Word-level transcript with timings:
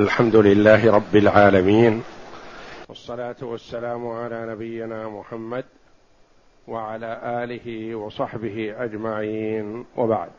الحمد 0.00 0.36
لله 0.36 0.92
رب 0.92 1.16
العالمين 1.16 2.02
والصلاة 2.88 3.36
والسلام 3.42 4.08
على 4.08 4.46
نبينا 4.46 5.08
محمد 5.08 5.64
وعلى 6.68 7.20
آله 7.44 7.94
وصحبه 7.94 8.74
أجمعين. 8.84 9.84
وبعد. 9.96 10.30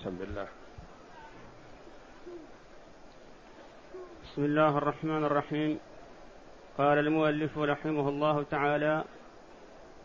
بسم 0.00 0.16
الله. 0.20 0.46
بسم 4.24 4.44
الله 4.44 4.78
الرحمن 4.78 5.24
الرحيم. 5.24 5.78
قال 6.78 6.98
المؤلف 6.98 7.58
رحمه 7.58 8.08
الله 8.08 8.42
تعالى 8.42 9.04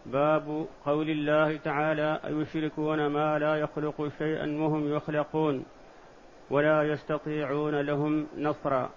باب 0.06 0.66
قول 0.86 1.10
الله 1.10 1.58
تعالى 1.58 2.20
أيشركون 2.26 3.08
ما 3.08 3.40
لا 3.40 3.56
يخلق 3.56 4.12
شيئا 4.18 4.46
وهم 4.62 4.96
يخلقون 4.96 5.66
ولا 6.50 6.84
يستطيعون 6.84 7.82
لهم 7.82 8.28
نصرا. 8.38 8.90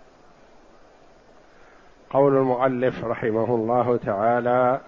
قول 2.10 2.36
المؤلف 2.36 3.04
رحمه 3.04 3.54
الله 3.54 3.96
تعالى 3.96 4.80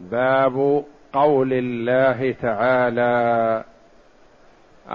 باب 0.00 0.84
قول 1.12 1.52
الله 1.52 2.32
تعالى 2.32 3.64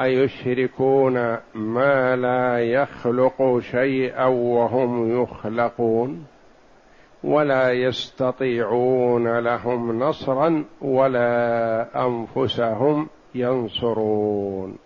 أيشركون 0.02 1.38
ما 1.56 2.16
لا 2.16 2.60
يخلق 2.60 3.60
شيئا 3.60 4.26
وهم 4.26 5.22
يخلقون 5.22 6.26
ولا 7.24 7.72
يستطيعون 7.72 9.40
لهم 9.40 10.00
نصرا 10.00 10.66
ولا 10.82 12.06
أنفسهم 12.06 13.08
ينصرون. 13.36 14.78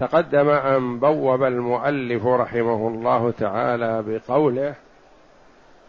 تقدم 0.00 0.48
أن 0.48 0.98
بوب 0.98 1.42
المؤلف 1.42 2.26
رحمه 2.26 2.88
الله 2.88 3.30
تعالى 3.30 4.04
بقوله 4.06 4.74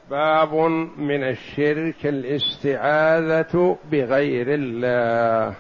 باب 0.09 0.53
من 0.98 1.23
الشرك 1.23 2.05
الاستعاذة 2.05 3.77
بغير 3.91 4.48
الله. 4.49 5.53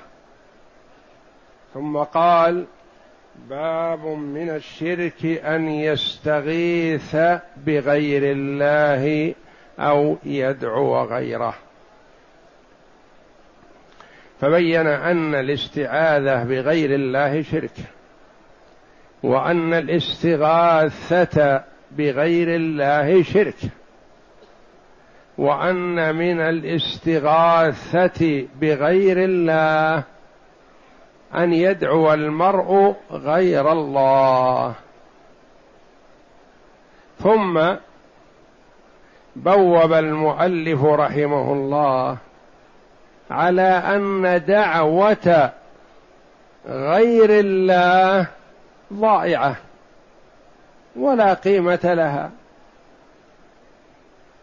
ثم 1.73 1.97
قال 1.97 2.65
باب 3.49 4.05
من 4.05 4.49
الشرك 4.49 5.25
أن 5.25 5.69
يستغيث 5.69 7.15
بغير 7.57 8.31
الله 8.31 9.35
أو 9.79 10.17
يدعو 10.23 11.03
غيره. 11.03 11.53
فبين 14.41 14.87
أن 14.87 15.35
الاستعاذة 15.35 16.43
بغير 16.43 16.95
الله 16.95 17.41
شرك. 17.41 18.00
وأن 19.23 19.73
الاستغاثة 19.73 21.63
بغير 21.91 22.55
الله 22.55 23.23
شرك. 23.23 23.55
وأن 25.37 26.15
من 26.15 26.39
الاستغاثة 26.39 28.45
بغير 28.61 29.23
الله 29.23 30.03
أن 31.35 31.53
يدعو 31.53 32.13
المرء 32.13 32.95
غير 33.11 33.71
الله. 33.71 34.73
ثم 37.19 37.61
بوب 39.35 39.93
المؤلف 39.93 40.83
رحمه 40.83 41.53
الله 41.53 42.17
على 43.31 43.61
أن 43.61 44.43
دعوة 44.47 45.51
غير 46.67 47.29
الله 47.29 48.27
ضائعة 48.91 49.55
ولا 50.95 51.33
قيمة 51.33 51.79
لها. 51.83 52.31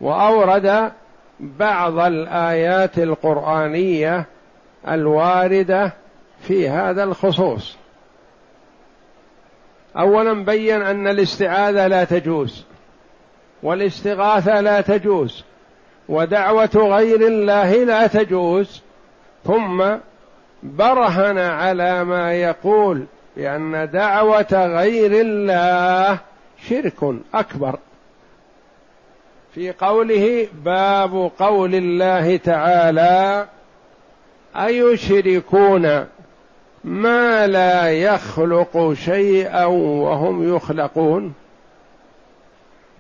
وأورد 0.01 0.93
بعض 1.41 1.99
الآيات 1.99 2.99
القرآنية 2.99 4.27
الواردة 4.89 5.93
في 6.41 6.69
هذا 6.69 7.05
الخصوص. 7.05 7.77
اولا 9.97 10.45
بين 10.45 10.83
أن 10.83 11.09
الاستعاذة 11.09 11.87
لا 11.87 12.05
تجوز 12.05 12.65
والاستغاثة 13.63 14.61
لا 14.61 14.81
تجوز 14.81 15.45
ودعوة 16.09 16.71
غير 16.75 17.27
الله 17.27 17.85
لا 17.85 18.07
تجوز. 18.07 18.83
ثم 19.45 19.97
برهن 20.63 21.39
على 21.39 22.05
ما 22.05 22.35
يقول 22.35 23.07
بأن 23.39 23.91
دعوة 23.91 24.47
غير 24.53 25.11
الله 25.13 26.19
شرك 26.69 27.15
أكبر. 27.35 27.79
في 29.55 29.73
قوله 29.73 30.49
باب 30.65 31.31
قول 31.39 31.75
الله 31.75 32.37
تعالى 32.37 33.47
أيشركون 34.57 36.07
ما 36.85 37.47
لا 37.47 37.93
يخلق 37.93 38.93
شيئا 38.93 39.65
وهم 39.65 40.57
يخلقون؟ 40.57 41.35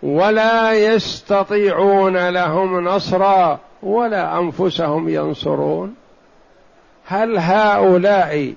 ولا 0.03 0.73
يستطيعون 0.73 2.29
لهم 2.29 2.85
نصرا 2.85 3.59
ولا 3.83 4.39
أنفسهم 4.39 5.09
ينصرون. 5.09 5.95
هل 7.07 7.39
هؤلاء 7.39 8.55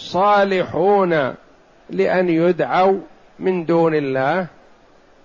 صالحون 0.00 1.34
لأن 1.90 2.28
يدعوا 2.28 3.00
من 3.38 3.64
دون 3.64 3.94
الله 3.94 4.46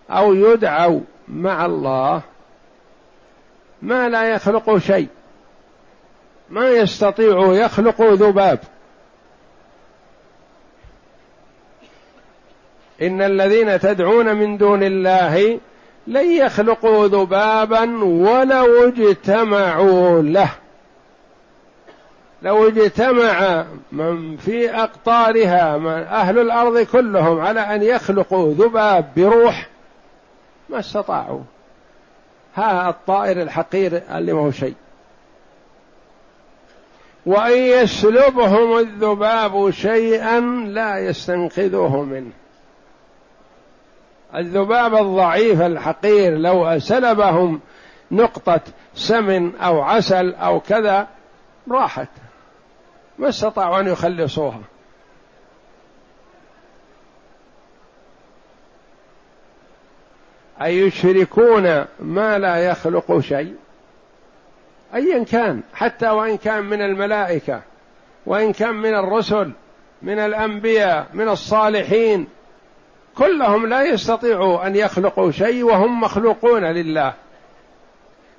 أو 0.09 0.34
يدعوا 0.34 1.00
مع 1.28 1.66
الله 1.66 2.22
ما 3.81 4.09
لا 4.09 4.24
يخلق 4.24 4.78
شيء. 4.78 5.08
ما 6.50 6.69
يستطيع 6.69 7.53
يخلق 7.53 8.02
ذباب. 8.02 8.59
إن 13.02 13.22
الذين 13.22 13.80
تدعون 13.80 14.35
من 14.35 14.58
دون 14.58 14.84
الله 14.84 15.59
لن 16.08 16.31
يخلقوا 16.31 17.08
ذبابا 17.08 18.03
ولو 18.03 18.88
اجتمعوا 18.88 20.22
له. 20.22 20.52
لو 22.45 22.67
اجتمع 22.67 23.66
من 23.91 24.38
في 24.38 24.75
أقطارها 24.75 25.78
من 25.78 26.03
أهل 26.03 26.39
الأرض 26.39 26.79
كلهم 26.79 27.39
على 27.39 27.59
أن 27.59 27.83
يخلقوا 27.83 28.53
ذباب 28.53 29.06
بروح 29.17 29.67
ما 30.69 30.79
استطاعوا. 30.79 31.41
ها 32.55 32.89
الطائر 32.89 33.41
الحقير 33.41 34.03
اللي 34.11 34.34
ما 34.34 34.41
هو 34.41 34.51
شيء. 34.51 34.75
وإن 37.25 37.61
يسلبهم 37.61 38.78
الذباب 38.78 39.69
شيئا 39.69 40.39
لا 40.67 40.97
يستنقذوه 40.97 42.03
منه. 42.03 42.31
الذباب 44.35 44.95
الضعيف 44.95 45.61
الحقير 45.61 46.38
لو 46.38 46.79
سلبهم 46.79 47.59
نقطة 48.11 48.61
سمن 48.95 49.55
أو 49.55 49.81
عسل 49.81 50.34
أو 50.34 50.59
كذا 50.59 51.07
راحت. 51.72 52.09
ما 53.18 53.30
استطاعوا 53.30 53.80
أن 53.80 53.88
يخلصوها 53.88 54.62
أي 60.62 60.78
يشركون 60.80 61.86
ما 62.00 62.38
لا 62.40 62.58
يخلق 62.58 63.20
شيء؟ 63.20 63.56
أيا 64.96 65.24
كان 65.24 65.62
حتى 65.74 66.09
وإن 66.09 66.38
كان 66.38 66.64
من 66.64 66.81
الملائكة 66.81 67.62
وإن 68.26 68.53
كان 68.53 68.76
من 68.76 68.96
الرسل 68.96 69.52
من 70.02 70.20
الأنبياء 70.20 71.08
من 71.14 71.30
الصالحين 71.30 72.28
كلهم 73.18 73.66
لا 73.66 73.84
يستطيعوا 73.84 74.68
أن 74.68 74.76
يخلقوا 74.76 75.32
شيء 75.32 75.64
وهم 75.64 76.02
مخلوقون 76.02 76.64
لله. 76.64 77.14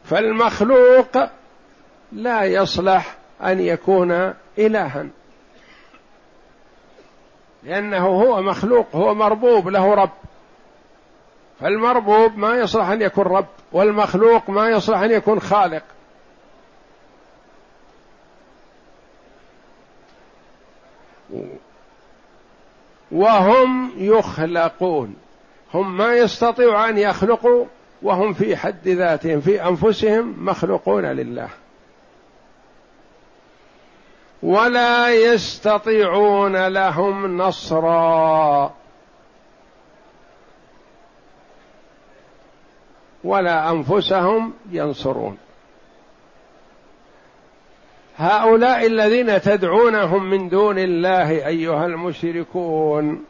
فالمخلوق 0.04 1.18
لا 2.12 2.44
يصلح 2.44 3.16
أن 3.42 3.60
يكون 3.60 4.34
إلها. 4.58 5.06
لأنه 7.62 8.06
هو 8.06 8.42
مخلوق 8.42 8.86
هو 8.94 9.14
مربوب 9.14 9.68
له 9.68 9.94
رب. 9.94 10.10
فالمربوب 11.60 12.36
ما 12.38 12.54
يصلح 12.54 12.88
أن 12.88 13.02
يكون 13.02 13.24
رب 13.24 13.46
والمخلوق 13.72 14.50
ما 14.50 14.68
يصلح 14.68 14.98
أن 14.98 15.10
يكون 15.10 15.40
خالق. 15.40 15.82
وهم 23.12 23.92
يخلقون. 23.96 25.16
هم 25.74 25.96
ما 25.96 26.14
يستطيعوا 26.14 26.88
أن 26.88 26.98
يخلقوا 26.98 27.64
وهم 28.02 28.32
في 28.32 28.56
حد 28.56 28.88
ذاتهم 28.88 29.40
في 29.40 29.68
أنفسهم 29.68 30.34
مخلوقون 30.38 31.04
لله. 31.04 31.48
ولا 34.42 35.14
يستطيعون 35.14 36.66
لهم 36.66 37.38
نصرا. 37.38 38.74
ولا 43.24 43.70
أنفسهم 43.70 44.52
ينصرون. 44.70 45.38
هؤلاء 48.18 48.86
الذين 48.86 49.40
تدعونهم 49.40 50.30
من 50.30 50.48
دون 50.48 50.78
الله 50.78 51.46
أيها 51.46 51.86
المشركون 51.86 53.24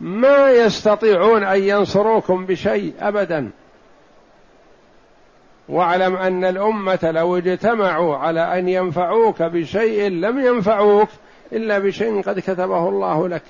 ما 0.00 0.50
يستطيعون 0.50 1.44
أن 1.44 1.62
ينصروكم 1.62 2.46
بشيء 2.46 2.94
ابدا. 3.00 3.50
واعلم 5.70 6.16
أن 6.16 6.44
الأمة 6.44 6.98
لو 7.02 7.36
اجتمعوا 7.36 8.16
على 8.16 8.58
أن 8.58 8.68
ينفعوك 8.68 9.42
بشيء 9.42 10.10
لم 10.10 10.46
ينفعوك 10.46 11.08
إلا 11.52 11.78
بشيء 11.78 12.22
قد 12.22 12.38
كتبه 12.38 12.88
الله 12.88 13.28
لك. 13.28 13.42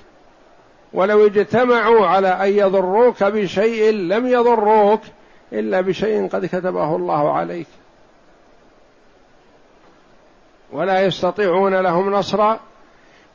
ولو 0.93 1.25
اجتمعوا 1.25 2.07
على 2.07 2.27
أن 2.27 2.49
يضروك 2.49 3.23
بشيء 3.23 3.93
لم 3.93 4.27
يضروك 4.27 5.01
إلا 5.53 5.81
بشيء 5.81 6.27
قد 6.27 6.45
كتبه 6.45 6.95
الله 6.95 7.33
عليك. 7.33 7.67
ولا 10.71 11.05
يستطيعون 11.05 11.75
لهم 11.75 12.11
نصرا 12.11 12.59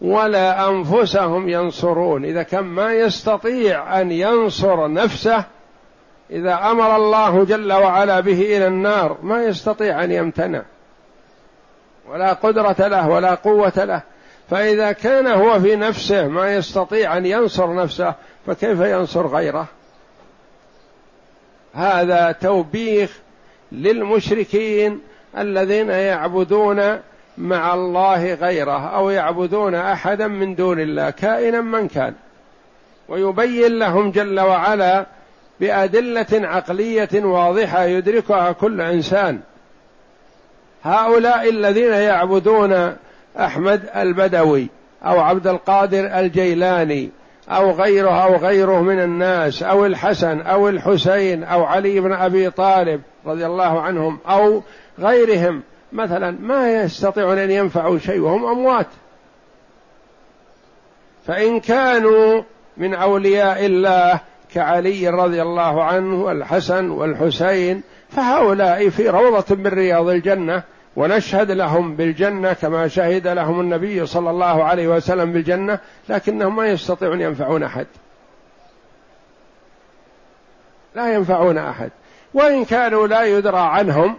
ولا 0.00 0.68
أنفسهم 0.68 1.48
ينصرون. 1.48 2.24
إذا 2.24 2.42
كان 2.42 2.64
ما 2.64 2.92
يستطيع 2.92 4.00
أن 4.00 4.12
ينصر 4.12 4.92
نفسه 4.92 5.44
إذا 6.30 6.54
أمر 6.54 6.96
الله 6.96 7.44
جل 7.44 7.72
وعلا 7.72 8.20
به 8.20 8.56
إلى 8.56 8.66
النار 8.66 9.18
ما 9.22 9.44
يستطيع 9.44 10.04
أن 10.04 10.12
يمتنع. 10.12 10.62
ولا 12.08 12.32
قدرة 12.32 12.88
له 12.88 13.08
ولا 13.08 13.34
قوة 13.34 13.72
له. 13.76 14.02
فإذا 14.50 14.92
كان 14.92 15.26
هو 15.26 15.60
في 15.60 15.76
نفسه 15.76 16.28
ما 16.28 16.54
يستطيع 16.54 17.16
أن 17.16 17.26
ينصر 17.26 17.74
نفسه 17.74 18.14
فكيف 18.46 18.80
ينصر 18.80 19.26
غيره؟ 19.26 19.66
هذا 21.74 22.32
توبيخ 22.32 23.18
للمشركين 23.72 25.00
الذين 25.38 25.90
يعبدون 25.90 26.98
مع 27.38 27.74
الله 27.74 28.34
غيره 28.34 28.88
أو 28.88 29.10
يعبدون 29.10 29.74
أحدا 29.74 30.26
من 30.26 30.54
دون 30.54 30.80
الله 30.80 31.10
كائنا 31.10 31.60
من 31.60 31.88
كان. 31.88 32.14
ويبين 33.08 33.78
لهم 33.78 34.10
جل 34.10 34.40
وعلا 34.40 35.06
بأدلة 35.60 36.26
عقلية 36.32 37.08
واضحة 37.14 37.84
يدركها 37.84 38.52
كل 38.52 38.80
إنسان. 38.80 39.40
هؤلاء 40.82 41.48
الذين 41.50 41.92
يعبدون 41.92 42.96
أحمد 43.38 43.88
البدوي 43.96 44.68
أو 45.04 45.20
عبد 45.20 45.46
القادر 45.46 46.18
الجيلاني 46.18 47.10
أو 47.48 47.70
غيره 47.70 48.24
أو 48.24 48.36
غيره 48.36 48.82
من 48.82 49.00
الناس 49.00 49.62
أو 49.62 49.86
الحسن 49.86 50.40
أو 50.40 50.68
الحسين 50.68 51.44
أو 51.44 51.64
علي 51.64 52.00
بن 52.00 52.12
أبي 52.12 52.50
طالب 52.50 53.00
رضي 53.26 53.46
الله 53.46 53.80
عنهم 53.80 54.18
أو 54.28 54.62
غيرهم. 54.98 55.62
مثلا 55.92 56.36
ما 56.40 56.72
يستطيعون 56.72 57.38
أن 57.38 57.50
ينفعوا 57.50 57.98
شيء 57.98 58.20
وهم 58.20 58.46
أموات. 58.46 58.86
فإن 61.26 61.60
كانوا 61.60 62.42
من 62.76 62.94
أولياء 62.94 63.66
الله 63.66 64.20
كعلي 64.56 65.08
رضي 65.08 65.42
الله 65.42 65.84
عنه 65.84 66.24
والحسن 66.24 66.90
والحسين 66.90 67.82
فهؤلاء 68.08 68.88
في 68.88 69.08
روضة 69.08 69.56
من 69.56 69.66
رياض 69.66 70.08
الجنة 70.08 70.62
ونشهد 70.96 71.50
لهم 71.50 71.96
بالجنة 71.96 72.52
كما 72.52 72.88
شهد 72.88 73.26
لهم 73.28 73.60
النبي 73.60 74.06
صلى 74.06 74.30
الله 74.30 74.64
عليه 74.64 74.88
وسلم 74.88 75.32
بالجنة 75.32 75.78
لكنهم 76.08 76.56
ما 76.56 76.66
يستطيعون 76.66 77.20
ينفعون 77.20 77.62
أحد. 77.62 77.86
لا 80.94 81.14
ينفعون 81.14 81.58
أحد. 81.58 81.90
وإن 82.34 82.64
كانوا 82.64 83.06
لا 83.06 83.22
يدرى 83.22 83.58
عنهم 83.58 84.16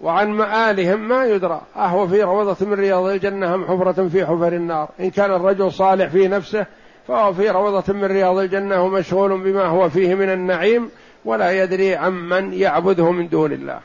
وعن 0.00 0.28
مآلهم 0.28 1.08
ما 1.08 1.24
يدرى. 1.24 1.60
أهو 1.76 2.08
في 2.08 2.22
روضة 2.22 2.66
من 2.66 2.72
رياض 2.72 3.04
الجنة 3.04 3.54
أم 3.54 3.64
حفرة 3.64 4.08
في 4.08 4.26
حفر 4.26 4.52
النار. 4.52 4.88
إن 5.00 5.10
كان 5.10 5.30
الرجل 5.30 5.72
صالح 5.72 6.08
في 6.08 6.28
نفسه 6.28 6.66
فهو 7.08 7.32
في 7.32 7.50
روضة 7.50 7.92
من 7.92 8.04
رياض 8.04 8.38
الجنة 8.38 8.82
ومشغول 8.82 9.40
بما 9.40 9.64
هو 9.64 9.90
فيه 9.90 10.14
من 10.14 10.32
النعيم 10.32 10.90
ولا 11.24 11.62
يدري 11.62 11.96
عمن 11.96 12.52
يعبده 12.52 13.10
من 13.10 13.28
دون 13.28 13.52
الله. 13.52 13.80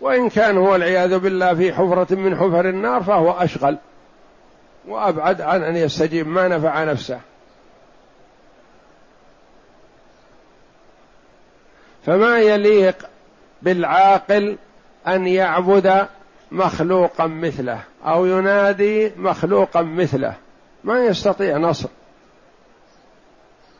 وإن 0.00 0.28
كان 0.28 0.56
هو 0.56 0.74
العياذ 0.74 1.18
بالله 1.18 1.54
في 1.54 1.72
حفرة 1.72 2.14
من 2.14 2.36
حفر 2.36 2.68
النار 2.68 3.02
فهو 3.02 3.30
أشغل. 3.30 3.78
وأبعد 4.88 5.40
عن 5.40 5.62
أن 5.62 5.76
يستجيب 5.76 6.28
ما 6.28 6.48
نفع 6.48 6.84
نفسه. 6.84 7.20
فما 12.06 12.40
يليق 12.40 12.96
بالعاقل 13.62 14.56
أن 15.06 15.26
يعبد 15.26 16.06
مخلوقا 16.52 17.26
مثله 17.26 17.80
أو 18.06 18.26
ينادي 18.26 19.12
مخلوقا 19.16 19.82
مثله. 19.82 20.34
ما 20.84 21.04
يستطيع 21.04 21.56
نصر. 21.56 21.88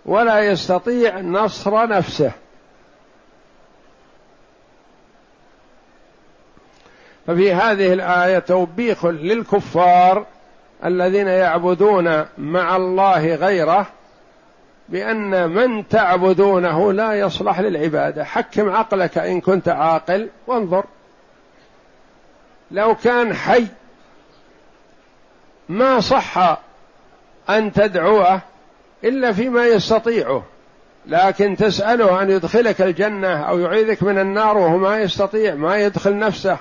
ولا 0.06 0.40
يستطيع 0.40 1.20
نصر 1.20 1.88
نفسه. 1.88 2.32
ففي 7.26 7.52
هذه 7.52 7.92
الآية 7.92 8.38
توبيخ 8.38 9.06
للكفار 9.06 10.26
الذين 10.84 11.28
يعبدون 11.28 12.24
مع 12.38 12.76
الله 12.76 13.34
غيره 13.34 13.86
بأن 14.88 15.50
من 15.50 15.88
تعبدونه 15.88 16.92
لا 16.92 17.12
يصلح 17.12 17.60
للعبادة. 17.60 18.24
حكم 18.24 18.70
عقلك 18.70 19.18
إن 19.18 19.40
كنت 19.40 19.68
عاقل 19.68 20.30
وانظر. 20.46 20.84
لو 22.70 22.94
كان 22.94 23.34
حي 23.34 23.66
ما 25.68 26.00
صح 26.00 26.63
أن 27.50 27.72
تدعوه 27.72 28.40
إلا 29.04 29.32
فيما 29.32 29.66
يستطيعه 29.66 30.42
لكن 31.06 31.56
تسأله 31.56 32.22
أن 32.22 32.30
يدخلك 32.30 32.82
الجنة 32.82 33.48
أو 33.48 33.58
يعيذك 33.58 34.02
من 34.02 34.18
النار 34.18 34.58
وهو 34.58 34.76
ما 34.78 35.00
يستطيع 35.00 35.54
ما 35.54 35.76
يدخل 35.76 36.18
نفسه 36.18 36.58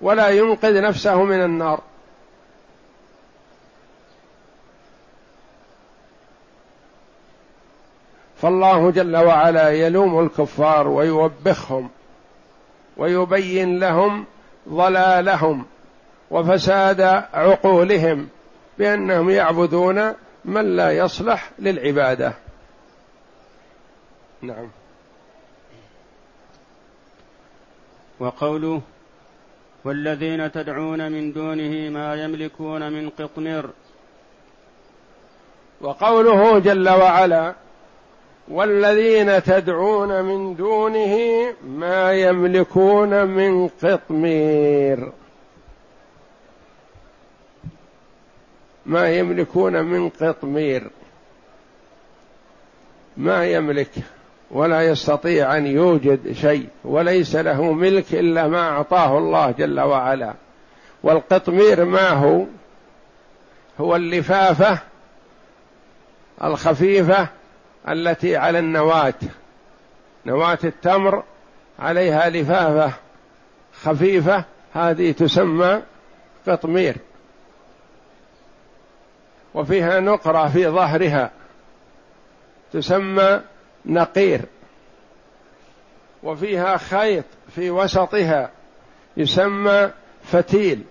ولا 0.00 0.28
ينقذ 0.28 0.80
نفسه 0.80 1.24
من 1.24 1.42
النار. 1.42 1.80
فالله 8.42 8.90
جل 8.90 9.16
وعلا 9.16 9.70
يلوم 9.70 10.20
الكفار 10.20 10.88
ويوبخهم 10.88 11.90
ويبين 12.96 13.78
لهم 13.78 14.24
ضلالهم 14.68 15.64
وفساد 16.30 17.00
عقولهم. 17.34 18.28
بأنهم 18.80 19.30
يعبدون 19.30 20.14
من 20.44 20.76
لا 20.76 20.90
يصلح 20.90 21.50
للعبادة. 21.58 22.32
نعم. 24.42 24.68
وقوله 28.20 28.80
والذين 29.84 30.52
تدعون 30.52 31.12
من 31.12 31.32
دونه 31.32 31.90
ما 31.90 32.14
يملكون 32.14 32.92
من 32.92 33.10
قطمير. 33.10 33.70
وقوله 35.80 36.58
جل 36.58 36.88
وعلا 36.88 37.54
والذين 38.48 39.42
تدعون 39.42 40.22
من 40.22 40.56
دونه 40.56 41.16
ما 41.64 42.12
يملكون 42.12 43.24
من 43.24 43.68
قطمير. 43.68 45.12
ما 48.86 49.10
يملكون 49.10 49.82
من 49.82 50.08
قطمير. 50.08 50.90
ما 53.16 53.46
يملك 53.46 53.90
ولا 54.50 54.82
يستطيع 54.82 55.56
أن 55.56 55.66
يوجد 55.66 56.32
شيء 56.32 56.68
وليس 56.84 57.36
له 57.36 57.72
ملك 57.72 58.14
إلا 58.14 58.48
ما 58.48 58.68
أعطاه 58.68 59.18
الله 59.18 59.50
جل 59.50 59.80
وعلا. 59.80 60.34
والقطمير 61.02 61.84
ما 61.84 62.08
هو؟ 62.08 62.44
هو 63.80 63.96
اللفافة 63.96 64.78
الخفيفة 66.44 67.28
التي 67.88 68.36
على 68.36 68.58
النواة. 68.58 69.14
نواة 70.26 70.58
التمر 70.64 71.22
عليها 71.78 72.30
لفافة 72.30 72.92
خفيفة 73.82 74.44
هذه 74.74 75.12
تسمى 75.12 75.82
قطمير. 76.48 76.96
وفيها 79.54 80.00
نقرة 80.00 80.48
في 80.48 80.68
ظهرها 80.68 81.30
تسمى 82.72 83.40
نقير. 83.86 84.40
وفيها 86.22 86.76
خيط 86.76 87.24
في 87.54 87.70
وسطها 87.70 88.50
يسمى 89.16 89.90
فتيل. 90.24 90.82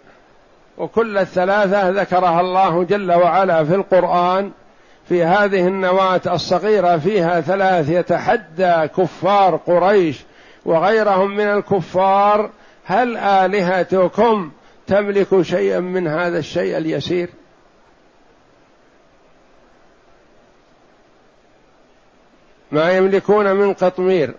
وكل 0.77 1.17
الثلاثة 1.17 1.89
ذكرها 1.89 2.41
الله 2.41 2.83
جل 2.83 3.11
وعلا 3.11 3.63
في 3.63 3.75
القرآن 3.75 4.51
في 5.09 5.23
هذه 5.23 5.67
النواة 5.67 6.21
الصغيرة 6.27 6.97
فيها 6.97 7.41
ثلاث 7.41 7.89
يتحدى 7.89 8.87
كفار 8.97 9.55
قريش 9.55 10.19
وغيرهم 10.65 11.35
من 11.35 11.47
الكفار 11.47 12.49
هل 12.85 13.17
آلهتكم 13.17 14.51
تملك 14.87 15.41
شيئا 15.41 15.79
من 15.79 16.07
هذا 16.07 16.39
الشيء 16.39 16.77
اليسير؟ 16.77 17.29
ما 22.71 22.91
يملكون 22.91 23.53
من 23.55 23.73
قطمير 23.73 24.33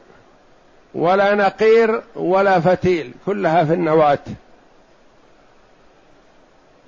ولا 0.95 1.35
نقير 1.35 2.03
ولا 2.17 2.61
فتيل 2.61 3.15
كلها 3.27 3.65
في 3.65 3.75
النواة. 3.75 4.19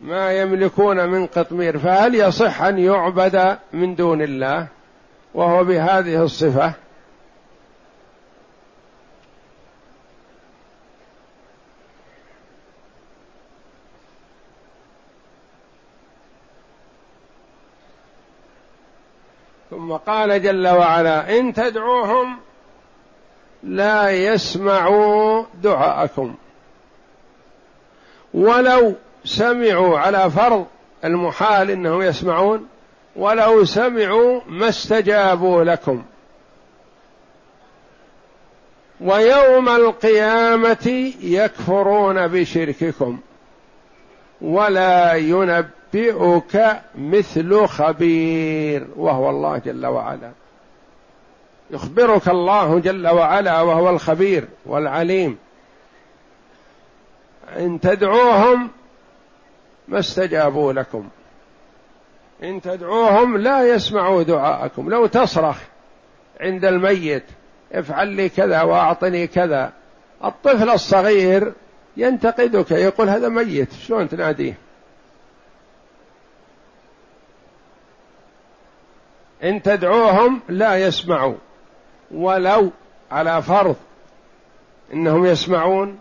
ما 0.02 0.32
يملكون 0.32 1.08
من 1.08 1.26
قطمير 1.26 1.78
فهل 1.78 2.14
يصح 2.14 2.62
أن 2.62 2.78
يعبد 2.78 3.58
من 3.72 3.94
دون 3.94 4.22
الله؟ 4.22 4.66
وهو 5.34 5.64
بهذه 5.64 6.22
الصفة. 6.22 6.72
ثم 19.82 19.92
قال 19.92 20.42
جل 20.42 20.68
وعلا 20.68 21.38
إن 21.38 21.52
تدعوهم 21.54 22.36
لا 23.62 24.10
يسمعوا 24.10 25.44
دعاءكم. 25.62 26.34
ولو 28.34 28.94
سمعوا 29.24 29.98
على 29.98 30.30
فرض 30.30 30.66
المحال 31.04 31.70
إنهم 31.70 32.02
يسمعون 32.02 32.68
ولو 33.16 33.64
سمعوا 33.64 34.40
ما 34.46 34.68
استجابوا 34.68 35.64
لكم. 35.64 36.02
ويوم 39.00 39.68
القيامة 39.68 41.12
يكفرون 41.22 42.26
بشرككم 42.28 43.18
ولا 44.40 45.14
ينبئك 45.94 46.80
مثل 46.94 47.66
خبير 47.66 48.86
وهو 48.96 49.30
الله 49.30 49.58
جل 49.58 49.86
وعلا. 49.86 50.32
يخبرك 51.70 52.28
الله 52.28 52.78
جل 52.78 53.08
وعلا 53.08 53.60
وهو 53.60 53.90
الخبير 53.90 54.48
والعليم. 54.66 55.38
إن 57.56 57.80
تدعوهم 57.80 58.70
ما 59.88 59.98
استجابوا 59.98 60.72
لكم. 60.72 61.08
إن 62.42 62.60
تدعوهم 62.60 63.36
لا 63.36 63.74
يسمعوا 63.74 64.22
دعاءكم. 64.22 64.90
لو 64.90 65.06
تصرخ 65.06 65.58
عند 66.40 66.64
الميت 66.64 67.24
افعل 67.72 68.08
لي 68.08 68.28
كذا 68.28 68.62
وأعطني 68.62 69.26
كذا. 69.26 69.72
الطفل 70.24 70.70
الصغير 70.70 71.52
ينتقدك 71.96 72.70
يقول 72.70 73.08
هذا 73.08 73.28
ميت 73.28 73.72
شلون 73.72 74.08
تناديه؟ 74.08 74.61
إن 79.42 79.62
تدعوهم 79.62 80.40
لا 80.48 80.76
يسمعوا. 80.76 81.34
ولو 82.10 82.70
على 83.10 83.42
فرض 83.42 83.76
إنهم 84.92 85.26
يسمعون. 85.26 85.98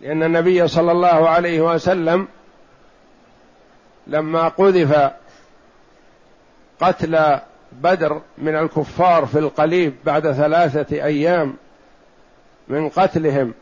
لأن 0.00 0.22
النبي 0.22 0.68
صلى 0.68 0.92
الله 0.92 1.28
عليه 1.28 1.60
وسلم 1.60 2.28
لما 4.06 4.48
قذف 4.48 5.12
قتل 6.80 7.38
بدر 7.72 8.20
من 8.38 8.56
الكفار 8.56 9.26
في 9.26 9.38
القليب 9.38 9.94
بعد 10.04 10.32
ثلاثة 10.32 11.04
أيام 11.04 11.54
من 12.68 12.88
قتلهم 12.88 13.54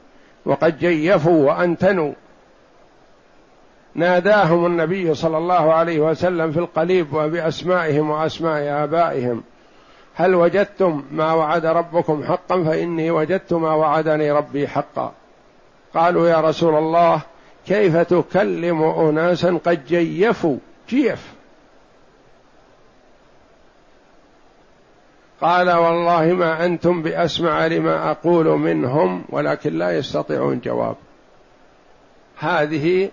وقد 0.45 0.79
جيفوا 0.79 1.47
وأنتنوا 1.47 2.13
ناداهم 3.95 4.67
النبي 4.67 5.15
صلى 5.15 5.39
الله 5.39 5.73
عليه 5.73 6.01
وسلم 6.01 6.53
في 6.53 6.59
القليب 6.59 7.15
وبأسمائهم 7.15 8.11
وأسماء 8.11 8.85
آبائهم. 8.85 9.43
هل 10.15 10.35
وجدتم 10.35 11.05
ما 11.13 11.33
وعد 11.33 11.67
ربكم 11.67 12.25
حقا؟ 12.25 12.65
فإني 12.65 13.11
وجدت 13.11 13.53
ما 13.53 13.75
وعدني 13.75 14.33
ربي 14.33 14.69
حقا. 14.69 15.13
قالوا 15.95 16.29
يا 16.29 16.41
رسول 16.41 16.75
الله 16.75 17.21
كيف 17.67 17.97
تكلم 17.97 18.83
أناسا 18.83 19.59
قد 19.65 19.87
جيفوا؟ 19.87 20.57
جيف. 20.89 21.33
قال 25.41 25.71
والله 25.71 26.25
ما 26.33 26.65
أنتم 26.65 27.03
بأسمع 27.03 27.67
لما 27.67 28.11
أقول 28.11 28.47
منهم 28.47 29.25
ولكن 29.29 29.79
لا 29.79 29.99
يستطيعون 29.99 30.61
جواب. 30.61 30.97
هذه 32.39 33.11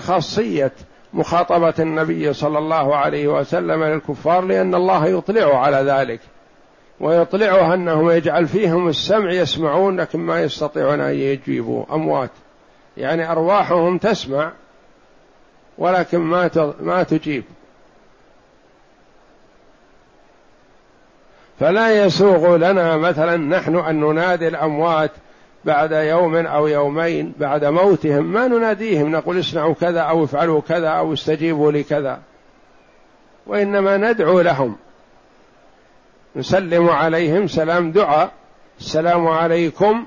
خاصية 0.00 0.72
مخاطبة 1.12 1.74
النبي 1.78 2.32
صلى 2.32 2.58
الله 2.58 2.96
عليه 2.96 3.28
وسلم 3.28 3.84
للكفار 3.84 4.44
لأن 4.44 4.74
الله 4.74 5.06
يطلع 5.06 5.60
على 5.60 5.76
ذلك. 5.76 6.20
ويطلعها 7.00 7.74
انه 7.74 8.12
يجعل 8.12 8.48
فيهم 8.48 8.88
السمع 8.88 9.32
يسمعون 9.32 10.00
لكن 10.00 10.18
ما 10.18 10.42
يستطيعون 10.42 11.00
أن 11.00 11.14
يجيبوا 11.14 11.84
أموات. 11.94 12.30
يعني 12.96 13.32
أرواحهم 13.32 13.98
تسمع 13.98 14.52
ولكن 15.78 16.18
ما 16.18 16.74
ما 16.80 17.02
تجيب. 17.02 17.44
فلا 21.60 22.04
يسوغ 22.04 22.56
لنا 22.56 22.96
مثلا 22.96 23.36
نحن 23.36 23.76
أن 23.76 24.00
ننادي 24.00 24.48
الأموات 24.48 25.10
بعد 25.64 25.92
يوم 25.92 26.36
أو 26.36 26.66
يومين 26.66 27.32
بعد 27.40 27.64
موتهم 27.64 28.24
ما 28.24 28.48
نناديهم 28.48 29.12
نقول 29.12 29.40
اصنعوا 29.40 29.74
كذا 29.74 30.00
أو 30.00 30.24
افعلوا 30.24 30.60
كذا 30.60 30.88
أو 30.88 31.12
استجيبوا 31.12 31.72
لكذا. 31.72 32.18
وإنما 33.46 33.96
ندعو 33.96 34.40
لهم. 34.40 34.76
نسلم 36.36 36.88
عليهم 36.88 37.46
سلام 37.46 37.92
دعاء. 37.92 38.30
السلام 38.80 39.28
عليكم 39.28 40.06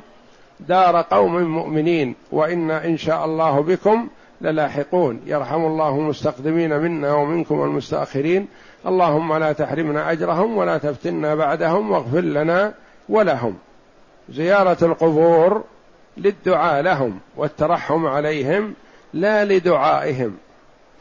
دار 0.60 1.02
قوم 1.02 1.44
مؤمنين. 1.44 2.16
وأنا 2.32 2.86
إن 2.86 2.98
شاء 2.98 3.26
الله 3.26 3.62
بكم 3.62 4.08
للاحقون. 4.42 5.22
يرحم 5.26 5.66
الله 5.66 5.90
المستقدمين 5.90 6.80
منا 6.80 7.14
ومنكم 7.14 7.64
المستأخرين. 7.64 8.48
اللهم 8.88 9.34
لا 9.34 9.52
تحرمنا 9.52 10.12
أجرهم 10.12 10.58
ولا 10.58 10.78
تفتنا 10.78 11.36
بعدهم 11.36 11.92
واغفر 11.92 12.22
لنا 12.22 12.74
ولهم. 13.10 13.58
زيارة 14.30 14.78
القبور 14.82 15.64
للدعاء 16.18 16.82
لهم 16.82 17.20
والترحم 17.38 18.06
عليهم 18.06 18.74
لا 19.14 19.46
لدعائهم 19.46 20.38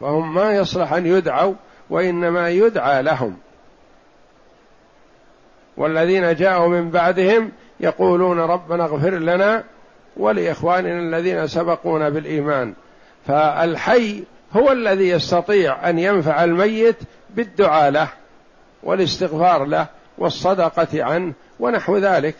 فهم 0.01 0.35
ما 0.35 0.53
يصلح 0.53 0.93
أن 0.93 1.07
يدعوا 1.07 1.55
وإنما 1.91 2.51
يدعى 2.51 3.03
لهم. 3.03 3.37
والذين 5.77 6.35
جاءوا 6.35 6.69
من 6.69 6.91
بعدهم 6.91 7.53
يقولون 7.81 8.41
ربنا 8.41 8.85
اغفر 8.85 9.11
لنا 9.11 9.65
ولإخواننا 10.17 11.01
الذين 11.01 11.47
سبقونا 11.47 12.09
بالإيمان. 12.09 12.75
فالحي 13.27 14.23
هو 14.53 14.73
الذي 14.73 15.09
يستطيع 15.09 15.91
أن 15.91 15.99
ينفع 15.99 16.45
الميت 16.45 16.97
بالدعاء 17.31 17.91
له 17.91 18.09
والاستغفار 18.83 19.65
له 19.65 19.87
والصدقة 20.19 21.05
عنه 21.05 21.33
ونحو 21.61 21.99
ذلك. 21.99 22.37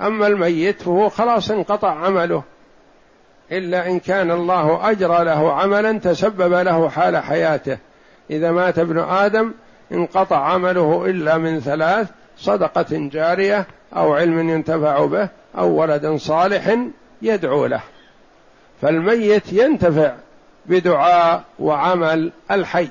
أما 0.00 0.26
الميت 0.26 0.82
فهو 0.82 1.08
خلاص 1.08 1.50
انقطع 1.50 1.90
عمله. 1.90 2.42
إلا 3.52 3.86
إن 3.86 3.98
كان 3.98 4.30
الله 4.30 4.90
أجرى 4.90 5.24
له 5.24 5.52
عملا 5.52 5.98
تسبب 5.98 6.52
له 6.52 6.88
حال 6.88 7.16
حياته. 7.16 7.78
إذا 8.30 8.52
مات 8.52 8.78
ابن 8.78 8.98
آدم 8.98 9.52
انقطع 9.92 10.36
عمله 10.36 11.06
إلا 11.06 11.38
من 11.38 11.60
ثلاث 11.60 12.08
صدقة 12.38 12.86
جارية 12.90 13.66
أو 13.96 14.14
علم 14.14 14.50
ينتفع 14.50 15.04
به 15.04 15.28
أو 15.58 15.68
ولد 15.80 16.06
صالح 16.06 16.76
يدعو 17.22 17.66
له. 17.66 17.80
فالميت 18.82 19.52
ينتفع 19.52 20.14
بدعاء 20.66 21.42
وعمل 21.58 22.32
الحي. 22.50 22.88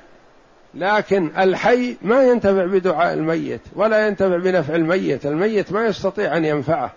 لكن 0.74 1.32
الحي 1.38 1.98
ما 2.02 2.24
ينتفع 2.24 2.66
بدعاء 2.66 3.14
الميت 3.14 3.62
ولا 3.76 4.08
ينتفع 4.08 4.38
بنفع 4.38 4.76
الميت. 4.76 5.26
الميت 5.26 5.72
ما 5.72 5.86
يستطيع 5.86 6.38
أن 6.38 6.46
ينفعه 6.46 6.92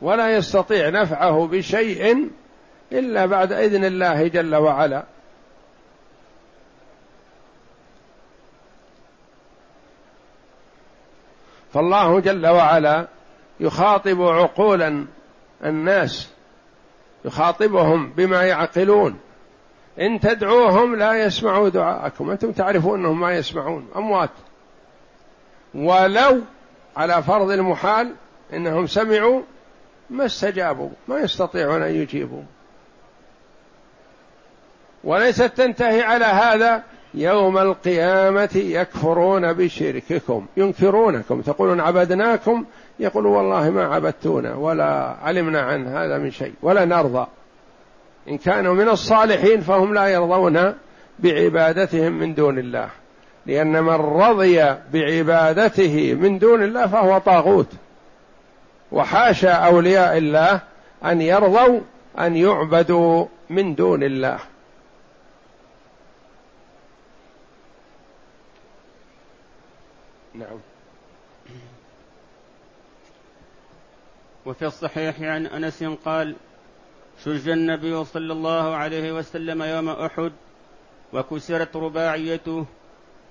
ولا 0.00 0.36
يستطيع 0.36 0.88
نفعه 0.88 1.46
بشيء 1.46 2.30
إلا 2.92 3.26
بعد 3.26 3.52
إذن 3.52 3.84
الله 3.84 4.28
جل 4.28 4.54
وعلا. 4.54 5.04
فالله 11.72 12.20
جل 12.20 12.46
وعلا 12.46 13.08
يخاطب 13.60 14.22
عقولا 14.22 15.06
الناس 15.64 16.30
يخاطبهم 17.24 18.12
بما 18.12 18.44
يعقلون. 18.44 19.18
إن 20.00 20.20
تدعوهم 20.20 20.96
لا 20.96 21.24
يسمعوا 21.24 21.68
دعاءكم. 21.68 22.30
أنتم 22.30 22.52
تعرفون 22.52 22.98
أنهم 23.00 23.20
ما 23.20 23.32
يسمعون. 23.32 23.88
أموات. 23.96 24.30
ولو 25.74 26.40
على 26.96 27.22
فرض 27.22 27.50
المحال 27.50 28.12
إنهم 28.52 28.86
سمعوا 28.86 29.40
ما 30.10 30.26
استجابوا 30.26 30.90
ما 31.08 31.18
يستطيعون 31.18 31.82
أن 31.82 31.94
يجيبوا. 31.94 32.42
وليست 35.04 35.42
تنتهي 35.42 36.02
على 36.02 36.24
هذا 36.24 36.82
يوم 37.14 37.58
القيامة 37.58 38.50
يكفرون 38.54 39.52
بشرككم 39.52 40.46
ينكرونكم 40.56 41.40
تقولون 41.40 41.80
عبدناكم 41.80 42.64
يقولوا 43.00 43.36
والله 43.36 43.70
ما 43.70 43.94
عبدتونا 43.94 44.54
ولا 44.54 45.16
علمنا 45.22 45.60
عن 45.60 45.86
هذا 45.86 46.18
من 46.18 46.30
شيء 46.30 46.54
ولا 46.62 46.84
نرضى. 46.84 47.26
إن 48.28 48.38
كانوا 48.38 48.74
من 48.74 48.88
الصالحين 48.88 49.60
فهم 49.60 49.94
لا 49.94 50.06
يرضون 50.06 50.74
بعبادتهم 51.18 52.12
من 52.12 52.34
دون 52.34 52.58
الله. 52.58 52.90
لأن 53.46 53.82
من 53.82 53.94
رضي 53.94 54.76
بعبادته 54.92 56.14
من 56.14 56.38
دون 56.38 56.62
الله 56.62 56.86
فهو 56.86 57.18
طاغوت. 57.18 57.68
وحاشا 58.92 59.52
أولياء 59.52 60.18
الله 60.18 60.60
أن 61.04 61.20
يرضوا 61.20 61.80
أن 62.18 62.36
يعبدوا 62.36 63.26
من 63.50 63.74
دون 63.74 64.02
الله. 64.02 64.38
نعم. 70.34 70.58
وفي 74.46 74.66
الصحيح 74.66 75.20
عن 75.20 75.46
أنس 75.46 75.84
قال 75.84 76.36
شج 77.24 77.48
النبي 77.48 78.04
صلى 78.04 78.32
الله 78.32 78.76
عليه 78.76 79.12
وسلم 79.12 79.62
يوم 79.62 79.88
أحد 79.88 80.32
وكسرت 81.12 81.76
رباعيته 81.76 82.66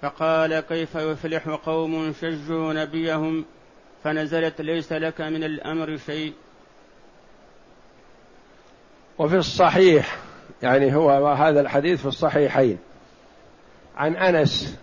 فقال 0.02 0.60
كيف 0.60 0.96
يفلح 0.96 1.50
قوم 1.50 2.13
شجوا 2.22 2.74
نبيهم 2.74 3.46
فنزلت 4.04 4.62
ليس 4.62 4.94
لك 4.94 5.22
من 5.22 5.44
الأمر 5.44 5.98
شيء 5.98 6.34
وفي 9.18 9.38
الصحيح 9.38 10.18
يعني 10.63 10.96
هو 10.96 11.28
هذا 11.28 11.62
الحديث 11.62 12.02
في 12.02 12.08
الصحيحين. 12.08 12.78
عن 13.98 14.16
أنس 14.16 14.80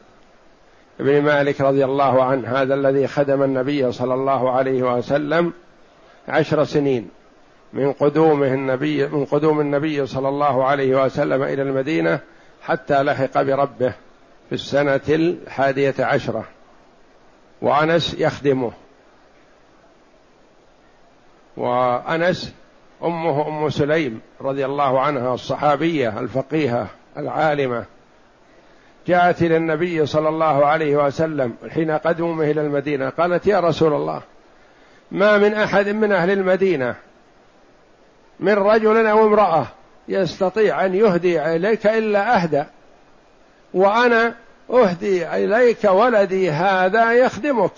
بن 0.98 1.22
مالك 1.22 1.60
رضي 1.60 1.84
الله 1.84 2.24
عنه 2.24 2.48
هذا 2.48 2.74
الذي 2.74 3.06
خدم 3.06 3.42
النبي 3.42 3.92
صلى 3.92 4.14
الله 4.14 4.50
عليه 4.50 4.82
وسلم 4.82 5.52
عشر 6.28 6.64
سنين. 6.64 7.08
من 7.72 7.92
قدومه 7.92 8.54
النبي 8.54 9.06
من 9.08 9.24
قدوم 9.24 9.60
النبي 9.60 10.06
صلى 10.06 10.28
الله 10.28 10.64
عليه 10.64 11.04
وسلم 11.04 11.42
إلى 11.42 11.62
المدينة 11.62 12.20
حتى 12.62 13.02
لحق 13.02 13.42
بربه 13.42 13.94
في 14.48 14.54
السنة 14.54 15.00
الحادية 15.08 15.94
عشرة. 15.98 16.44
وأنس 17.62 18.14
يخدمه. 18.18 18.72
وأنس 21.56 22.54
أمه 23.04 23.48
أم 23.48 23.70
سليم 23.70 24.20
رضي 24.40 24.64
الله 24.64 25.00
عنها 25.00 25.34
الصحابية 25.34 26.20
الفقيهة 26.20 26.86
العالمة. 27.16 27.84
جاءت 29.06 29.42
إلى 29.42 29.56
النبي 29.56 30.06
صلى 30.06 30.28
الله 30.28 30.66
عليه 30.66 30.96
وسلم 30.96 31.54
حين 31.70 31.90
قدومه 31.90 32.50
إلى 32.50 32.60
المدينة 32.60 33.08
قالت 33.08 33.46
يا 33.46 33.60
رسول 33.60 33.92
الله 33.92 34.22
ما 35.10 35.38
من 35.38 35.54
أحد 35.54 35.88
من 35.88 36.12
أهل 36.12 36.30
المدينة 36.30 36.94
من 38.40 38.52
رجل 38.52 39.06
أو 39.06 39.26
امرأة 39.26 39.66
يستطيع 40.08 40.84
أن 40.84 40.94
يهدي 40.94 41.42
إليك 41.56 41.86
إلا 41.86 42.42
أهدى 42.42 42.64
وأنا 43.74 44.34
أهدي 44.70 45.26
إليك 45.28 45.84
ولدي 45.84 46.50
هذا 46.50 47.12
يخدمك. 47.12 47.72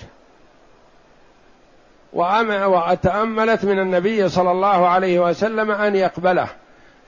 وأتأملت 2.12 3.64
من 3.64 3.78
النبي 3.78 4.28
صلى 4.28 4.50
الله 4.50 4.88
عليه 4.88 5.20
وسلم 5.20 5.70
أن 5.70 5.96
يقبله 5.96 6.48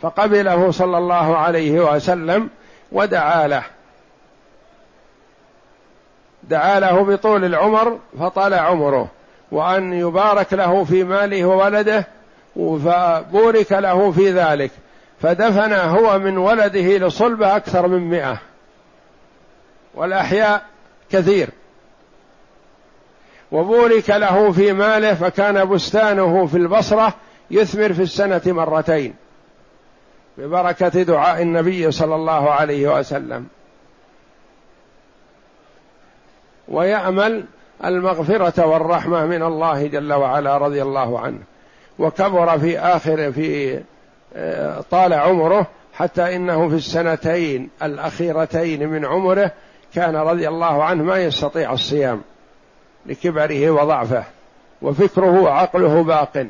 فقبله 0.02 0.70
صلى 0.70 0.98
الله 0.98 1.36
عليه 1.36 1.80
وسلم 1.80 2.48
ودعا 2.92 3.46
له. 3.46 3.62
دعا 6.42 6.80
له 6.80 7.04
بطول 7.04 7.44
العمر 7.44 7.98
فطال 8.20 8.54
عمره 8.54 9.08
وأن 9.52 9.92
يبارك 9.92 10.52
له 10.52 10.84
في 10.84 11.04
ماله 11.04 11.44
وولده 11.44 12.06
فبورك 12.56 13.72
له 13.72 14.10
في 14.10 14.30
ذلك. 14.30 14.70
فدفن 15.22 15.72
هو 15.72 16.18
من 16.18 16.38
ولده 16.38 16.98
لصلبة 17.06 17.56
أكثر 17.56 17.88
من 17.88 18.10
مئة. 18.10 18.38
والأحياء 19.94 20.62
كثير. 21.10 21.48
وبورك 23.52 24.10
له 24.10 24.52
في 24.52 24.72
ماله 24.72 25.14
فكان 25.14 25.68
بستانه 25.68 26.46
في 26.46 26.56
البصرة 26.56 27.14
يثمر 27.50 27.92
في 27.92 28.02
السنة 28.02 28.42
مرتين. 28.46 29.14
ببركة 30.38 31.02
دعاء 31.02 31.42
النبي 31.42 31.90
صلى 31.90 32.14
الله 32.14 32.50
عليه 32.50 32.98
وسلم. 32.98 33.46
ويأمل 36.68 37.44
المغفرة 37.84 38.66
والرحمة 38.66 39.26
من 39.26 39.42
الله 39.42 39.86
جل 39.86 40.12
وعلا 40.12 40.58
رضي 40.58 40.82
الله 40.82 41.20
عنه. 41.20 41.40
وكبر 41.98 42.58
في 42.58 42.78
آخر 42.78 43.32
في 43.32 43.80
آه، 44.36 44.80
طال 44.90 45.12
عمره 45.12 45.66
حتى 45.94 46.36
إنه 46.36 46.68
في 46.68 46.74
السنتين 46.74 47.70
الأخيرتين 47.82 48.88
من 48.88 49.04
عمره 49.04 49.50
كان 49.94 50.16
رضي 50.16 50.48
الله 50.48 50.84
عنه 50.84 51.04
ما 51.04 51.18
يستطيع 51.18 51.72
الصيام 51.72 52.22
لكبره 53.06 53.70
وضعفه 53.70 54.24
وفكره 54.82 55.40
وعقله 55.40 56.02
باق. 56.02 56.46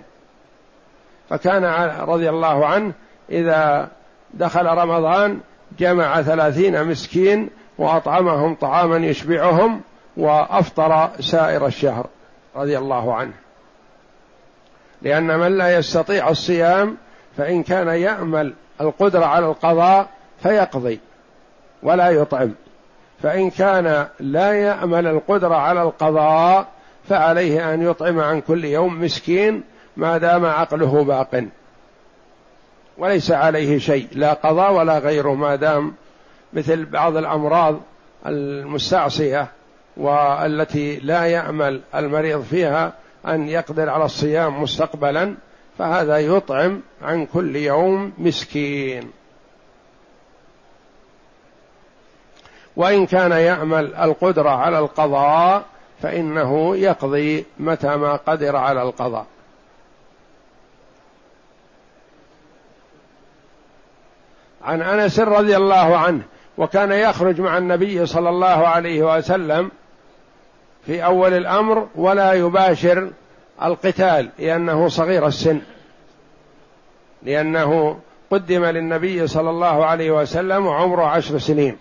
فكان 1.30 1.64
رضي 2.09 2.28
الله 2.28 2.66
عنه 2.66 2.92
إذا 3.30 3.88
دخل 4.35 4.66
رمضان 4.66 5.40
جمع 5.78 6.22
ثلاثين 6.22 6.85
مسكين 6.85 7.50
وأطعمهم 7.78 8.54
طعاما 8.54 8.96
يشبعهم 8.96 9.80
وأفطر 10.16 11.11
سائر 11.20 11.66
الشهر 11.66 12.07
رضي 12.57 12.78
الله 12.78 13.14
عنه. 13.14 13.33
لأن 15.05 15.38
من 15.38 15.59
لا 15.59 15.79
يستطيع 15.79 16.29
الصيام 16.29 16.97
فإن 17.37 17.62
كان 17.62 17.88
يأمل 17.88 18.55
القدرة 18.81 19.25
على 19.25 19.47
القضاء 19.47 20.09
فيقضي 20.43 21.01
ولا 21.83 22.11
يطعم. 22.11 22.53
فإن 23.23 23.51
كان 23.51 24.07
لا 24.21 24.53
يأمل 24.53 25.07
القدرة 25.07 25.55
على 25.55 25.83
القضاء 25.83 26.67
فعليه 27.09 27.75
أن 27.75 27.83
يطعم 27.83 28.21
عن 28.21 28.40
كل 28.40 28.64
يوم 28.64 29.05
مسكين 29.05 29.62
ما 29.97 30.19
دام 30.19 30.47
عقله 30.47 31.05
باق. 31.05 31.45
وليس 32.99 33.31
عليه 33.31 33.79
شيء 33.79 34.09
لا 34.12 34.33
قضاء 34.33 34.73
ولا 34.73 34.99
غيره 34.99 35.35
ما 35.35 35.57
دام 35.57 35.95
مثل 36.53 36.85
بعض 36.85 37.17
الأمراض 37.17 37.81
المستعصية 38.27 39.47
والتي 39.97 40.97
لا 40.97 41.25
يأمل 41.25 41.81
المريض 41.95 42.43
فيها 42.43 42.93
أن 43.26 43.48
يقدر 43.48 43.90
على 43.90 44.04
الصيام 44.04 44.62
مستقبلا 44.62 45.34
فهذا 45.78 46.18
يطعم 46.18 46.82
عن 47.02 47.26
كل 47.26 47.56
يوم 47.56 48.12
مسكين. 48.18 49.10
وإن 52.76 53.06
كان 53.06 53.32
يأمل 53.32 53.94
القدرة 53.94 54.50
على 54.50 54.78
القضاء 54.78 55.64
فإنه 56.02 56.76
يقضي 56.76 57.44
متى 57.58 57.96
ما 57.96 58.16
قدر 58.16 58.56
على 58.56 58.82
القضاء. 58.82 59.26
عن 64.64 64.82
أنس 64.82 65.20
رضي 65.20 65.56
الله 65.56 65.96
عنه 65.96 66.22
وكان 66.58 66.92
يخرج 66.92 67.40
مع 67.40 67.58
النبي 67.58 68.06
صلى 68.06 68.28
الله 68.28 68.46
عليه 68.68 69.16
وسلم 69.16 69.70
في 70.87 71.05
أول 71.05 71.33
الأمر 71.33 71.88
ولا 71.94 72.33
يباشر 72.33 73.11
القتال 73.62 74.31
لأنه 74.38 74.88
صغير 74.88 75.27
السن. 75.27 75.61
لأنه 77.23 77.99
قدم 78.31 78.64
للنبي 78.64 79.27
صلى 79.27 79.51
الله 79.51 79.87
عليه 79.87 80.11
وسلم 80.11 80.66
وعمره 80.66 81.03
عشر 81.03 81.38
سنين 81.38 81.77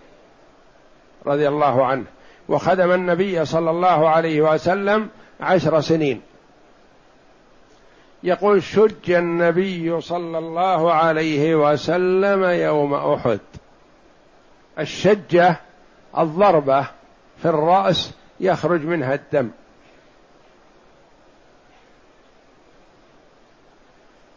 رضي 1.26 1.48
الله 1.48 1.86
عنه 1.86 2.04
وخدم 2.48 2.92
النبي 2.92 3.44
صلى 3.44 3.70
الله 3.70 4.08
عليه 4.08 4.40
وسلم 4.42 5.08
عشر 5.40 5.80
سنين. 5.80 6.20
يقول 8.22 8.62
شج 8.62 9.10
النبي 9.10 10.00
صلى 10.00 10.38
الله 10.38 10.92
عليه 10.92 11.54
وسلم 11.54 12.44
يوم 12.44 12.94
أحد. 12.94 13.40
الشجة 14.78 15.56
الضربة 16.18 16.82
في 17.42 17.48
الرأس 17.48 18.12
يخرج 18.44 18.84
منها 18.84 19.14
الدم. 19.14 19.50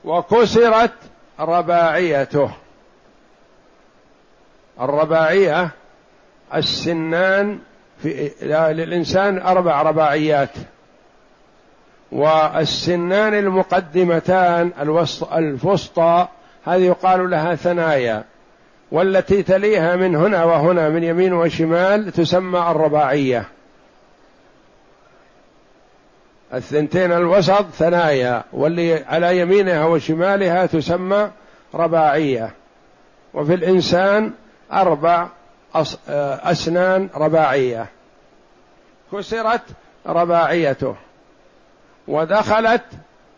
وكسرت 0.05 0.93
رباعيته. 1.39 2.51
الرباعية 4.81 5.69
السنان 6.55 7.59
في 8.01 8.31
للإنسان 8.73 9.41
أربع 9.41 9.81
رباعيات. 9.81 10.49
والسنان 12.11 13.33
المقدمتان 13.33 14.71
الوسط 14.79 15.33
الفسطى 15.33 16.27
هذه 16.65 16.83
يقال 16.83 17.29
لها 17.29 17.55
ثنايا. 17.55 18.23
والتي 18.91 19.43
تليها 19.43 19.95
من 19.95 20.15
هنا 20.15 20.43
وهنا 20.43 20.89
من 20.89 21.03
يمين 21.03 21.33
وشمال 21.33 22.11
تسمى 22.11 22.59
الرباعية. 22.59 23.56
الثنتين 26.53 27.12
الوسط 27.12 27.65
ثنايا 27.65 28.43
واللي 28.53 29.03
على 29.05 29.39
يمينها 29.39 29.86
وشمالها 29.86 30.65
تسمى 30.65 31.31
رباعية. 31.73 32.51
وفي 33.33 33.53
الإنسان 33.53 34.31
أربع 34.71 35.27
أسنان 36.43 37.10
رباعية. 37.15 37.86
كسرت 39.12 39.62
رباعيته. 40.07 40.95
ودخلت 42.07 42.83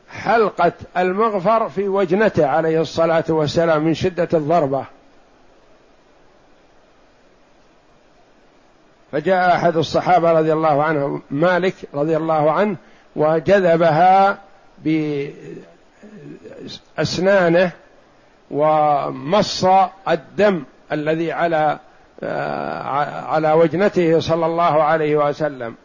حلقة 0.09 0.71
المغفر 0.97 1.69
في 1.69 1.87
وجنته 1.87 2.47
عليه 2.47 2.81
الصلاة 2.81 3.23
والسلام 3.29 3.83
من 3.83 3.93
شدة 3.93 4.29
الضربة. 4.33 4.85
فجاء 9.11 9.55
أحد 9.55 9.77
الصحابة 9.77 10.31
رضي 10.31 10.53
الله 10.53 10.83
عنه 10.83 11.21
مالك 11.31 11.75
رضي 11.93 12.17
الله 12.17 12.51
عنه 12.51 12.75
وجذبها 13.15 14.37
بأسنانه 16.97 17.71
ومص 18.51 19.65
الدم 20.07 20.63
الذي 20.91 21.31
على 21.31 21.79
آه، 22.23 22.81
على 23.27 23.51
وجنته 23.51 24.19
صلى 24.19 24.45
الله 24.45 24.83
عليه 24.83 25.15
وسلم. 25.15 25.75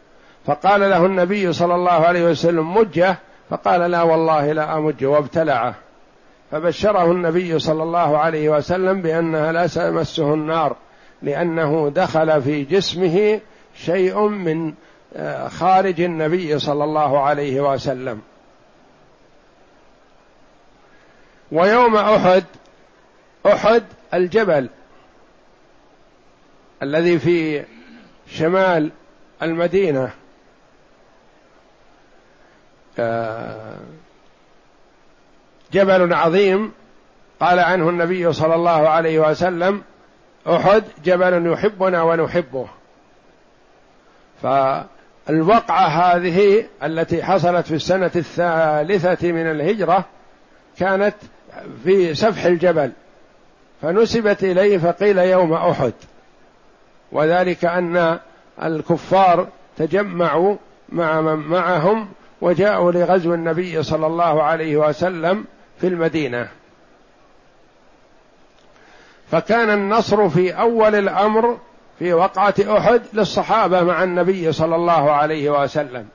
فقال 0.45 0.81
له 0.81 1.05
النبي 1.05 1.53
صلى 1.53 1.75
الله 1.75 1.91
عليه 1.91 2.25
وسلم 2.25 2.73
مجه؟ 2.73 3.17
فقال 3.49 3.91
لا 3.91 4.01
والله 4.01 4.51
لا 4.51 4.77
أمج. 4.77 5.05
وابتلعه. 5.05 5.75
فبشره 6.51 7.11
النبي 7.11 7.59
صلى 7.59 7.83
الله 7.83 8.17
عليه 8.17 8.49
وسلم 8.49 9.01
بأنها 9.01 9.51
لا 9.51 9.67
تمسه 9.67 10.33
النار 10.33 10.75
لأنه 11.21 11.91
دخل 11.95 12.41
في 12.41 12.63
جسمه 12.63 13.39
شيء 13.75 14.27
من 14.27 14.73
خارج 15.47 16.01
النبي 16.01 16.59
صلى 16.59 16.83
الله 16.83 17.21
عليه 17.21 17.61
وسلم. 17.61 18.21
ويوم 21.51 21.95
أحد 21.95 22.43
أحد 23.45 23.83
الجبل 24.13 24.69
الذي 26.83 27.19
في 27.19 27.65
شمال 28.27 28.91
المدينة. 29.41 30.11
آه، 32.99 33.77
جبل 35.73 36.13
عظيم 36.13 36.71
قال 37.39 37.59
عنه 37.59 37.89
النبي 37.89 38.33
صلى 38.33 38.55
الله 38.55 38.89
عليه 38.89 39.19
وسلم 39.19 39.83
أحد 40.47 40.83
جبل 41.03 41.51
يحبنا 41.51 42.03
ونحبه. 42.03 42.67
فالوقعه 45.25 45.87
هذه 45.87 46.65
التي 46.83 47.23
حصلت 47.23 47.65
في 47.67 47.75
السنة 47.75 48.11
الثالثة 48.15 49.31
من 49.31 49.51
الهجرة 49.51 50.05
كانت 50.77 51.15
في 51.83 52.15
سفح 52.15 52.45
الجبل 52.45 52.91
فنسبت 53.81 54.43
إليه 54.43 54.77
فقيل 54.77 55.17
يوم 55.17 55.53
أحد. 55.53 55.93
وذلك 57.11 57.65
أن 57.65 58.19
الكفار 58.63 59.47
تجمعوا 59.77 60.55
مع 60.89 61.21
من 61.21 61.35
معهم 61.35 62.07
وجاءوا 62.41 62.91
لغزو 62.91 63.33
النبي 63.33 63.83
صلى 63.83 64.07
الله 64.07 64.43
عليه 64.43 64.77
وسلم 64.77 65.45
في 65.81 65.87
المدينة. 65.87 66.47
فكان 69.31 69.69
النصر 69.69 70.29
في 70.29 70.51
أول 70.51 70.95
الأمر 70.95 71.57
في 71.99 72.13
وقعة 72.13 72.53
أحد 72.59 73.01
للصحابة 73.13 73.83
مع 73.83 74.03
النبي 74.03 74.51
صلى 74.51 74.75
الله 74.75 75.11
عليه 75.11 75.63
وسلم. 75.63 76.05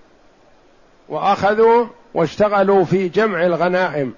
وأخذوا 1.08 1.86
واشتغلوا 2.14 2.84
في 2.84 3.08
جمع 3.08 3.46
الغنائم. 3.46 4.14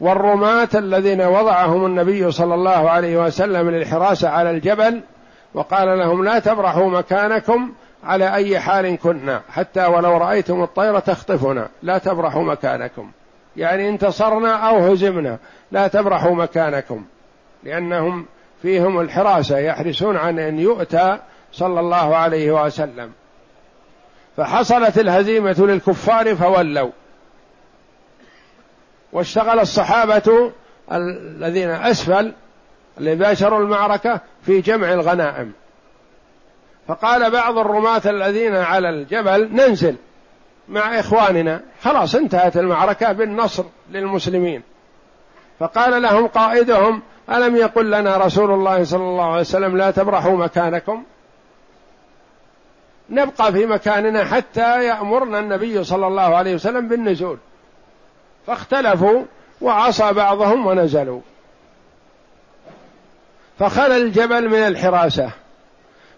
والرماة 0.00 0.68
الذين 0.74 1.20
وضعهم 1.20 1.86
النبي 1.86 2.30
صلى 2.30 2.54
الله 2.54 2.90
عليه 2.90 3.16
وسلم 3.16 3.70
للحراسة 3.70 4.28
على 4.28 4.50
الجبل 4.50 5.00
وقال 5.54 5.98
لهم 5.98 6.24
لا 6.24 6.38
تبرحوا 6.38 6.90
مكانكم 6.90 7.72
على 8.04 8.34
أي 8.34 8.60
حال 8.60 8.98
كنا 8.98 9.42
حتى 9.50 9.86
ولو 9.86 10.16
رأيتم 10.16 10.62
الطير 10.62 10.98
تخطفنا 10.98 11.68
لا 11.82 11.98
تبرحوا 11.98 12.42
مكانكم. 12.42 13.10
يعني 13.56 13.88
انتصرنا 13.88 14.68
أو 14.68 14.92
هزمنا 14.92 15.38
لا 15.72 15.88
تبرحوا 15.88 16.34
مكانكم. 16.34 17.04
لأنهم 17.64 18.26
فيهم 18.64 19.00
الحراسة 19.00 19.58
يحرسون 19.58 20.16
عن 20.16 20.38
أن 20.38 20.58
يؤتى 20.58 21.18
صلى 21.52 21.80
الله 21.80 22.16
عليه 22.16 22.64
وسلم. 22.64 23.12
فحصلت 24.36 24.98
الهزيمة 24.98 25.56
للكفار 25.58 26.36
فولوا. 26.36 26.90
واشتغل 29.12 29.60
الصحابة 29.60 30.52
الذين 30.92 31.70
أسفل 31.70 32.32
اللي 32.98 33.14
باشروا 33.14 33.58
المعركة 33.58 34.20
في 34.46 34.60
جمع 34.60 34.92
الغنائم. 34.92 35.52
فقال 36.88 37.30
بعض 37.30 37.58
الرماة 37.58 38.02
الذين 38.06 38.56
على 38.56 38.90
الجبل 38.90 39.48
ننزل 39.52 39.96
مع 40.68 41.00
إخواننا. 41.00 41.60
خلاص 41.82 42.14
انتهت 42.14 42.56
المعركة 42.56 43.12
بالنصر 43.12 43.64
للمسلمين. 43.90 44.62
فقال 45.58 46.02
لهم 46.02 46.26
قائدهم 46.26 47.02
ألم 47.30 47.56
يقل 47.56 47.90
لنا 47.90 48.16
رسول 48.16 48.50
الله 48.50 48.84
صلى 48.84 49.02
الله 49.02 49.30
عليه 49.30 49.40
وسلم 49.40 49.76
لا 49.76 49.90
تبرحوا 49.90 50.36
مكانكم؟ 50.36 51.02
نبقى 53.10 53.52
في 53.52 53.66
مكاننا 53.66 54.24
حتى 54.24 54.84
يأمرنا 54.84 55.38
النبي 55.38 55.84
صلى 55.84 56.06
الله 56.06 56.36
عليه 56.36 56.54
وسلم 56.54 56.88
بالنزول. 56.88 57.38
فاختلفوا 58.46 59.22
وعصى 59.60 60.12
بعضهم 60.12 60.66
ونزلوا. 60.66 61.20
فخلى 63.58 63.96
الجبل 63.96 64.48
من 64.48 64.58
الحراسة. 64.58 65.30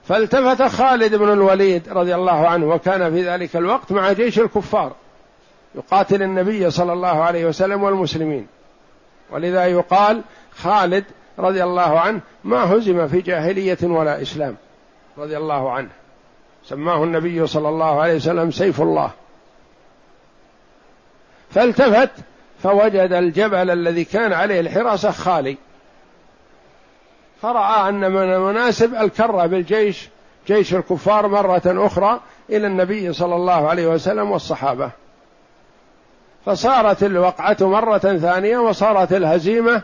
فالتفت 0.08 0.62
خالد 0.62 1.14
بن 1.14 1.32
الوليد 1.32 1.88
رضي 1.88 2.14
الله 2.14 2.48
عنه 2.48 2.66
وكان 2.66 3.14
في 3.14 3.28
ذلك 3.28 3.56
الوقت 3.56 3.92
مع 3.92 4.12
جيش 4.12 4.38
الكفار 4.38 4.92
يقاتل 5.74 6.22
النبي 6.22 6.70
صلى 6.70 6.92
الله 6.92 7.22
عليه 7.22 7.46
وسلم 7.46 7.82
والمسلمين. 7.82 8.46
ولذا 9.30 9.64
يقال 9.66 10.22
خالد 10.58 11.04
رضي 11.38 11.64
الله 11.64 12.00
عنه 12.00 12.20
ما 12.44 12.74
هزم 12.74 13.08
في 13.08 13.20
جاهلية 13.20 13.78
ولا 13.82 14.22
إسلام 14.22 14.56
رضي 15.18 15.36
الله 15.36 15.72
عنه. 15.72 15.88
سماه 16.64 17.04
النبي 17.04 17.46
صلى 17.46 17.68
الله 17.68 18.00
عليه 18.00 18.14
وسلم 18.14 18.50
سيف 18.50 18.80
الله. 18.80 19.10
فالتفت 21.50 22.10
فوجد 22.62 23.12
الجبل 23.12 23.70
الذي 23.70 24.04
كان 24.04 24.32
عليه 24.32 24.60
الحراسه 24.60 25.10
خالي. 25.10 25.56
فرأى 27.42 27.88
أن 27.88 28.12
من 28.12 28.32
المناسب 28.32 28.94
الكرة 28.94 29.46
بالجيش 29.46 30.08
جيش 30.46 30.74
الكفار 30.74 31.28
مرة 31.28 31.62
أخرى 31.66 32.20
إلى 32.50 32.66
النبي 32.66 33.12
صلى 33.12 33.34
الله 33.34 33.68
عليه 33.68 33.86
وسلم 33.86 34.30
والصحابة. 34.30 34.90
فصارت 36.46 37.02
الوقعة 37.02 37.56
مرة 37.60 37.98
ثانية 37.98 38.58
وصارت 38.58 39.12
الهزيمة 39.12 39.82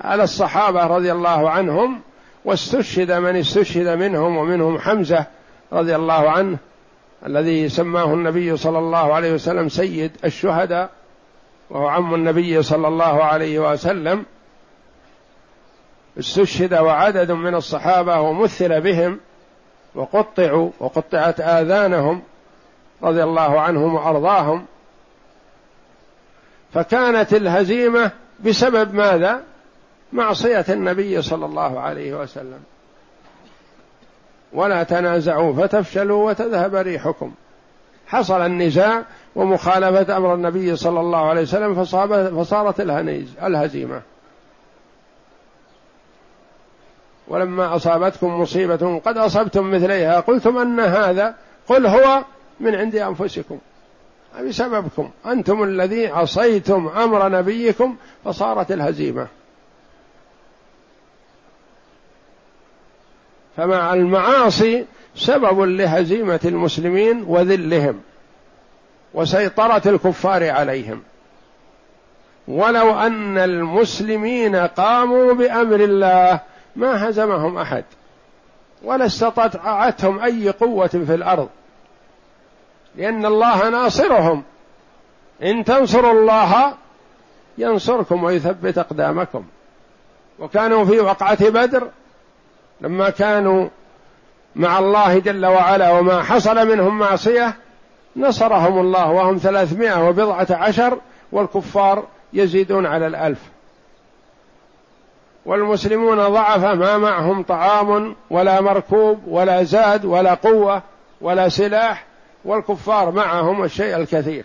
على 0.00 0.22
الصحابة 0.22 0.86
رضي 0.86 1.12
الله 1.12 1.50
عنهم 1.50 2.00
واستشهد 2.44 3.12
من 3.12 3.36
استشهد 3.36 3.88
منهم 3.88 4.36
ومنهم 4.36 4.78
حمزة 4.78 5.26
رضي 5.72 5.96
الله 5.96 6.30
عنه 6.30 6.58
الذي 7.26 7.68
سماه 7.68 8.04
النبي 8.04 8.56
صلى 8.56 8.78
الله 8.78 9.14
عليه 9.14 9.32
وسلم 9.32 9.68
سيد 9.68 10.12
الشهداء 10.24 10.90
وهو 11.70 11.88
عم 11.88 12.14
النبي 12.14 12.62
صلى 12.62 12.88
الله 12.88 13.24
عليه 13.24 13.72
وسلم 13.72 14.24
استشهد 16.18 16.74
وعدد 16.74 17.30
من 17.30 17.54
الصحابة 17.54 18.20
ومثل 18.20 18.80
بهم 18.80 19.20
وقطعوا 19.94 20.70
وقطعت 20.80 21.40
آذانهم 21.40 22.22
رضي 23.02 23.22
الله 23.22 23.60
عنهم 23.60 23.94
وأرضاهم 23.94 24.66
فكانت 26.74 27.34
الهزيمة 27.34 28.10
بسبب 28.40 28.94
ماذا؟ 28.94 29.42
معصية 30.12 30.64
النبي 30.68 31.22
صلى 31.22 31.46
الله 31.46 31.80
عليه 31.80 32.14
وسلم. 32.14 32.60
ولا 34.52 34.82
تنازعوا 34.82 35.52
فتفشلوا 35.52 36.30
وتذهب 36.30 36.74
ريحكم. 36.74 37.32
حصل 38.06 38.40
النزاع 38.40 39.02
ومخالفة 39.36 40.16
أمر 40.16 40.34
النبي 40.34 40.76
صلى 40.76 41.00
الله 41.00 41.28
عليه 41.28 41.42
وسلم 41.42 41.84
فصارت 41.84 42.80
الهزيمة. 43.42 44.02
ولما 47.28 47.76
أصابتكم 47.76 48.40
مصيبة 48.40 49.00
قد 49.04 49.18
أصبتم 49.18 49.70
مثليها. 49.70 50.20
قلتم 50.20 50.58
أن 50.58 50.80
هذا 50.80 51.34
قل 51.68 51.86
هو 51.86 52.24
من 52.60 52.74
عند 52.74 52.96
أنفسكم. 52.96 53.58
بسببكم 54.48 55.10
أنتم 55.26 55.62
الذي 55.62 56.06
عصيتم 56.06 56.88
أمر 56.88 57.28
نبيكم 57.28 57.96
فصارت 58.24 58.72
الهزيمة. 58.72 59.26
فمع 63.56 63.94
المعاصي 63.94 64.84
سبب 65.16 65.60
لهزيمة 65.60 66.40
المسلمين 66.44 67.24
وذلهم 67.28 68.00
وسيطرة 69.14 69.82
الكفار 69.86 70.50
عليهم. 70.50 71.02
ولو 72.48 73.00
أن 73.00 73.38
المسلمين 73.38 74.56
قاموا 74.56 75.32
بأمر 75.32 75.80
الله 75.80 76.40
ما 76.76 77.08
هزمهم 77.08 77.58
أحد 77.58 77.84
ولا 78.82 79.06
استطاعتهم 79.06 80.20
أي 80.20 80.50
قوة 80.50 80.86
في 80.86 81.14
الأرض 81.14 81.48
لأن 82.96 83.26
الله 83.26 83.68
ناصرهم. 83.68 84.42
إن 85.42 85.64
تنصروا 85.64 86.12
الله 86.12 86.74
ينصركم 87.58 88.24
ويثبت 88.24 88.78
أقدامكم. 88.78 89.44
وكانوا 90.38 90.84
في 90.84 91.00
وقعة 91.00 91.48
بدر 91.50 91.88
لما 92.82 93.10
كانوا 93.10 93.68
مع 94.56 94.78
الله 94.78 95.18
جل 95.18 95.46
وعلا 95.46 95.90
وما 95.90 96.22
حصل 96.22 96.68
منهم 96.68 96.98
معصية 96.98 97.54
نصرهم 98.16 98.78
الله 98.78 99.10
وهم 99.10 99.36
ثلاثمائة 99.36 100.08
وبضعة 100.08 100.46
عشر 100.50 100.98
والكفار 101.32 102.04
يزيدون 102.32 102.86
على 102.86 103.06
الألف. 103.06 103.38
والمسلمون 105.46 106.28
ضعف 106.28 106.64
ما 106.64 106.98
معهم 106.98 107.42
طعام 107.42 108.16
ولا 108.30 108.60
مركوب 108.60 109.20
ولا 109.26 109.62
زاد 109.62 110.04
ولا 110.04 110.34
قوة 110.34 110.82
ولا 111.20 111.48
سلاح 111.48 112.04
والكفار 112.44 113.10
معهم 113.10 113.64
الشيء 113.64 113.96
الكثير. 113.96 114.44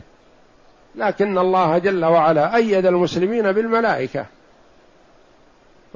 لكن 0.96 1.38
الله 1.38 1.78
جل 1.78 2.06
وعلا 2.06 2.56
أيد 2.56 2.86
المسلمين 2.86 3.52
بالملائكة. 3.52 4.26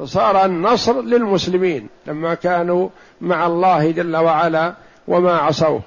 فصار 0.01 0.45
النصر 0.45 1.01
للمسلمين 1.01 1.89
لما 2.05 2.33
كانوا 2.33 2.89
مع 3.21 3.45
الله 3.45 3.91
جل 3.91 4.15
وعلا 4.17 4.73
وما 5.07 5.37
عصوه. 5.37 5.81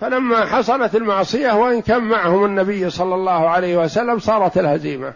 فلما 0.00 0.44
حصلت 0.44 0.94
المعصية 0.94 1.52
وإن 1.52 1.82
كان 1.82 2.02
معهم 2.02 2.44
النبي 2.44 2.90
صلى 2.90 3.14
الله 3.14 3.48
عليه 3.48 3.76
وسلم 3.76 4.18
صارت 4.18 4.58
الهزيمة. 4.58 5.12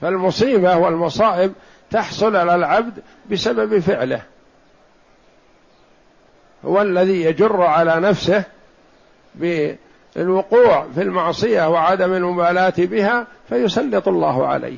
فالمصيبة 0.00 0.76
والمصائب 0.76 1.52
تحصل 1.90 2.36
على 2.36 2.54
العبد 2.54 3.02
بسبب 3.30 3.78
فعله. 3.78 4.22
هو 6.64 6.82
الذي 6.82 7.22
يجر 7.22 7.62
على 7.62 8.00
نفسه 8.00 8.44
بالوقوع 10.16 10.86
في 10.94 11.02
المعصية 11.02 11.68
وعدم 11.68 12.12
المبالاة 12.12 12.72
بها 12.78 13.26
فيسلط 13.48 14.08
الله 14.08 14.46
عليه. 14.46 14.76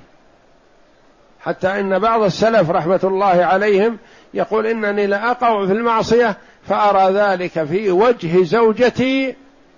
حتى 1.41 1.81
إن 1.81 1.99
بعض 1.99 2.23
السلف 2.23 2.71
رحمة 2.71 3.01
الله 3.05 3.45
عليهم 3.45 3.99
يقول 4.35 4.67
إنني 4.67 5.07
لأقع 5.07 5.67
في 5.67 5.73
المعصية 5.73 6.37
فأرى 6.69 7.15
ذلك 7.15 7.65
في 7.65 7.91
وجه 7.91 8.45
زوجتي 8.45 9.37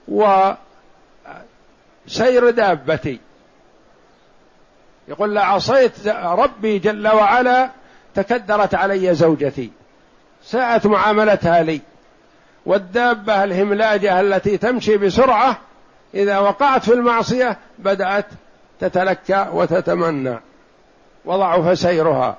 وسير 0.08 0.56
دابتي. 2.50 3.20
يقول 5.08 5.34
لعصيت 5.34 6.08
ربي 6.08 6.78
جل 6.78 7.08
وعلا 7.08 7.70
تكدرت 8.14 8.74
علي 8.74 9.14
زوجتي. 9.14 9.70
ساءت 10.44 10.86
معاملتها 10.86 11.62
لي. 11.62 11.80
والدابة 12.66 13.44
الهملاجة 13.44 14.20
التي 14.20 14.58
تمشي 14.58 14.96
بسرعة 14.96 15.56
إذا 16.14 16.38
وقعت 16.38 16.84
في 16.84 16.92
المعصية 16.94 17.58
بدأت 17.78 18.26
تتلكأ 18.80 19.48
وتتمنى. 19.48 20.40
وضعف 21.24 21.78
سيرها. 21.78 22.36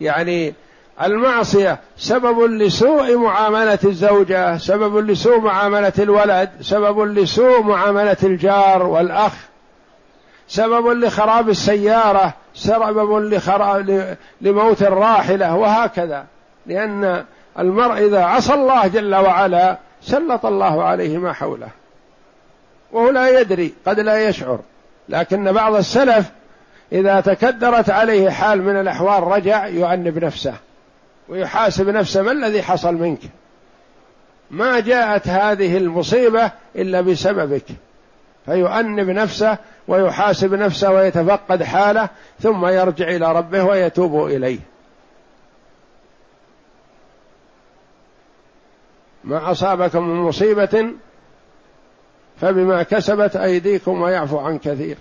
يعني 0.00 0.54
المعصية 1.02 1.78
سبب 1.96 2.40
لسوء 2.40 3.16
معاملة 3.16 3.78
الزوجة 3.84 4.58
سبب 4.58 4.96
لسوء 4.96 5.40
معاملة 5.40 5.92
الولد 5.98 6.50
سبب 6.60 7.00
لسوء 7.00 7.62
معاملة 7.62 8.16
الجار 8.22 8.86
والأخ 8.86 9.32
سبب 10.48 10.86
لخراب 10.86 11.48
السيارة 11.48 12.34
سبب 12.54 13.12
لخراب 13.12 14.16
لموت 14.40 14.82
الراحلة 14.82 15.56
وهكذا. 15.56 16.26
لأن 16.66 17.24
المرء 17.58 18.06
إذا 18.06 18.24
عصى 18.24 18.54
الله 18.54 18.86
جل 18.86 19.14
وعلا 19.14 19.78
سلط 20.02 20.46
الله 20.46 20.84
عليه 20.84 21.18
ما 21.18 21.32
حوله. 21.32 21.68
وهو 22.92 23.10
لا 23.10 23.40
يدري 23.40 23.74
قد 23.86 24.00
لا 24.00 24.28
يشعر. 24.28 24.58
لكن 25.08 25.52
بعض 25.52 25.74
السلف 25.74 26.30
إذا 26.92 27.20
تكدرت 27.20 27.90
عليه 27.90 28.30
حال 28.30 28.62
من 28.62 28.80
الأحوال 28.80 29.22
رجع 29.22 29.66
يعنب 29.66 30.24
نفسه 30.24 30.54
ويحاسب 31.28 31.88
نفسه 31.88 32.22
ما 32.22 32.32
الذي 32.32 32.62
حصل 32.62 32.94
منك؟ 32.94 33.20
ما 34.50 34.80
جاءت 34.80 35.28
هذه 35.28 35.76
المصيبة 35.76 36.50
إلا 36.76 37.00
بسببك. 37.00 37.64
فيؤنب 38.46 39.10
نفسه 39.10 39.58
ويحاسب 39.88 40.54
نفسه 40.54 40.90
ويتفقد 40.90 41.62
حاله 41.62 42.08
ثم 42.40 42.66
يرجع 42.66 43.08
إلى 43.08 43.32
ربه 43.32 43.64
ويتوب 43.64 44.26
إليه. 44.26 44.58
ما 49.28 49.50
أصابكم 49.50 50.08
من 50.08 50.16
مصيبة 50.16 50.90
فبما 52.40 52.82
كسبت 52.82 53.36
أيديكم 53.36 54.02
ويعفو 54.02 54.38
عن 54.38 54.58
كثير. 54.58 54.96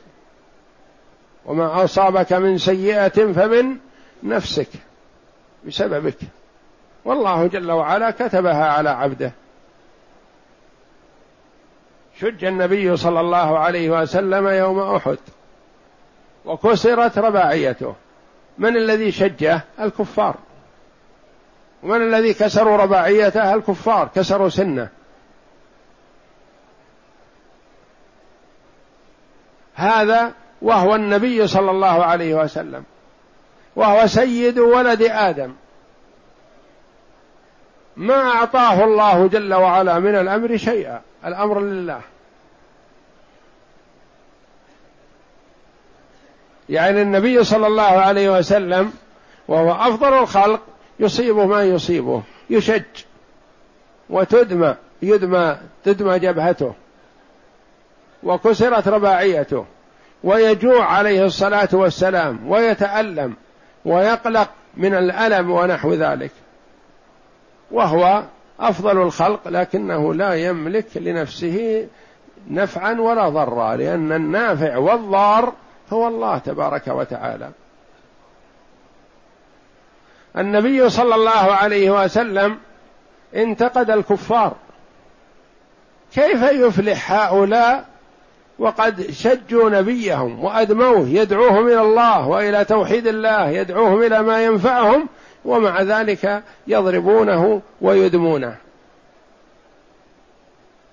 وما 1.45 1.83
أصابك 1.83 2.33
من 2.33 2.57
سيئة 2.57 3.33
فمن 3.33 3.77
نفسك 4.23 4.67
بسببك. 5.67 6.17
والله 7.05 7.47
جل 7.47 7.71
وعلا 7.71 8.11
كتبها 8.11 8.65
على 8.65 8.89
عبده. 8.89 9.31
شج 12.19 12.45
النبي 12.45 12.97
صلى 12.97 13.19
الله 13.19 13.59
عليه 13.59 14.01
وسلم 14.01 14.47
يوم 14.47 14.79
أحد. 14.79 15.17
وكسرت 16.45 17.17
رباعيته. 17.17 17.95
من 18.57 18.77
الذي 18.77 19.11
شجه؟ 19.11 19.61
الكفار. 19.79 20.35
ومن 21.83 22.01
الذي 22.01 22.33
كسروا 22.33 22.77
رباعيته؟ 22.77 23.53
الكفار 23.53 24.09
كسروا 24.15 24.49
سنة. 24.49 24.89
هذا 29.75 30.33
وهو 30.61 30.95
النبي 30.95 31.47
صلى 31.47 31.71
الله 31.71 32.05
عليه 32.05 32.35
وسلم. 32.35 32.83
وهو 33.75 34.07
سيد 34.07 34.59
ولد 34.59 35.01
آدم. 35.01 35.53
ما 37.97 38.21
أعطاه 38.21 38.83
الله 38.83 39.27
جل 39.27 39.53
وعلا 39.53 39.99
من 39.99 40.15
الأمر 40.15 40.57
شيئا. 40.57 41.01
الأمر 41.25 41.59
لله. 41.59 42.01
يعني 46.69 47.01
النبي 47.01 47.43
صلى 47.43 47.67
الله 47.67 47.83
عليه 47.83 48.37
وسلم 48.37 48.93
وهو 49.47 49.71
أفضل 49.71 50.13
الخلق 50.13 50.61
يصيبه 50.99 51.45
ما 51.45 51.63
يصيبه. 51.63 52.23
يشج 52.49 52.83
وتدمى 54.09 54.75
يدمى 55.01 55.57
تدمى 55.83 56.19
جبهته. 56.19 56.73
وكسرت 58.23 58.87
رباعيته. 58.87 59.65
ويجوع 60.23 60.85
عليه 60.85 61.25
الصلاة 61.25 61.69
والسلام 61.73 62.51
ويتألم 62.51 63.35
ويقلق 63.85 64.49
من 64.77 64.93
الألم 64.93 65.51
ونحو 65.51 65.93
ذلك. 65.93 66.31
وهو 67.71 68.23
أفضل 68.59 69.01
الخلق 69.01 69.47
لكنه 69.47 70.13
لا 70.13 70.33
يملك 70.33 70.85
لنفسه 70.95 71.87
نفعا 72.49 73.01
ولا 73.01 73.29
ضرا 73.29 73.75
لأن 73.75 74.11
النافع 74.11 74.77
والضار 74.77 75.53
هو 75.93 76.07
الله 76.07 76.37
تبارك 76.37 76.87
وتعالى. 76.87 77.49
النبي 80.37 80.89
صلى 80.89 81.15
الله 81.15 81.31
عليه 81.31 82.03
وسلم 82.03 82.57
انتقد 83.35 83.89
الكفار. 83.89 84.55
كيف 86.13 86.43
يفلح 86.43 87.11
هؤلاء 87.11 87.85
وقد 88.59 89.11
شجوا 89.11 89.69
نبيهم 89.69 90.43
وأدموه 90.43 91.07
يدعوهم 91.07 91.67
إلى 91.67 91.81
الله 91.81 92.27
وإلى 92.27 92.65
توحيد 92.65 93.07
الله 93.07 93.49
يدعوهم 93.49 94.03
إلى 94.03 94.23
ما 94.23 94.45
ينفعهم 94.45 95.07
ومع 95.45 95.81
ذلك 95.81 96.43
يضربونه 96.67 97.61
ويدمونه. 97.81 98.55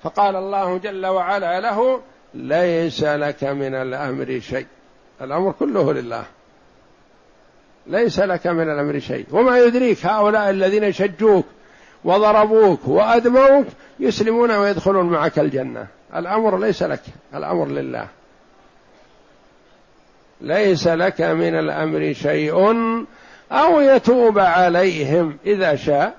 فقال 0.03 0.37
الله 0.37 0.79
جل 0.79 1.07
وعلا 1.07 1.61
له 1.61 2.01
ليس 2.35 3.05
لك 3.05 3.45
من 3.45 3.75
الأمر 3.75 4.41
شيء. 4.41 4.67
الأمر 5.23 5.53
كله 5.53 5.93
لله. 5.93 6.25
ليس 7.87 8.21
لك 8.21 8.47
من 8.47 8.71
الأمر 8.71 8.99
شيء. 8.99 9.27
وما 9.33 9.59
يدريك 9.59 10.07
هؤلاء 10.07 10.51
الذين 10.51 10.93
شجوك 10.93 11.47
وضربوك 12.05 12.89
وأدموك 12.89 13.67
يسلمون 14.01 14.51
ويدخلون 14.51 15.07
معك 15.07 15.39
الجنة. 15.39 15.87
الأمر 16.17 16.59
ليس 16.59 16.83
لك. 16.83 17.03
الأمر 17.35 17.67
لله. 17.67 18.09
ليس 20.41 20.87
لك 20.87 21.21
من 21.21 21.59
الأمر 21.59 22.13
شيء 22.13 22.55
أو 23.53 23.81
يتوب 23.81 24.39
عليهم 24.39 25.39
إذا 25.47 25.77
شاء 25.77 26.15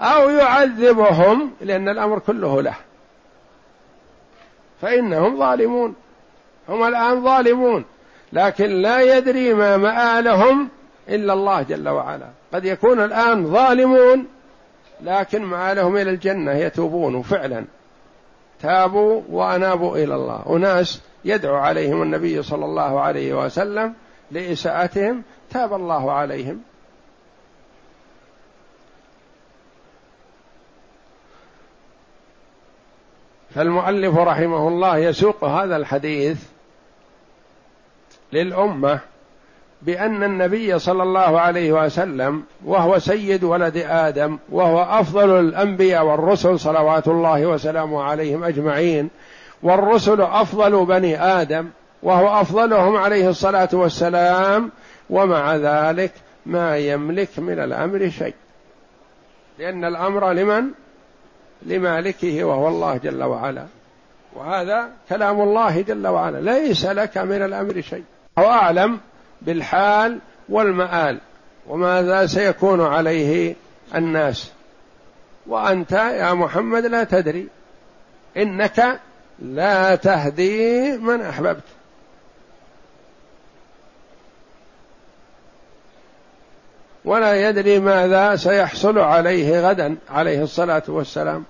أو 0.00 0.30
يعذبهم 0.30 1.50
لأن 1.60 1.88
الأمر 1.88 2.18
كله 2.18 2.62
له. 2.62 2.74
فإنهم 4.82 5.38
ظالمون. 5.38 5.94
هم 6.68 6.84
الآن 6.88 7.24
ظالمون. 7.24 7.84
لكن 8.32 8.70
لا 8.70 9.16
يدري 9.16 9.54
ما 9.54 9.76
مآلهم 9.76 10.68
إلا 11.08 11.32
الله 11.32 11.62
جل 11.62 11.88
وعلا. 11.88 12.28
قد 12.54 12.64
يكون 12.64 13.04
الآن 13.04 13.46
ظالمون 13.46 14.26
لكن 15.00 15.42
مآلهم 15.42 15.96
إلى 15.96 16.10
الجنة 16.10 16.52
يتوبون 16.52 17.22
فعلا. 17.22 17.64
تابوا 18.62 19.22
وأنابوا 19.30 19.96
إلى 19.96 20.14
الله. 20.14 20.42
أناس 20.50 21.02
يدعو 21.24 21.56
عليهم 21.56 22.02
النبي 22.02 22.42
صلى 22.42 22.64
الله 22.64 23.00
عليه 23.00 23.44
وسلم 23.44 23.94
لإساءتهم 24.30 25.22
تاب 25.50 25.74
الله 25.74 26.12
عليهم. 26.12 26.62
فالمؤلف 33.54 34.16
رحمه 34.16 34.68
الله 34.68 34.98
يسوق 34.98 35.44
هذا 35.44 35.76
الحديث 35.76 36.51
للأمة 38.32 39.00
بأن 39.82 40.22
النبي 40.22 40.78
صلى 40.78 41.02
الله 41.02 41.40
عليه 41.40 41.72
وسلم 41.72 42.42
وهو 42.64 42.98
سيد 42.98 43.44
ولد 43.44 43.76
آدم 43.76 44.38
وهو 44.50 44.82
أفضل 44.82 45.40
الأنبياء 45.40 46.04
والرسل 46.04 46.60
صلوات 46.60 47.08
الله 47.08 47.46
وسلامه 47.46 48.02
عليهم 48.02 48.44
أجمعين 48.44 49.10
والرسل 49.62 50.20
أفضل 50.20 50.86
بني 50.86 51.22
آدم 51.22 51.68
وهو 52.02 52.40
أفضلهم 52.40 52.96
عليه 52.96 53.28
الصلاة 53.28 53.68
والسلام 53.72 54.70
ومع 55.10 55.56
ذلك 55.56 56.12
ما 56.46 56.78
يملك 56.78 57.38
من 57.38 57.58
الأمر 57.58 58.10
شيء. 58.10 58.34
لأن 59.58 59.84
الأمر 59.84 60.32
لمن؟ 60.32 60.64
لمالكه 61.62 62.44
وهو 62.44 62.68
الله 62.68 62.96
جل 62.96 63.22
وعلا. 63.22 63.66
وهذا 64.34 64.88
كلام 65.08 65.40
الله 65.40 65.80
جل 65.80 66.06
وعلا 66.06 66.40
ليس 66.40 66.86
لك 66.86 67.18
من 67.18 67.42
الأمر 67.42 67.80
شيء. 67.80 68.04
هو 68.38 68.44
أعلم 68.44 69.00
بالحال 69.42 70.18
والمآل 70.48 71.20
وماذا 71.66 72.26
سيكون 72.26 72.80
عليه 72.80 73.54
الناس؟ 73.94 74.50
وأنت 75.46 75.92
يا 75.92 76.34
محمد 76.34 76.84
لا 76.84 77.04
تدري 77.04 77.48
إنك 78.36 79.00
لا 79.38 79.94
تهدي 79.94 80.96
من 80.98 81.20
أحببت. 81.20 81.62
ولا 87.04 87.48
يدري 87.48 87.78
ماذا 87.78 88.36
سيحصل 88.36 88.98
عليه 88.98 89.68
غدا 89.68 89.96
عليه 90.10 90.42
الصلاة 90.42 90.82
والسلام 90.88 91.44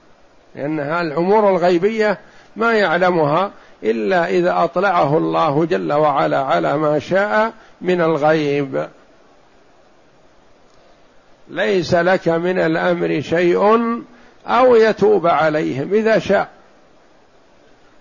لأنها 0.55 1.01
الأمور 1.01 1.51
الغيبية 1.51 2.19
ما 2.57 2.73
يعلمها 2.73 3.51
إلا 3.85 4.29
إذا 4.29 4.65
أطلعه 4.65 5.19
الله 5.19 5.65
جل 5.65 5.93
وعلا 5.93 6.39
على 6.39 6.77
ما 6.77 6.99
شاء 6.99 7.53
من 7.81 8.01
الغيب. 8.01 8.89
ليس 11.49 11.95
لك 11.95 12.29
من 12.29 12.59
الأمر 12.59 13.21
شيء 13.21 13.93
أو 14.47 14.77
يتوب 14.77 15.27
عليهم 15.27 15.95
إذا 15.95 16.19
شاء. 16.19 16.49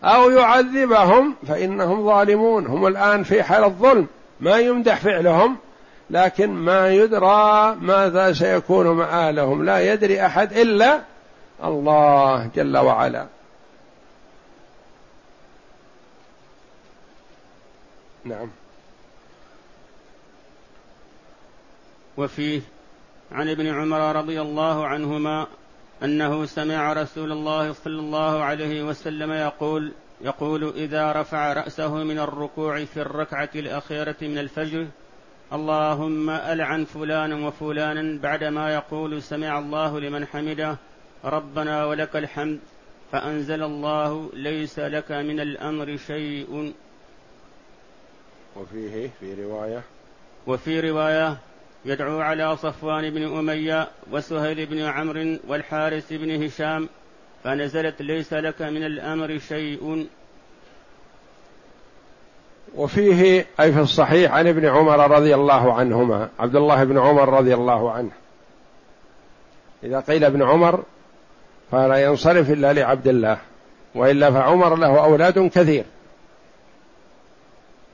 أو 0.04 0.30
يعذبهم 0.30 1.36
فإنهم 1.48 2.06
ظالمون. 2.06 2.67
هم 2.67 2.88
الآن 2.88 3.24
في 3.24 3.44
حال 3.44 3.63
الظلم. 3.63 4.08
ما 4.39 4.58
يمدح 4.58 5.00
فعلهم. 5.00 5.58
لكن 6.10 6.50
ما 6.50 6.89
يدرى 6.89 7.76
ماذا 7.82 8.34
سيكون 8.34 8.88
مآلهم. 8.88 9.65
لا 9.65 9.94
يدري 9.94 10.26
أحد 10.26 10.54
إلا 10.54 11.00
الله 11.63 12.50
جل 12.56 12.78
وعلا. 12.78 13.26
نعم. 18.25 18.49
وفيه 22.17 22.62
عن 23.31 23.49
ابن 23.49 23.67
عمر 23.67 24.15
رضي 24.15 24.41
الله 24.41 24.88
عنهما 24.88 25.47
أنه 26.03 26.45
سمع 26.45 26.93
رسول 26.93 27.31
الله 27.31 27.73
صلى 27.73 27.99
الله 27.99 28.43
عليه 28.43 28.84
وسلم 28.84 29.31
يقول 29.31 29.91
يقول 30.21 30.73
إذا 30.75 31.12
رفع 31.12 31.53
رأسه 31.53 31.93
من 32.03 32.19
الركوع 32.19 32.86
في 32.86 33.01
الركعة 33.01 33.49
الأخيرة 33.55 34.15
من 34.21 34.38
الفجر 34.38 34.88
اللهم 35.53 36.29
ألعن 36.29 36.86
فلانا 36.86 37.47
وفلانا 37.47 38.19
بعدما 38.21 38.73
يقول 38.73 39.23
سمع 39.23 39.60
الله 39.60 39.99
لمن 39.99 40.25
حمده 40.25 40.77
ربنا 41.25 41.86
ولك 41.86 42.15
الحمد 42.15 42.60
فأنزل 43.12 43.63
الله 43.63 44.29
ليس 44.34 44.79
لك 44.79 45.12
من 45.12 45.39
الأمر 45.39 45.97
شيء 45.97 46.73
وفيه 48.55 49.09
في 49.19 49.43
رواية 49.43 49.81
وفي 50.47 50.79
رواية 50.79 51.37
يدعو 51.85 52.19
على 52.19 52.57
صفوان 52.57 53.09
بن 53.09 53.37
أمية 53.37 53.87
وسهيل 54.11 54.65
بن 54.65 54.81
عمرو 54.81 55.37
والحارث 55.47 56.13
بن 56.13 56.43
هشام 56.43 56.89
فنزلت 57.43 58.01
ليس 58.01 58.33
لك 58.33 58.61
من 58.61 58.83
الأمر 58.83 59.39
شيء. 59.39 60.07
وفيه 62.75 63.45
أي 63.59 63.71
في 63.73 63.79
الصحيح 63.79 64.31
عن 64.31 64.47
ابن 64.47 64.65
عمر 64.65 65.11
رضي 65.11 65.35
الله 65.35 65.73
عنهما 65.73 66.29
عبد 66.39 66.55
الله 66.55 66.83
بن 66.83 66.97
عمر 66.97 67.29
رضي 67.29 67.53
الله 67.53 67.91
عنه. 67.91 68.11
إذا 69.83 69.99
قيل 69.99 70.23
ابن 70.23 70.43
عمر 70.43 70.83
فلا 71.71 72.03
ينصرف 72.03 72.51
إلا 72.51 72.73
لعبد 72.73 73.07
الله 73.07 73.37
وإلا 73.95 74.31
فعمر 74.31 74.75
له 74.75 75.03
أولاد 75.03 75.39
كثير. 75.39 75.83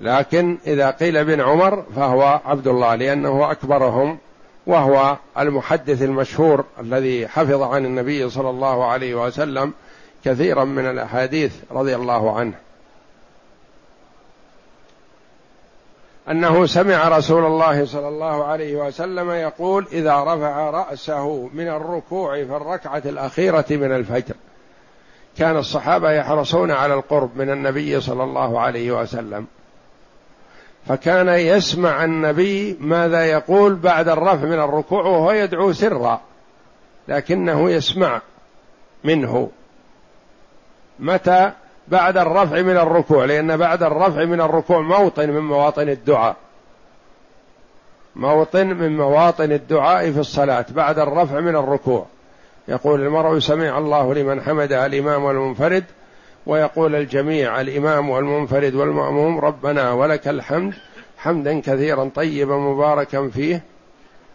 لكن 0.02 0.58
إذا 0.68 0.90
قيل 0.90 1.18
ابن 1.18 1.42
عمر 1.42 1.84
فهو 1.96 2.42
عبد 2.46 2.68
الله 2.68 2.96
لأنه 2.96 3.52
أكبرهم 3.52 4.18
وهو 4.68 5.18
المحدث 5.38 6.02
المشهور 6.02 6.66
الذي 6.80 7.28
حفظ 7.28 7.62
عن 7.62 7.86
النبي 7.86 8.30
صلى 8.30 8.50
الله 8.50 8.86
عليه 8.86 9.16
وسلم 9.16 9.74
كثيرا 10.26 10.64
من 10.64 10.86
الأحاديث 10.90 11.54
رضي 11.72 11.96
الله 11.96 12.38
عنه. 12.40 12.54
أنه 16.32 16.66
سمع 16.66 17.18
رسول 17.18 17.46
الله 17.46 17.86
صلى 17.86 18.08
الله 18.08 18.46
عليه 18.46 18.76
وسلم 18.76 19.32
يقول 19.32 19.88
إذا 19.92 20.24
رفع 20.24 20.70
رأسه 20.70 21.50
من 21.54 21.68
الركوع 21.68 22.36
في 22.36 22.56
الركعة 22.56 23.02
الأخيرة 23.06 23.66
من 23.70 23.92
الفجر 23.92 24.36
كان 25.38 25.58
الصحابة 25.58 26.12
يحرصون 26.12 26.72
على 26.72 26.94
القرب 26.94 27.38
من 27.38 27.50
النبي 27.50 28.02
صلى 28.02 28.24
الله 28.24 28.60
عليه 28.60 28.92
وسلم 28.92 29.48
فكان 30.88 31.28
يسمع 31.28 32.04
النبي 32.04 32.78
ماذا 32.80 33.26
يقول 33.26 33.76
بعد 33.76 34.08
الرفع 34.08 34.46
من 34.46 34.60
الركوع 34.60 35.06
وهو 35.06 35.32
يدعو 35.32 35.74
سرا 35.74 36.22
لكنه 37.08 37.72
يسمع 37.72 38.22
منه. 39.04 39.50
متى؟ 41.00 41.52
بعد 41.88 42.18
الرفع 42.18 42.62
من 42.62 42.78
الركوع 42.78 43.26
لأن 43.26 43.58
بعد 43.58 43.84
الرفع 43.84 44.26
من 44.26 44.42
الركوع 44.42 44.82
موطن 44.82 45.30
من 45.30 45.42
مواطن 45.42 45.90
الدعاء. 45.90 46.36
موطن 48.16 48.68
من 48.68 48.98
مواطن 48.98 49.52
الدعاء 49.52 50.12
في 50.12 50.20
الصلاة 50.20 50.66
بعد 50.72 51.00
الرفع 51.00 51.40
من 51.40 51.56
الركوع. 51.56 52.06
يقول 52.68 53.02
المرء 53.02 53.40
سمع 53.40 53.78
الله 53.78 54.14
لمن 54.14 54.42
حمده 54.42 54.86
الإمام 54.86 55.24
والمنفرد 55.24 55.84
ويقول 56.48 56.96
الجميع 56.96 57.62
الإمام 57.62 58.10
والمنفرد 58.10 58.76
والمأموم 58.76 59.40
ربنا 59.40 59.92
ولك 59.92 60.28
الحمد 60.28 60.74
حمدا 61.18 61.62
كثيرا 61.62 62.12
طيبا 62.16 62.58
مباركا 62.58 63.30
فيه. 63.30 63.64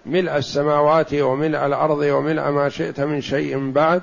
ملء 0.06 0.36
السماوات 0.36 1.14
وملء 1.14 1.66
الأرض 1.66 1.98
وملء 1.98 2.50
ما 2.50 2.68
شئت 2.68 3.00
من 3.00 3.20
شيء 3.20 3.72
بعد. 3.72 4.02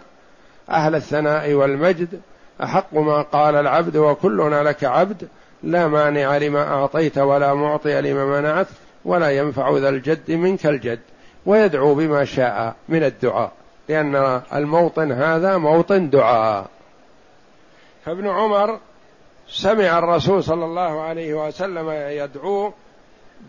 أهل 0.69 0.95
الثناء 0.95 1.53
والمجد. 1.53 2.21
أحق 2.63 2.93
ما 2.93 3.21
قال 3.21 3.55
العبد 3.55 3.97
وكلنا 3.97 4.63
لك 4.63 4.83
عبد. 4.83 5.27
لا 5.63 5.87
مانع 5.87 6.37
لما 6.37 6.67
أعطيت 6.73 7.17
ولا 7.17 7.53
معطي 7.53 8.01
لما 8.01 8.39
منعت 8.39 8.67
ولا 9.05 9.29
ينفع 9.29 9.77
ذا 9.77 9.89
الجد 9.89 10.31
منك 10.31 10.65
الجد. 10.65 10.99
ويدعو 11.45 11.95
بما 11.95 12.25
شاء 12.25 12.75
من 12.89 13.03
الدعاء. 13.03 13.51
لأن 13.89 14.41
الموطن 14.53 15.11
هذا 15.11 15.57
موطن 15.57 16.09
دعاء. 16.09 16.65
فابن 18.05 18.27
عمر 18.27 18.79
سمع 19.49 19.99
الرسول 19.99 20.43
صلى 20.43 20.65
الله 20.65 21.01
عليه 21.01 21.47
وسلم 21.47 21.89
يدعو 21.89 22.73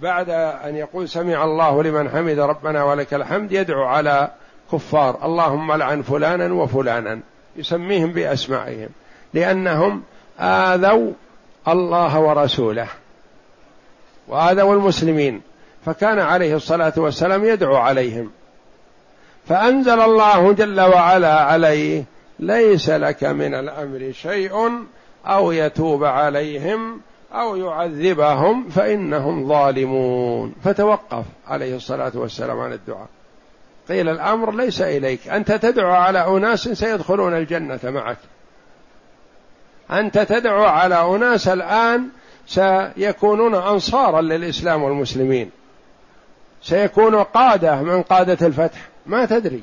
بعد 0.02 0.30
أن 0.64 0.76
يقول 0.76 1.08
سمع 1.08 1.44
الله 1.44 1.82
لمن 1.82 2.10
حمد 2.10 2.38
ربنا 2.38 2.84
ولك 2.84 3.14
الحمد 3.14 3.52
يدعو 3.52 3.84
على 3.84 4.30
كفار 4.72 5.24
اللهم 5.24 5.72
لعن 5.72 6.02
فلانا 6.02 6.54
وفلانا 6.54 7.20
يسميهم 7.56 8.12
بأسمائهم 8.12 8.88
لأنهم 9.34 10.02
آذوا 10.40 11.12
الله 11.68 12.20
ورسوله 12.20 12.88
وآذوا 14.28 14.74
المسلمين 14.74 15.42
فكان 15.86 16.18
عليه 16.18 16.54
الصلاة 16.54 16.92
والسلام 16.96 17.44
يدعو 17.44 17.76
عليهم. 17.76 18.30
فأنزل 19.48 20.00
الله 20.00 20.52
جل 20.52 20.80
وعلا 20.80 21.40
عليه 21.40 22.04
ليس 22.40 22.90
لك 22.90 23.24
من 23.24 23.54
الأمر 23.54 24.12
شيء 24.12 24.84
أو 25.26 25.52
يتوب 25.52 26.04
عليهم 26.04 27.00
أو 27.32 27.56
يعذبهم 27.56 28.68
فإنهم 28.68 29.48
ظالمون. 29.48 30.54
فتوقف 30.64 31.24
عليه 31.48 31.76
الصلاة 31.76 32.12
والسلام 32.14 32.60
عن 32.60 32.72
الدعاء. 32.72 33.08
قيل 33.88 34.08
الأمر 34.08 34.54
ليس 34.54 34.80
إليك. 34.80 35.28
أنت 35.28 35.52
تدعو 35.52 35.92
على 35.92 36.36
أناس 36.36 36.68
سيدخلون 36.68 37.36
الجنة 37.36 37.80
معك. 37.84 38.18
أنت 39.90 40.18
تدعو 40.18 40.62
على 40.64 41.16
أناس 41.16 41.48
الآن 41.48 42.08
سيكونون 42.46 43.54
أنصارا 43.54 44.20
للإسلام 44.20 44.82
والمسلمين. 44.82 45.50
سيكونوا 46.62 47.22
قادة 47.22 47.82
من 47.82 48.02
قادة 48.02 48.46
الفتح. 48.46 48.88
ما 49.06 49.24
تدري. 49.24 49.62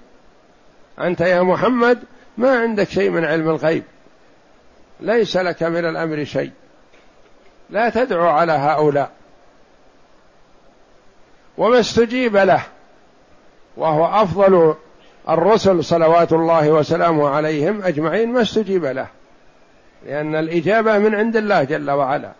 أنت 1.00 1.22
يا 1.22 1.42
محمد 1.42 2.00
ما 2.38 2.60
عندك 2.60 2.90
شيء 2.90 3.10
من 3.10 3.26
علم 3.26 3.50
الغيب. 3.50 3.84
ليس 5.00 5.38
لك 5.38 5.64
من 5.64 5.86
الأمر 5.86 6.24
شيء. 6.24 6.52
لا 7.70 7.90
تدعو 7.90 8.28
على 8.28 8.52
هؤلاء. 8.52 9.12
وما 11.58 11.80
استجيب 11.80 12.38
له. 12.38 12.64
وهو 13.78 14.06
أفضل 14.06 14.76
الرسل 15.30 15.84
صلوات 15.84 16.34
الله 16.34 16.70
وسلامه 16.70 17.30
عليهم 17.30 17.82
أجمعين 17.82 18.34
ما 18.34 18.42
استجيب 18.42 18.86
له. 18.86 19.08
لأن 20.06 20.36
الإجابة 20.36 20.98
من 20.98 21.16
عند 21.16 21.38
الله 21.38 21.64
جل 21.64 21.92
وعلا. 21.92 22.32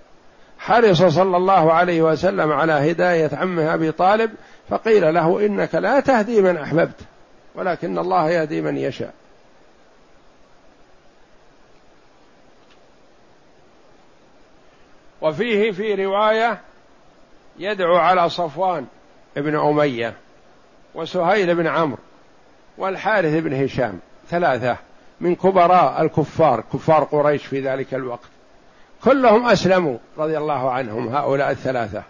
حرص 0.60 1.04
صلى 1.04 1.38
الله 1.38 1.74
عليه 1.74 2.02
وسلم 2.02 2.52
على 2.52 2.92
هداية 2.92 3.30
عمه 3.34 3.74
أبي 3.74 3.92
طالب 3.92 4.32
فقيل 4.70 5.14
له 5.14 5.46
إنك 5.46 5.76
لا 5.76 6.00
تهدي 6.00 6.42
من 6.42 6.58
أحببت 6.58 7.00
ولكن 7.56 7.98
الله 7.98 8.30
يهدي 8.30 8.62
من 8.62 8.78
يشاء. 8.78 9.14
وفيه 15.22 15.72
في 15.72 16.06
رواية 16.06 16.60
يدعو 17.60 17.96
على 17.96 18.30
صفوان 18.30 18.86
بن 19.36 19.60
أمية 19.60 20.14
وسهيل 20.96 21.56
بن 21.56 21.68
عمرو 21.68 21.98
والحارث 22.78 23.34
بن 23.34 23.64
هشام 23.64 24.00
ثلاثة 24.30 24.78
من 25.22 25.36
كبراء 25.36 26.02
الكفار 26.02 26.64
كفار 26.74 27.04
قريش 27.04 27.46
في 27.46 27.62
ذلك 27.62 27.94
الوقت. 27.94 28.30
كلهم 29.04 29.46
أسلموا 29.46 29.98
رضي 30.18 30.38
الله 30.38 30.72
عنهم 30.72 31.08
هؤلاء 31.16 31.52
الثلاثة. 31.52 32.04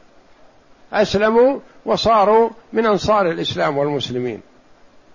أسلموا 0.93 1.59
وصاروا 1.85 2.49
من 2.73 2.85
أنصار 2.85 3.31
الإسلام 3.31 3.77
والمسلمين. 3.77 4.41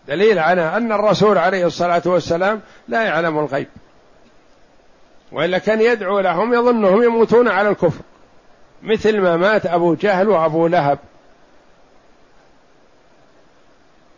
دليل 0.09 0.39
على 0.39 0.77
أن 0.77 0.93
الرسول 0.93 1.39
عليه 1.39 1.67
الصلاة 1.67 2.03
والسلام 2.07 2.61
لا 2.89 3.03
يعلم 3.03 3.39
الغيب. 3.39 3.69
وإلا 5.33 5.59
كان 5.59 5.81
يدعو 5.81 6.21
لهم 6.21 6.55
يظنهم 6.55 7.03
يموتون 7.03 7.49
على 7.49 7.69
الكفر. 7.69 8.01
مثل 8.83 9.21
ما 9.21 9.37
مات 9.37 9.67
أبو 9.67 9.95
جهل 9.95 10.29
وأبو 10.29 10.67
لهب. 10.67 10.99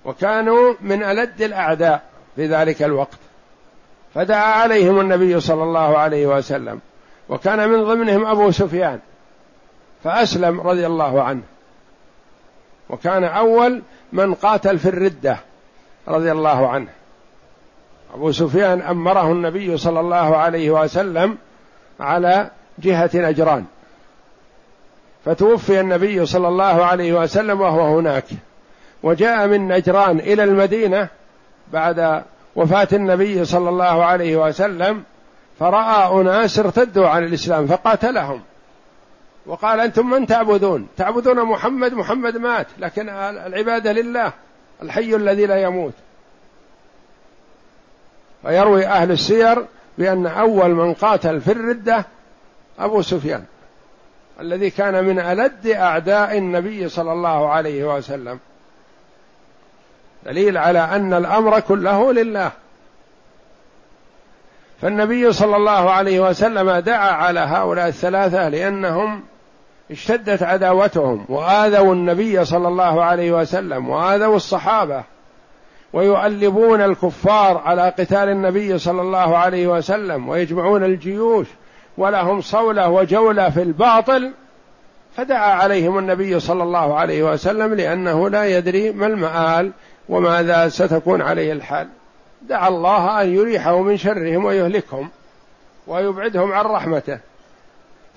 وكانوا 0.04 0.74
من 0.80 1.02
ألد 1.02 1.42
الأعداء 1.42 2.02
في 2.36 2.46
ذلك 2.46 2.82
الوقت. 2.82 3.18
فدعا 4.14 4.52
عليهم 4.52 5.00
النبي 5.00 5.40
صلى 5.40 5.62
الله 5.62 5.98
عليه 5.98 6.26
وسلم. 6.26 6.80
وكان 7.28 7.68
من 7.68 7.84
ضمنهم 7.84 8.26
أبو 8.26 8.50
سفيان. 8.50 9.00
فأسلم 10.04 10.60
رضي 10.60 10.86
الله 10.86 11.22
عنه. 11.22 11.42
وكان 12.88 13.24
أول 13.24 13.82
من 14.12 14.34
قاتل 14.34 14.78
في 14.78 14.88
الردة 14.88 15.38
رضي 16.08 16.32
الله 16.32 16.68
عنه. 16.68 16.88
أبو 18.14 18.32
سفيان 18.32 18.82
أمره 18.82 19.32
النبي 19.32 19.76
صلى 19.76 20.00
الله 20.00 20.36
عليه 20.36 20.70
وسلم 20.70 21.38
على 22.00 22.50
جهة 22.78 23.10
نجران 23.14 23.64
فتوفي 25.24 25.80
النبي 25.80 26.26
صلى 26.26 26.48
الله 26.48 26.84
عليه 26.84 27.12
وسلم 27.20 27.60
وهو 27.60 27.98
هناك. 27.98 28.24
وجاء 29.02 29.46
من 29.46 29.68
نجران 29.68 30.18
إلى 30.18 30.44
المدينة 30.44 31.08
بعد 31.72 32.22
وفاة 32.56 32.88
النبي 32.92 33.44
صلى 33.44 33.68
الله 33.68 34.04
عليه 34.04 34.36
وسلم 34.36 35.02
فرأى 35.60 36.20
أناس 36.20 36.58
ارتدوا 36.58 37.08
عن 37.08 37.24
الإسلام 37.24 37.66
فقاتلهم. 37.66 38.40
وقال 39.46 39.80
أنتم 39.80 40.10
من 40.10 40.26
تعبدون؟ 40.26 40.88
تعبدون 40.96 41.44
محمد؟ 41.44 41.92
محمد 41.94 42.36
مات 42.36 42.66
لكن 42.78 43.08
العبادة 43.08 43.92
لله 43.92 44.32
الحي 44.82 45.14
الذي 45.16 45.46
لا 45.46 45.62
يموت. 45.62 45.92
ويروي 48.44 48.86
أهل 48.86 49.10
السير 49.10 49.66
بأن 49.98 50.26
أول 50.26 50.70
من 50.70 50.94
قاتل 50.94 51.40
في 51.40 51.52
الردة 51.52 52.04
أبو 52.78 53.02
سفيان 53.02 53.44
الذي 54.40 54.70
كان 54.70 55.04
من 55.04 55.18
ألد 55.18 55.66
أعداء 55.66 56.38
النبي 56.38 56.88
صلى 56.88 57.12
الله 57.12 57.48
عليه 57.48 57.96
وسلم. 57.96 58.38
دليل 60.26 60.58
على 60.58 60.78
أن 60.78 61.14
الأمر 61.14 61.60
كله 61.60 62.12
لله. 62.12 62.50
فالنبي 64.82 65.32
صلى 65.32 65.56
الله 65.56 65.90
عليه 65.90 66.20
وسلم 66.20 66.70
دعا 66.70 67.10
على 67.10 67.40
هؤلاء 67.40 67.88
الثلاثة 67.88 68.48
لأنهم 68.48 69.22
اشتدت 69.90 70.42
عداوتهم 70.42 71.24
وآذوا 71.28 71.94
النبي 71.94 72.44
صلى 72.44 72.68
الله 72.68 73.04
عليه 73.04 73.32
وسلم 73.32 73.88
وآذوا 73.88 74.36
الصحابة. 74.36 75.04
ويؤلبون 75.94 76.80
الكفار 76.80 77.58
على 77.58 77.82
قتال 77.82 78.28
النبي 78.28 78.78
صلى 78.78 79.02
الله 79.02 79.36
عليه 79.36 79.66
وسلم 79.66 80.28
ويجمعون 80.28 80.84
الجيوش 80.84 81.46
ولهم 81.98 82.40
صولة 82.40 82.88
وجولة 82.88 83.50
في 83.50 83.62
الباطل 83.62 84.32
فدعا 85.16 85.52
عليهم 85.52 85.98
النبي 85.98 86.40
صلى 86.40 86.62
الله 86.62 86.94
عليه 86.94 87.32
وسلم 87.32 87.74
لأنه 87.74 88.30
لا 88.30 88.44
يدري 88.44 88.92
ما 88.92 89.06
المآل 89.06 89.72
وماذا 90.08 90.68
ستكون 90.68 91.22
عليه 91.22 91.52
الحال. 91.52 91.88
دعا 92.42 92.68
الله 92.68 93.22
أن 93.22 93.34
يريحه 93.34 93.82
من 93.82 93.96
شرهم 93.96 94.44
ويهلكهم 94.44 95.08
ويبعدهم 95.86 96.52
عن 96.52 96.64
رحمته. 96.64 97.18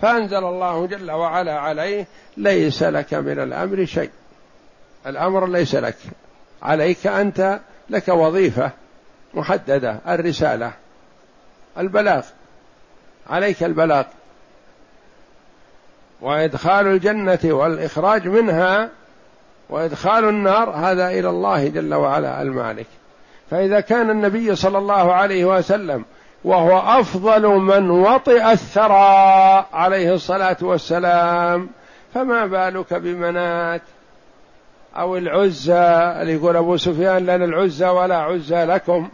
فأنزل 0.01 0.43
الله 0.43 0.85
جل 0.85 1.11
وعلا 1.11 1.59
عليه 1.59 2.07
ليس 2.37 2.83
لك 2.83 3.13
من 3.13 3.39
الأمر 3.39 3.85
شيء. 3.85 4.09
الأمر 5.07 5.47
ليس 5.47 5.75
لك. 5.75 5.97
عليك 6.63 7.07
أنت 7.07 7.59
لك 7.89 8.07
وظيفة 8.07 8.71
محددة 9.33 9.99
الرسالة 10.07 10.71
البلاغ. 11.77 12.25
عليك 13.29 13.63
البلاغ. 13.63 14.03
وإدخال 16.21 16.87
الجنة 16.87 17.39
والإخراج 17.43 18.27
منها 18.27 18.89
وإدخال 19.69 20.29
النار 20.29 20.69
هذا 20.69 21.07
إلى 21.07 21.29
الله 21.29 21.67
جل 21.67 21.93
وعلا 21.93 22.41
المالك. 22.41 22.87
فإذا 23.51 23.79
كان 23.79 24.09
النبي 24.09 24.55
صلى 24.55 24.77
الله 24.77 25.13
عليه 25.13 25.45
وسلم 25.45 26.05
وهو 26.43 26.99
أفضل 26.99 27.47
من 27.47 27.89
وطئ 27.89 28.51
الثرى 28.51 29.65
عليه 29.73 30.13
الصلاة 30.13 30.57
والسلام 30.61 31.69
فما 32.13 32.45
بالك 32.45 32.93
بمنات 32.93 33.81
أو 34.97 35.17
العزى 35.17 35.73
اللي 36.21 36.33
يقول 36.33 36.55
أبو 36.55 36.77
سفيان 36.77 37.17
لنا 37.17 37.45
العزى 37.45 37.87
ولا 37.87 38.17
عزى 38.17 38.65
لكم 38.65 39.09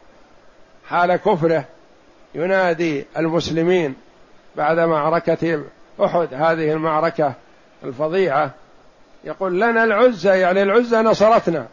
حال 0.88 1.16
كفره. 1.16 1.64
ينادي 2.36 3.06
المسلمين 3.18 3.96
بعد 4.56 4.80
معركة 4.80 5.64
أحد 6.04 6.28
هذه 6.34 6.72
المعركة 6.72 7.34
الفظيعة. 7.84 8.52
يقول 9.24 9.62
لنا 9.62 9.84
العزى 9.84 10.30
يعني 10.30 10.64
العزى 10.64 10.98
نصرتنا. 10.98 11.68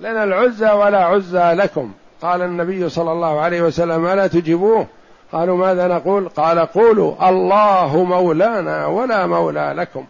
لنا 0.00 0.24
العزى 0.24 0.70
ولا 0.70 1.04
عزى 1.04 1.52
لكم. 1.52 1.92
قال 2.22 2.42
النبي 2.42 2.88
صلى 2.88 3.12
الله 3.12 3.40
عليه 3.40 3.62
وسلم 3.62 4.06
ألا 4.06 4.26
تجيبوه؟ 4.26 4.86
قالوا 5.32 5.56
ماذا 5.56 5.88
نقول؟ 5.88 6.28
قال 6.28 6.58
قولوا 6.58 7.28
الله 7.28 8.04
مولانا 8.04 8.86
ولا 8.86 9.26
مولى 9.26 9.74
لكم. 9.76 10.04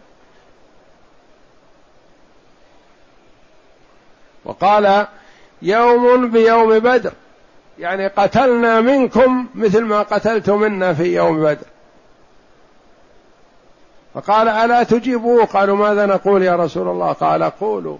وقال 4.45 5.07
يوم 5.61 6.31
بيوم 6.31 6.79
بدر. 6.79 7.11
يعني 7.79 8.07
قتلنا 8.07 8.81
منكم 8.81 9.47
مثل 9.55 9.81
ما 9.81 10.01
قتلت 10.01 10.49
منا 10.49 10.93
في 10.93 11.15
يوم 11.15 11.43
بدر. 11.43 11.67
فقال 14.13 14.47
ألا 14.47 14.83
تجيبوه؟ 14.83 15.45
قالوا 15.45 15.77
ماذا 15.77 16.05
نقول 16.05 16.43
يا 16.43 16.55
رسول 16.55 16.87
الله؟ 16.87 17.11
قال 17.11 17.43
قولوا 17.43 17.97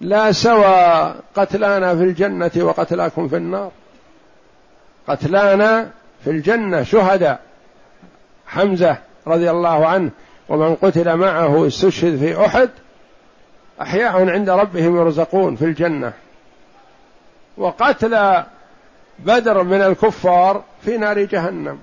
لا 0.00 0.32
سوى 0.32 1.14
قتلانا 1.36 1.96
في 1.96 2.02
الجنة 2.02 2.50
وقتلاكم 2.56 3.28
في 3.28 3.36
النار. 3.36 3.70
قتلانا 5.08 5.90
في 6.24 6.30
الجنة 6.30 6.82
شهداء. 6.82 7.40
حمزة 8.46 8.96
رضي 9.26 9.50
الله 9.50 9.86
عنه 9.86 10.10
ومن 10.48 10.74
قتل 10.74 11.16
معه 11.16 11.66
استشهد 11.66 12.18
في 12.18 12.46
أحد. 12.46 12.70
أحياء 13.80 14.30
عند 14.30 14.50
ربهم 14.50 14.96
يرزقون 14.96 15.56
في 15.56 15.64
الجنة. 15.64 16.12
وقتل 17.56 18.42
بدر 19.18 19.62
من 19.62 19.82
الكفار 19.82 20.62
في 20.84 20.96
نار 20.96 21.20
جهنم. 21.20 21.80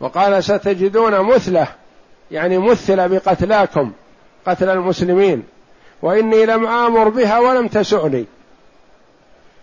وقال 0.00 0.44
ستجدون 0.44 1.20
مثله 1.20 1.66
يعني 2.30 2.58
مثل 2.58 3.08
بقتلاكم 3.08 3.92
قتل 4.46 4.70
المسلمين. 4.70 5.42
وإني 6.02 6.46
لم 6.46 6.66
آمر 6.66 7.08
بها 7.08 7.38
ولم 7.38 7.68
تسؤني. 7.68 8.24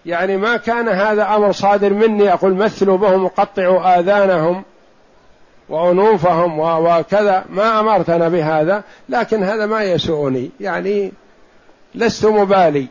يعني 0.05 0.37
ما 0.37 0.57
كان 0.57 0.89
هذا 0.89 1.35
أمر 1.35 1.51
صادر 1.51 1.93
مني 1.93 2.33
أقول 2.33 2.53
مثلوا 2.53 2.97
بهم 2.97 3.23
وقطعوا 3.23 3.99
آذانهم 3.99 4.63
وأنوفهم 5.69 6.59
وكذا. 6.59 7.45
ما 7.49 7.79
أمرتنا 7.79 8.29
بهذا 8.29 8.83
لكن 9.09 9.43
هذا 9.43 9.65
ما 9.65 9.83
يسوءني. 9.83 10.49
يعني 10.59 11.11
لست 11.95 12.25
مبالي. 12.25 12.87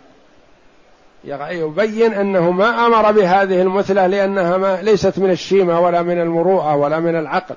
يبين 1.25 2.15
أنه 2.15 2.51
ما 2.51 2.87
أمر 2.87 3.13
بهذه 3.13 3.63
المثلة 3.63 4.07
لأنها 4.07 4.57
ما 4.57 4.83
ليست 4.83 5.19
من 5.19 5.31
الشيمة 5.31 5.81
ولا 5.81 6.03
من 6.03 6.21
المروءة 6.21 6.77
ولا 6.77 7.01
من 7.01 7.17
العقل. 7.17 7.55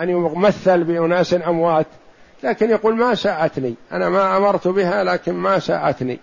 أن 0.00 0.08
يمثل 0.08 0.84
بأناس 0.84 1.34
أموات. 1.34 1.86
لكن 2.42 2.70
يقول 2.70 2.96
ما 2.96 3.14
ساءتني 3.14 3.74
أنا 3.92 4.08
ما 4.08 4.36
أمرت 4.36 4.68
بها 4.68 5.04
لكن 5.04 5.32
ما 5.32 5.58
ساءتني 5.58 6.18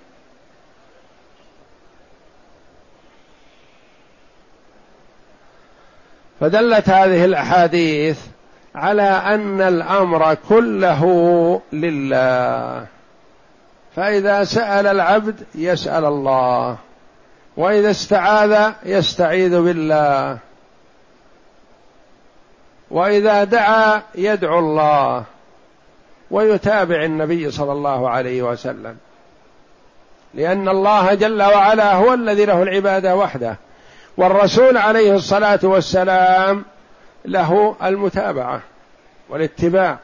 فدلت 6.40 6.90
هذه 6.90 7.26
الأحاديث 7.26 8.20
على 8.76 9.02
أن 9.02 9.62
الأمر 9.62 10.38
كله 10.50 11.04
لله. 11.74 12.86
فإذا 13.96 14.44
سأل 14.44 14.88
العبد 14.88 15.36
يسأل 15.56 16.06
الله 16.06 16.78
وإذا 17.58 17.92
استعاذ 17.92 18.72
يستعيذ 18.86 19.62
بالله. 19.62 20.38
وإذا 22.92 23.44
دعا 23.44 24.02
يدعو 24.16 24.60
الله 24.60 25.24
ويتابع 26.32 27.04
النبي 27.04 27.52
صلى 27.52 27.72
الله 27.72 28.10
عليه 28.10 28.42
وسلم. 28.42 28.98
لأن 30.34 30.70
الله 30.70 31.14
جل 31.14 31.44
وعلا 31.44 31.94
هو 31.94 32.14
الذي 32.14 32.46
له 32.46 32.64
العبادة 32.64 33.16
وحده. 33.16 33.56
والرسول 34.18 34.78
عليه 34.78 35.16
الصلاة 35.16 35.60
والسلام 35.64 36.66
له 37.26 37.76
المتابعة 37.84 38.62
والاتباع. 39.30 39.98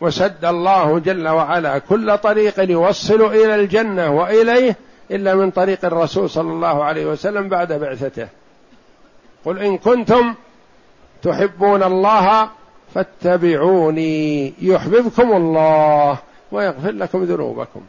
وسد 0.00 0.44
الله 0.44 0.98
جل 0.98 1.28
وعلا 1.28 1.78
كل 1.78 2.18
طريق 2.18 2.70
يوصل 2.70 3.22
إلى 3.22 3.54
الجنة 3.54 4.10
وإليه 4.10 4.76
إلا 5.10 5.34
من 5.34 5.50
طريق 5.50 5.84
الرسول 5.84 6.30
صلى 6.30 6.52
الله 6.52 6.84
عليه 6.84 7.06
وسلم 7.06 7.48
بعد 7.48 7.72
بعثته. 7.72 8.28
قل 9.44 9.58
إن 9.58 9.78
كنتم 9.78 10.34
تحبون 11.22 11.82
الله 11.82 12.48
فاتبعوني 12.94 14.54
يحببكم 14.62 15.32
الله 15.32 16.18
ويغفر 16.52 16.90
لكم 16.90 17.24
ذنوبكم. 17.24 17.80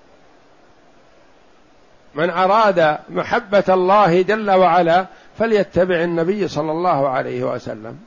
من 2.15 2.29
أراد 2.29 2.97
محبة 3.09 3.63
الله 3.69 4.21
جل 4.21 4.51
وعلا 4.51 5.05
فليتبع 5.39 5.95
النبي 6.03 6.47
صلى 6.47 6.71
الله 6.71 7.09
عليه 7.09 7.43
وسلم. 7.43 7.99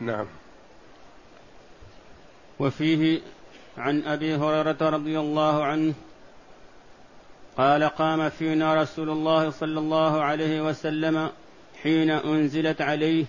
نعم. 0.00 0.26
وفيه 2.58 3.20
عن 3.78 4.02
أبي 4.02 4.36
هريرة 4.36 4.76
رضي 4.80 5.18
الله 5.18 5.64
عنه 5.64 5.94
قال 7.56 7.84
قام 7.84 8.28
فينا 8.28 8.74
رسول 8.74 9.10
الله 9.10 9.50
صلى 9.50 9.78
الله 9.78 10.22
عليه 10.22 10.60
وسلم 10.60 11.30
حين 11.82 12.10
أنزلت 12.10 12.80
عليه 12.80 13.24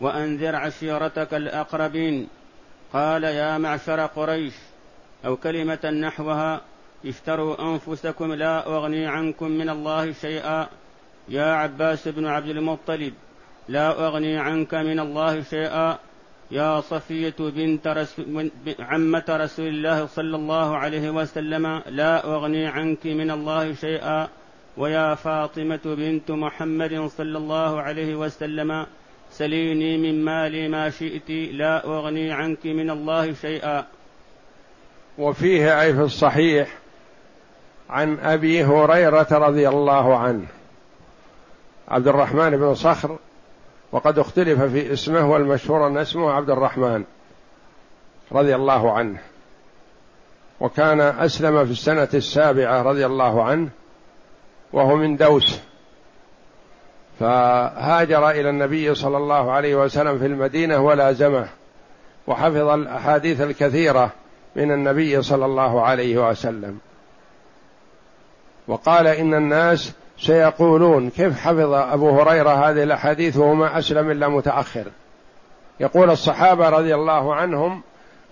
وأنذر 0.00 0.56
عشيرتك 0.56 1.34
الأقربين 1.34 2.28
قال 2.96 3.24
يا 3.24 3.58
معشر 3.58 4.06
قريش 4.06 4.54
أو 5.26 5.36
كلمة 5.36 5.84
نحوها 5.84 6.60
اشتروا 7.06 7.54
أنفسكم 7.72 8.32
لا 8.32 8.66
أغني 8.66 9.06
عنكم 9.06 9.50
من 9.50 9.68
الله 9.68 10.12
شيئا. 10.12 10.68
يا 11.28 11.52
عباس 11.52 12.08
بن 12.08 12.26
عبد 12.26 12.48
المطلب 12.48 13.14
لا 13.68 14.06
أغني 14.06 14.38
عنك 14.38 14.74
من 14.74 15.00
الله 15.00 15.42
شيئا. 15.42 15.98
يا 16.50 16.80
صفية 16.80 17.34
بنت 17.38 17.86
رسول 17.86 18.50
عمة 18.80 19.24
رسول 19.28 19.68
الله 19.68 20.06
صلى 20.06 20.36
الله 20.36 20.76
عليه 20.76 21.10
وسلم 21.10 21.82
لا 21.86 22.24
أغني 22.24 22.66
عنك 22.66 23.06
من 23.06 23.30
الله 23.30 23.74
شيئا. 23.74 24.28
ويا 24.76 25.14
فاطمة 25.14 25.84
بنت 25.84 26.30
محمد 26.30 27.10
صلى 27.16 27.38
الله 27.38 27.82
عليه 27.82 28.14
وسلم 28.14 28.86
سليني 29.38 29.98
من 29.98 30.24
مالي 30.24 30.68
ما 30.68 30.90
شئت 30.90 31.30
لا 31.30 31.84
أغني 31.84 32.32
عنك 32.32 32.66
من 32.66 32.90
الله 32.90 33.34
شيئا. 33.34 33.86
وفيه 35.18 35.82
أي 35.82 35.94
في 35.94 36.00
الصحيح 36.00 36.68
عن 37.90 38.18
أبي 38.18 38.64
هريرة 38.64 39.26
رضي 39.32 39.68
الله 39.68 40.18
عنه. 40.18 40.46
عبد 41.88 42.08
الرحمن 42.08 42.50
بن 42.50 42.74
صخر 42.74 43.18
وقد 43.92 44.18
اختلف 44.18 44.62
في 44.62 44.92
اسمه 44.92 45.30
والمشهور 45.30 45.86
أن 45.86 45.98
اسمه 45.98 46.32
عبد 46.32 46.50
الرحمن 46.50 47.04
رضي 48.32 48.54
الله 48.54 48.92
عنه. 48.92 49.18
وكان 50.60 51.00
أسلم 51.00 51.64
في 51.64 51.72
السنة 51.72 52.08
السابعة 52.14 52.82
رضي 52.82 53.06
الله 53.06 53.44
عنه 53.44 53.68
وهو 54.72 54.96
من 54.96 55.16
دوس. 55.16 55.60
فهاجر 57.20 58.30
إلى 58.30 58.50
النبي 58.50 58.94
صلى 58.94 59.16
الله 59.16 59.52
عليه 59.52 59.74
وسلم 59.74 60.18
في 60.18 60.26
المدينة 60.26 60.78
ولازمه 60.78 61.46
وحفظ 62.26 62.68
الأحاديث 62.68 63.40
الكثيرة 63.40 64.10
من 64.56 64.72
النبي 64.72 65.22
صلى 65.22 65.44
الله 65.44 65.82
عليه 65.82 66.28
وسلم. 66.28 66.78
وقال 68.68 69.06
إن 69.06 69.34
الناس 69.34 69.92
سيقولون 70.18 71.10
كيف 71.10 71.40
حفظ 71.40 71.72
أبو 71.72 72.20
هريرة 72.20 72.50
هذه 72.50 72.82
الأحاديث 72.82 73.36
وهو 73.36 73.54
ما 73.54 73.78
أسلم 73.78 74.10
إلا 74.10 74.28
متأخر. 74.28 74.84
يقول 75.80 76.10
الصحابة 76.10 76.68
رضي 76.68 76.94
الله 76.94 77.34
عنهم 77.34 77.82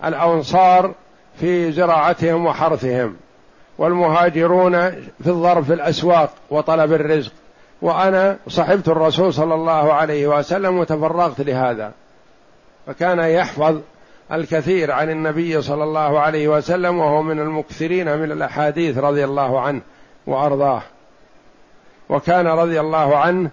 الأنصار 0.05 0.91
في 1.39 1.71
زراعتهم 1.71 2.45
وحرثهم 2.45 3.15
والمهاجرون 3.77 4.91
في 4.91 5.27
الظرف 5.27 5.65
في 5.65 5.73
الأسواق 5.73 6.33
وطلب 6.49 6.93
الرزق. 6.93 7.31
وأنا 7.85 8.37
صحبت 8.47 8.87
الرسول 8.87 9.33
صلى 9.33 9.53
الله 9.53 9.93
عليه 9.93 10.27
وسلم 10.27 10.77
وتفرغت 10.77 11.41
لهذا. 11.41 11.91
فكان 12.87 13.19
يحفظ 13.19 13.79
الكثير 14.31 14.91
عن 14.91 15.09
النبي 15.09 15.61
صلى 15.61 15.83
الله 15.83 16.19
عليه 16.19 16.47
وسلم 16.47 16.99
وهو 16.99 17.21
من 17.21 17.39
المكثرين 17.39 18.17
من 18.17 18.31
الأحاديث 18.31 18.97
رضي 18.97 19.23
الله 19.23 19.61
عنه 19.61 19.81
وأرضاه. 20.27 20.81
وكان 22.09 22.47
رضي 22.47 22.79
الله 22.79 23.17
عنه 23.17 23.49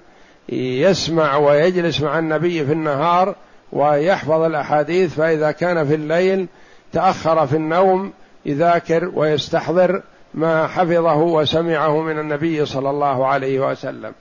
يسمع 0.49 1.37
ويجلس 1.37 2.01
مع 2.01 2.19
النبي 2.19 2.67
في 2.67 2.73
النهار 2.73 3.35
ويحفظ 3.73 4.43
الأحاديث 4.43 5.15
فإذا 5.15 5.51
كان 5.51 5.87
في 5.87 5.95
الليل 5.95 6.47
تأخر 6.93 7.47
في 7.47 7.57
النوم 7.57 8.13
يذاكر 8.47 9.11
ويستحضر 9.15 10.03
ما 10.35 10.67
حفظه 10.67 11.17
وسمعه 11.17 12.01
من 12.01 12.19
النبي 12.19 12.67
صلى 12.67 12.91
الله 12.91 13.27
عليه 13.27 13.71
وسلم. 13.71 14.13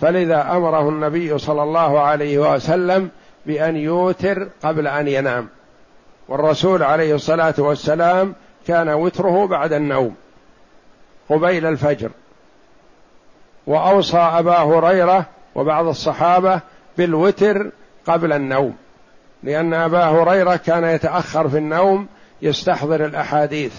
فلذا 0.00 0.56
أمره 0.56 0.88
النبي 0.88 1.38
صلى 1.38 1.62
الله 1.62 2.00
عليه 2.00 2.38
وسلم 2.38 3.10
بأن 3.46 3.76
يوتر 3.76 4.48
قبل 4.62 4.86
أن 4.86 5.08
ينام. 5.08 5.48
والرسول 6.28 6.82
عليه 6.82 7.14
الصلاة 7.14 7.54
والسلام 7.58 8.34
كان 8.66 8.88
وتره 8.88 9.46
بعد 9.46 9.72
النوم 9.72 10.14
قبيل 11.28 11.66
الفجر. 11.66 12.10
وأوصى 13.66 14.18
أبا 14.18 14.58
هريرة 14.58 15.26
وبعض 15.54 15.86
الصحابة 15.86 16.60
بالوتر 16.98 17.70
قبل 18.06 18.32
النوم 18.32 18.76
لأن 19.42 19.74
أبا 19.74 20.04
هريرة 20.04 20.56
كان 20.56 20.84
يتأخر 20.84 21.48
في 21.48 21.58
النوم 21.58 22.06
يستحضر 22.42 23.04
الأحاديث. 23.04 23.74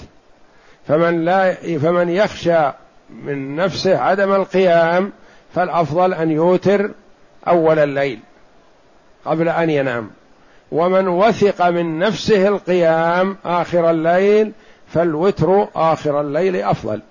فمن 0.88 1.26
لا 1.26 1.54
فمن 1.54 2.10
يخشى 2.10 2.72
من 3.10 3.56
نفسه 3.56 3.98
عدم 3.98 4.34
القيام 4.34 5.12
فالأفضل 5.56 6.14
أن 6.14 6.32
يوتر 6.32 6.92
أول 7.48 7.80
الليل 7.80 8.20
قبل 9.26 9.50
أن 9.50 9.70
ينام. 9.70 10.10
ومن 10.72 11.08
وثق 11.08 11.70
من 11.70 12.00
نفسه 12.00 12.48
القيام 12.48 13.38
آخر 13.46 13.90
الليل 13.90 14.52
فالوتر 14.88 15.68
آخر 15.76 16.22
الليل 16.22 16.56
أفضل. 16.56 17.02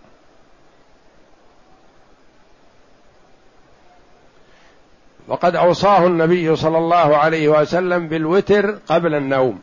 وقد 5.29 5.57
أوصاه 5.57 6.07
النبي 6.07 6.57
صلى 6.57 6.79
الله 6.79 7.17
عليه 7.17 7.49
وسلم 7.49 8.09
بالوتر 8.09 8.79
قبل 8.89 9.15
النوم 9.15 9.61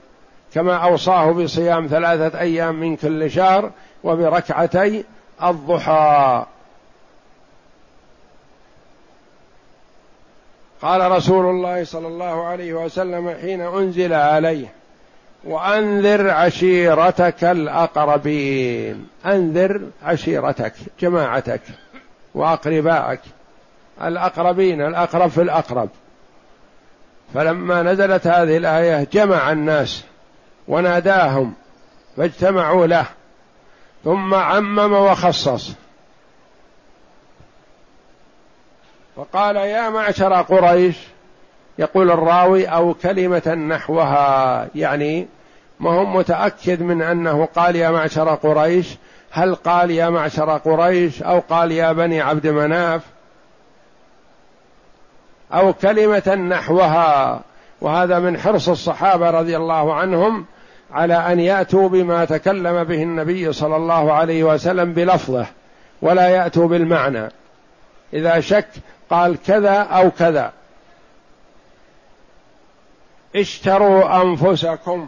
كما 0.53 0.75
أوصاه 0.75 1.31
بصيام 1.31 1.87
ثلاثة 1.87 2.39
أيام 2.39 2.79
من 2.79 2.95
كل 2.95 3.31
شهر 3.31 3.71
وبركعتي 4.03 5.03
الضحى. 5.43 6.45
قال 10.81 11.11
رسول 11.11 11.45
الله 11.45 11.83
صلى 11.83 12.07
الله 12.07 12.43
عليه 12.45 12.73
وسلم 12.73 13.35
حين 13.41 13.61
أنزل 13.61 14.13
عليه 14.13 14.67
وأنذر 15.43 16.29
عشيرتك 16.29 17.43
الأقربين. 17.43 19.07
أنذر 19.25 19.81
عشيرتك 20.03 20.73
جماعتك 20.99 21.61
وأقربائك 22.35 23.21
الأقربين 24.01 24.81
الأقرب 24.81 25.29
في 25.29 25.41
الأقرب. 25.41 25.89
فلما 27.33 27.83
نزلت 27.83 28.27
هذه 28.27 28.57
الآية 28.57 29.07
جمع 29.13 29.51
الناس 29.51 30.03
وناداهم 30.67 31.53
فاجتمعوا 32.17 32.87
له. 32.87 33.05
ثم 34.03 34.33
عمم 34.33 34.93
وخصص. 34.93 35.71
فقال 39.15 39.55
يا 39.55 39.89
معشر 39.89 40.33
قريش 40.33 40.97
يقول 41.77 42.11
الراوي 42.11 42.65
أو 42.65 42.93
كلمة 42.93 43.53
نحوها 43.53 44.67
يعني 44.75 45.27
ما 45.79 45.91
هو 45.91 46.05
متأكد 46.05 46.81
من 46.81 47.01
أنه 47.01 47.45
قال 47.45 47.75
يا 47.75 47.91
معشر 47.91 48.35
قريش 48.35 48.95
هل 49.31 49.55
قال 49.55 49.91
يا 49.91 50.09
معشر 50.09 50.57
قريش 50.57 51.23
أو 51.23 51.39
قال 51.49 51.71
يا 51.71 51.91
بني 51.91 52.21
عبد 52.21 52.47
مناف 52.47 53.01
أو 55.53 55.73
كلمة 55.73 56.35
نحوها. 56.35 57.41
وهذا 57.81 58.19
من 58.19 58.39
حرص 58.39 58.69
الصحابة 58.69 59.29
رضي 59.29 59.57
الله 59.57 59.93
عنهم 59.93 60.45
على 60.93 61.13
أن 61.13 61.39
يأتوا 61.39 61.89
بما 61.89 62.25
تكلم 62.25 62.83
به 62.83 63.03
النبي 63.03 63.53
صلى 63.53 63.75
الله 63.75 64.13
عليه 64.13 64.43
وسلم 64.43 64.93
بلفظه 64.93 65.45
ولا 66.01 66.27
يأتوا 66.27 66.67
بالمعنى. 66.67 67.29
إذا 68.13 68.39
شك 68.39 68.67
قال 69.09 69.37
كذا 69.47 69.77
أو 69.77 70.11
كذا. 70.11 70.51
اشتروا 73.35 74.21
أنفسكم. 74.21 75.07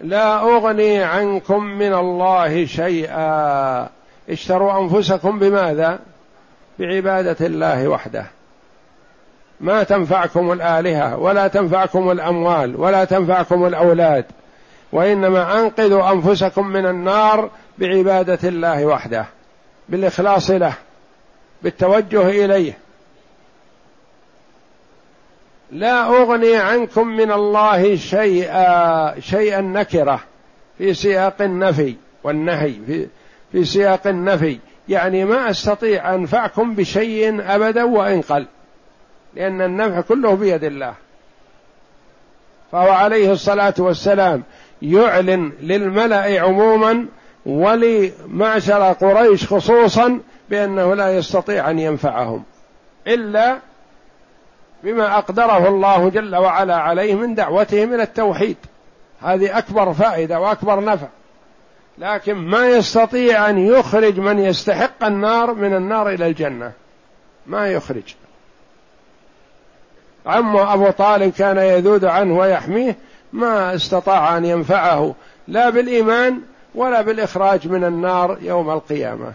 لا 0.00 0.40
أغني 0.40 1.02
عنكم 1.02 1.64
من 1.64 1.94
الله 1.94 2.66
شيئا. 2.66 3.88
اشتروا 4.30 4.80
أنفسكم 4.80 5.38
بماذا؟ 5.38 5.98
بعبادة 6.78 7.46
الله 7.46 7.88
وحده. 7.88 8.26
ما 9.60 9.82
تنفعكم 9.82 10.52
الآلهة 10.52 11.16
ولا 11.16 11.48
تنفعكم 11.48 12.10
الأموال 12.10 12.76
ولا 12.76 13.04
تنفعكم 13.04 13.66
الأولاد. 13.66 14.24
وإنما 14.94 15.60
أنقذوا 15.60 16.12
أنفسكم 16.12 16.66
من 16.66 16.86
النار 16.86 17.50
بعبادة 17.78 18.48
الله 18.48 18.86
وحده 18.86 19.26
بالإخلاص 19.88 20.50
له 20.50 20.74
بالتوجه 21.62 22.44
إليه. 22.44 22.78
لا 25.72 26.06
أغني 26.06 26.56
عنكم 26.56 27.06
من 27.06 27.32
الله 27.32 27.96
شيئا 27.96 29.20
شيئا 29.20 29.60
نكرة 29.60 30.20
في 30.78 30.94
سياق 30.94 31.42
النفي 31.42 31.94
والنهي 32.24 32.74
في 32.86 33.06
في 33.52 33.64
سياق 33.64 34.06
النفي. 34.06 34.58
يعني 34.88 35.24
ما 35.24 35.50
أستطيع 35.50 36.14
أنفعكم 36.14 36.74
بشيء 36.74 37.54
أبدا 37.54 37.84
وإن 37.84 38.20
قل 38.20 38.46
لأن 39.34 39.62
النفع 39.62 40.00
كله 40.00 40.34
بيد 40.34 40.64
الله. 40.64 40.94
فهو 42.72 42.90
عليه 42.90 43.32
الصلاة 43.32 43.74
والسلام 43.78 44.42
يعلن 44.84 45.52
للملأ 45.60 46.40
عموما 46.40 47.06
ولمعشر 47.46 48.92
قريش 48.92 49.46
خصوصا 49.46 50.20
بأنه 50.50 50.94
لا 50.94 51.16
يستطيع 51.16 51.70
أن 51.70 51.78
ينفعهم 51.78 52.42
إلا 53.06 53.58
بما 54.82 55.18
أقدره 55.18 55.68
الله 55.68 56.08
جل 56.08 56.36
وعلا 56.36 56.76
عليه 56.76 57.14
من 57.14 57.34
دعوتهم 57.34 57.94
إلى 57.94 58.02
التوحيد. 58.02 58.56
هذه 59.22 59.58
أكبر 59.58 59.92
فائدة 59.92 60.40
وأكبر 60.40 60.84
نفع. 60.84 61.06
لكن 61.98 62.34
ما 62.34 62.68
يستطيع 62.68 63.50
أن 63.50 63.58
يخرج 63.58 64.20
من 64.20 64.38
يستحق 64.38 65.04
النار 65.04 65.54
من 65.54 65.74
النار 65.74 66.08
إلى 66.08 66.26
الجنة. 66.26 66.72
ما 67.46 67.68
يخرج. 67.68 68.14
عمه 70.26 70.74
أبو 70.74 70.90
طالب 70.90 71.32
كان 71.32 71.56
يذود 71.56 72.04
عنه 72.04 72.38
ويحميه 72.38 72.96
ما 73.34 73.74
استطاع 73.74 74.36
أن 74.36 74.44
ينفعه 74.44 75.14
لا 75.48 75.70
بالإيمان 75.70 76.40
ولا 76.74 77.02
بالإخراج 77.02 77.68
من 77.68 77.84
النار 77.84 78.38
يوم 78.40 78.70
القيامة. 78.70 79.32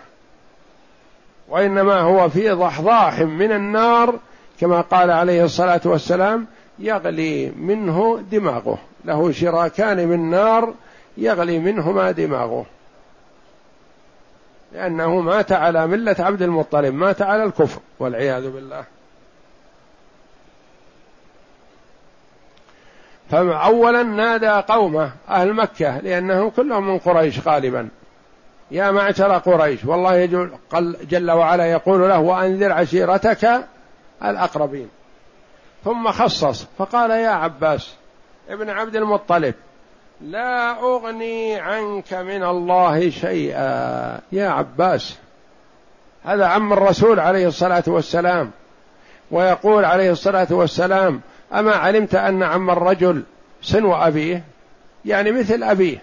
وإنما 1.49 1.99
هو 1.99 2.29
في 2.29 2.49
ضحضاح 2.49 3.19
من 3.19 3.51
النار 3.51 4.19
كما 4.59 4.81
قال 4.81 5.11
عليه 5.11 5.45
الصلاة 5.45 5.81
والسلام 5.85 6.47
يغلي 6.79 7.51
منه 7.51 8.23
دماغه. 8.31 8.77
له 9.05 9.31
شراكان 9.31 10.07
من 10.07 10.29
نار 10.29 10.73
يغلي 11.17 11.59
منهما 11.59 12.11
دماغه. 12.11 12.65
لأنه 14.73 15.19
مات 15.21 15.51
على 15.51 15.87
ملة 15.87 16.15
عبد 16.19 16.41
المطلب 16.41 16.93
مات 16.93 17.21
على 17.21 17.43
الكفر 17.43 17.79
والعياذ 17.99 18.49
بالله. 18.49 18.83
فأولا 23.29 24.03
نادى 24.03 24.49
قومه 24.49 25.11
أهل 25.29 25.53
مكة 25.53 25.97
لأنهم 25.97 26.49
كلهم 26.49 26.87
من 26.87 26.99
قريش 26.99 27.47
غالبا. 27.47 27.89
يا 28.71 28.91
معشر 28.91 29.37
قريش 29.37 29.85
والله 29.85 30.25
جل 31.01 31.31
وعلا 31.31 31.65
يقول 31.65 32.09
له 32.09 32.19
وأنذر 32.19 32.71
عشيرتك 32.71 33.49
الأقربين. 34.23 34.89
ثم 35.85 36.11
خصص 36.11 36.67
فقال 36.77 37.11
يا 37.11 37.29
عباس 37.29 37.95
ابن 38.49 38.69
عبد 38.69 38.95
المطلب 38.95 39.53
لا 40.21 40.79
أغني 40.79 41.55
عنك 41.55 42.13
من 42.13 42.43
الله 42.43 43.09
شيئا. 43.09 44.19
يا 44.31 44.49
عباس 44.49 45.17
هذا 46.23 46.45
عم 46.45 46.73
الرسول 46.73 47.19
عليه 47.19 47.47
الصلاة 47.47 47.83
والسلام. 47.87 48.51
ويقول 49.31 49.85
عليه 49.85 50.11
الصلاة 50.11 50.47
والسلام 50.51 51.21
أما 51.53 51.71
علمت 51.71 52.15
أن 52.15 52.43
عم 52.43 52.69
الرجل 52.69 53.23
سنو 53.61 53.95
أبيه 53.95 54.43
يعني 55.05 55.31
مثل 55.31 55.63
أبيه. 55.63 55.97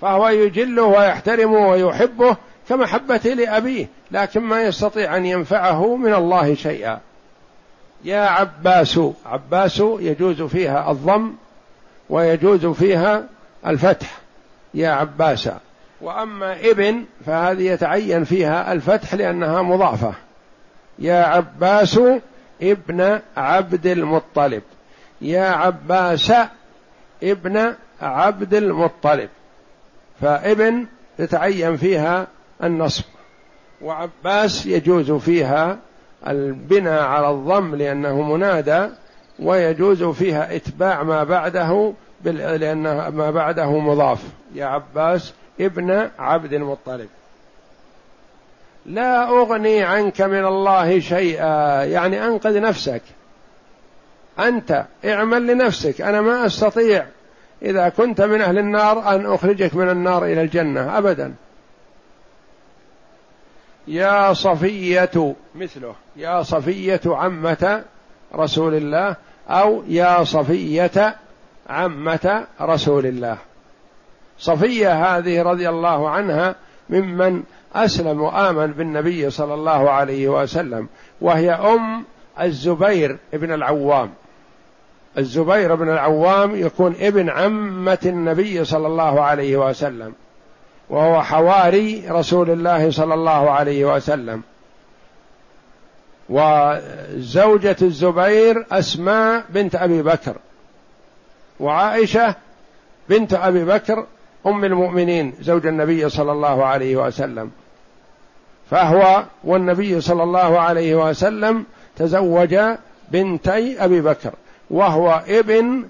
فهو 0.00 0.28
يجله 0.28 0.82
ويحترمه 0.82 1.68
ويحبه 1.68 2.36
كمحبته 2.68 3.30
لأبيه 3.30 3.86
لكن 4.10 4.40
ما 4.40 4.62
يستطيع 4.62 5.16
أن 5.16 5.26
ينفعه 5.26 5.96
من 5.96 6.14
الله 6.14 6.54
شيئا. 6.54 7.00
يا 8.04 8.20
عباس 8.20 9.00
عباس 9.26 9.82
يجوز 10.00 10.42
فيها 10.42 10.90
الضم 10.90 11.32
ويجوز 12.10 12.66
فيها 12.66 13.24
الفتح. 13.66 14.18
يا 14.74 14.90
عباس. 14.90 15.50
وأما 16.00 16.60
ابن 16.60 17.04
فهذه 17.26 17.62
يتعين 17.62 18.24
فيها 18.24 18.72
الفتح 18.72 19.14
لأنها 19.14 19.62
مضافة. 19.62 20.14
يا 20.98 21.22
عباس 21.22 22.00
ابن 22.62 23.20
عبد 23.36 23.86
المطلب. 23.86 24.62
يا 25.20 25.44
عباس 25.44 26.32
ابن 27.22 27.74
عبد 28.02 28.54
المطلب. 28.54 29.28
فابن 30.20 30.86
يتعين 31.18 31.76
فيها 31.76 32.26
النصب. 32.64 33.04
وعباس 33.82 34.66
يجوز 34.66 35.12
فيها 35.12 35.78
البناء 36.26 37.02
على 37.02 37.30
الضم 37.30 37.74
لأنه 37.74 38.22
منادى 38.22 38.88
ويجوز 39.38 40.04
فيها 40.04 40.56
إتباع 40.56 41.02
ما 41.02 41.24
بعده 41.24 41.92
لأن 42.24 42.82
ما 43.08 43.30
بعده 43.30 43.78
مضاف. 43.78 44.22
يا 44.54 44.66
عباس 44.66 45.34
ابن 45.60 46.10
عبد 46.18 46.52
المطلب. 46.52 47.08
لا 48.90 49.28
أغني 49.28 49.82
عنك 49.82 50.20
من 50.20 50.44
الله 50.44 51.00
شيئا. 51.00 51.84
يعني 51.84 52.26
أنقذ 52.26 52.60
نفسك. 52.60 53.02
أنت 54.38 54.84
اعمل 55.04 55.46
لنفسك. 55.46 56.00
أنا 56.00 56.20
ما 56.20 56.46
أستطيع. 56.46 57.06
إذا 57.62 57.88
كنت 57.88 58.20
من 58.20 58.40
أهل 58.40 58.58
النار 58.58 59.14
أن 59.14 59.26
أخرجك 59.26 59.74
من 59.74 59.90
النار 59.90 60.24
إلى 60.24 60.42
الجنة. 60.42 60.98
أبدا. 60.98 61.34
يا 63.88 64.32
صفية 64.32 65.34
مثله. 65.54 65.94
يا 66.16 66.42
صفية 66.42 67.00
عمة 67.06 67.84
رسول 68.34 68.74
الله 68.74 69.16
أو 69.48 69.82
يا 69.88 70.24
صفية 70.24 71.16
عمة 71.70 72.46
رسول 72.60 73.06
الله. 73.06 73.38
صفية 74.38 75.16
هذه 75.16 75.42
رضي 75.42 75.68
الله 75.68 76.10
عنها 76.10 76.54
ممن 76.90 77.42
أسلم 77.74 78.22
وآمن 78.22 78.66
بالنبي 78.66 79.30
صلى 79.30 79.54
الله 79.54 79.90
عليه 79.90 80.28
وسلم 80.28 80.88
وهي 81.20 81.50
أم 81.50 82.04
الزبير 82.40 83.18
بن 83.32 83.52
العوام. 83.52 84.10
الزبير 85.18 85.74
بن 85.74 85.88
العوام 85.88 86.56
يكون 86.56 86.94
ابن 87.00 87.30
عمة 87.30 87.98
النبي 88.06 88.64
صلى 88.64 88.86
الله 88.86 89.20
عليه 89.20 89.56
وسلم 89.56 90.12
وهو 90.88 91.22
حواري 91.22 92.04
رسول 92.08 92.50
الله 92.50 92.90
صلى 92.90 93.14
الله 93.14 93.50
عليه 93.50 93.94
وسلم. 93.96 94.42
وزوجة 96.28 97.76
الزبير 97.82 98.66
أسماء 98.72 99.44
بنت 99.48 99.74
أبي 99.74 100.02
بكر 100.02 100.36
وعائشة 101.60 102.34
بنت 103.08 103.34
أبي 103.34 103.64
بكر 103.64 104.06
أم 104.46 104.64
المؤمنين 104.64 105.34
زوج 105.40 105.66
النبي 105.66 106.08
صلى 106.08 106.32
الله 106.32 106.64
عليه 106.64 106.96
وسلم. 106.96 107.50
فهو 108.70 109.24
والنبي 109.44 110.00
صلى 110.00 110.22
الله 110.22 110.60
عليه 110.60 110.94
وسلم 110.94 111.64
تزوج 111.96 112.56
بنتي 113.08 113.84
أبي 113.84 114.00
بكر 114.00 114.32
وهو 114.70 115.22
ابن 115.28 115.84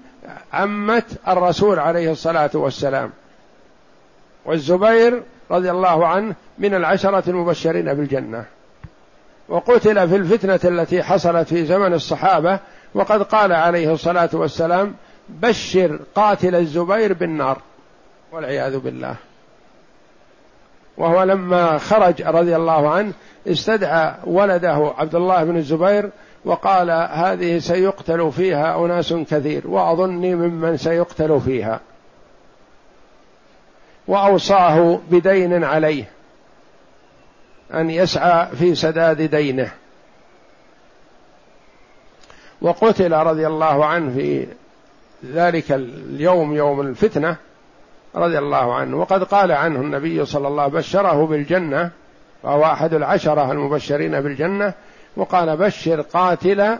عمة 0.53 1.03
الرسول 1.27 1.79
عليه 1.79 2.11
الصلاة 2.11 2.49
والسلام. 2.53 3.11
والزبير 4.45 5.23
رضي 5.51 5.71
الله 5.71 6.07
عنه 6.07 6.35
من 6.57 6.73
العشرة 6.73 7.23
المبشرين 7.27 7.93
بالجنة. 7.93 8.45
وقتل 9.49 10.09
في 10.09 10.15
الفتنة 10.15 10.59
التي 10.63 11.03
حصلت 11.03 11.47
في 11.47 11.65
زمن 11.65 11.93
الصحابة 11.93 12.59
وقد 12.93 13.23
قال 13.23 13.51
عليه 13.51 13.93
الصلاة 13.93 14.29
والسلام 14.33 14.93
بشر 15.29 15.99
قاتل 16.15 16.55
الزبير 16.55 17.13
بالنار. 17.13 17.57
والعياذ 18.31 18.79
بالله. 18.79 19.15
وهو 21.01 21.23
لما 21.23 21.77
خرج 21.77 22.21
رضي 22.21 22.55
الله 22.55 22.89
عنه 22.89 23.13
استدعى 23.47 24.13
ولده 24.23 24.93
عبد 24.97 25.15
الله 25.15 25.43
بن 25.43 25.57
الزبير 25.57 26.09
وقال 26.45 26.91
هذه 27.11 27.59
سيقتل 27.59 28.31
فيها 28.31 28.85
أناس 28.85 29.13
كثير 29.13 29.67
وأظني 29.67 30.35
ممن 30.35 30.77
سيقتل 30.77 31.41
فيها. 31.41 31.79
وأوصاه 34.07 34.99
بدين 35.11 35.63
عليه 35.63 36.03
أن 37.73 37.89
يسعى 37.89 38.47
في 38.55 38.75
سداد 38.75 39.21
دينه. 39.21 39.71
وقتل 42.61 43.13
رضي 43.13 43.47
الله 43.47 43.85
عنه 43.85 44.13
في 44.13 44.47
ذلك 45.25 45.71
اليوم 45.71 46.55
يوم 46.55 46.81
الفتنة 46.81 47.37
رضي 48.15 48.39
الله 48.39 48.73
عنه 48.75 48.97
وقد 48.97 49.23
قال 49.23 49.51
عنه 49.51 49.81
النبي 49.81 50.25
صلى 50.25 50.47
الله 50.47 50.61
عليه 50.61 50.73
وسلم 50.73 50.81
بشره 50.81 51.25
بالجنة 51.25 51.91
وهو 52.43 52.63
أحد 52.63 52.93
العشره 52.93 53.51
المبشرين 53.51 54.21
بالجنة 54.21 54.73
وقال 55.17 55.57
بشر 55.57 56.01
قاتل 56.01 56.77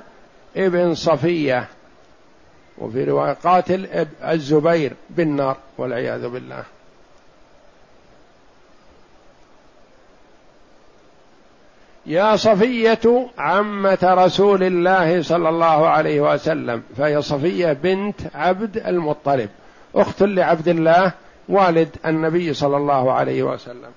ابن 0.57 0.95
صفية 0.95 1.67
وفي 2.77 3.03
رواية 3.03 3.33
قاتل 3.33 4.07
الزبير 4.23 4.93
بالنار 5.09 5.57
والعياذ 5.77 6.29
بالله. 6.29 6.63
يا 12.05 12.35
صفية 12.35 13.29
عمة 13.37 13.99
رسول 14.03 14.63
الله 14.63 15.21
صلى 15.21 15.49
الله 15.49 15.87
عليه 15.87 16.33
وسلم 16.33 16.83
فهي 16.97 17.21
صفية 17.21 17.73
بنت 17.73 18.21
عبد 18.35 18.77
المطلب. 18.77 19.49
أخت 19.95 20.23
لعبد 20.23 20.67
الله 20.67 21.11
والد 21.49 21.89
النبي 22.05 22.53
صلى 22.53 22.77
الله 22.77 23.11
عليه 23.11 23.43
وسلم. 23.43 23.91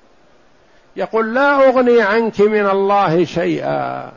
يقول 0.97 1.35
لا 1.35 1.69
أغني 1.69 2.03
عنك 2.03 2.41
من 2.41 2.67
الله 2.67 3.25
شيئا. 3.25 4.13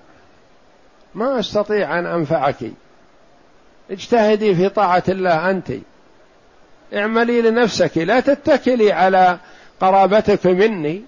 ما 1.15 1.39
أستطيع 1.39 1.99
أن 1.99 2.05
أنفعك. 2.05 2.71
اجتهدي 3.91 4.55
في 4.55 4.69
طاعة 4.69 5.03
الله 5.09 5.49
أنت. 5.49 5.71
اعملي 6.93 7.41
لنفسك. 7.41 7.97
لا 7.97 8.19
تتكلي 8.19 8.91
على 8.91 9.37
قرابتك 9.81 10.45
مني. 10.45 11.01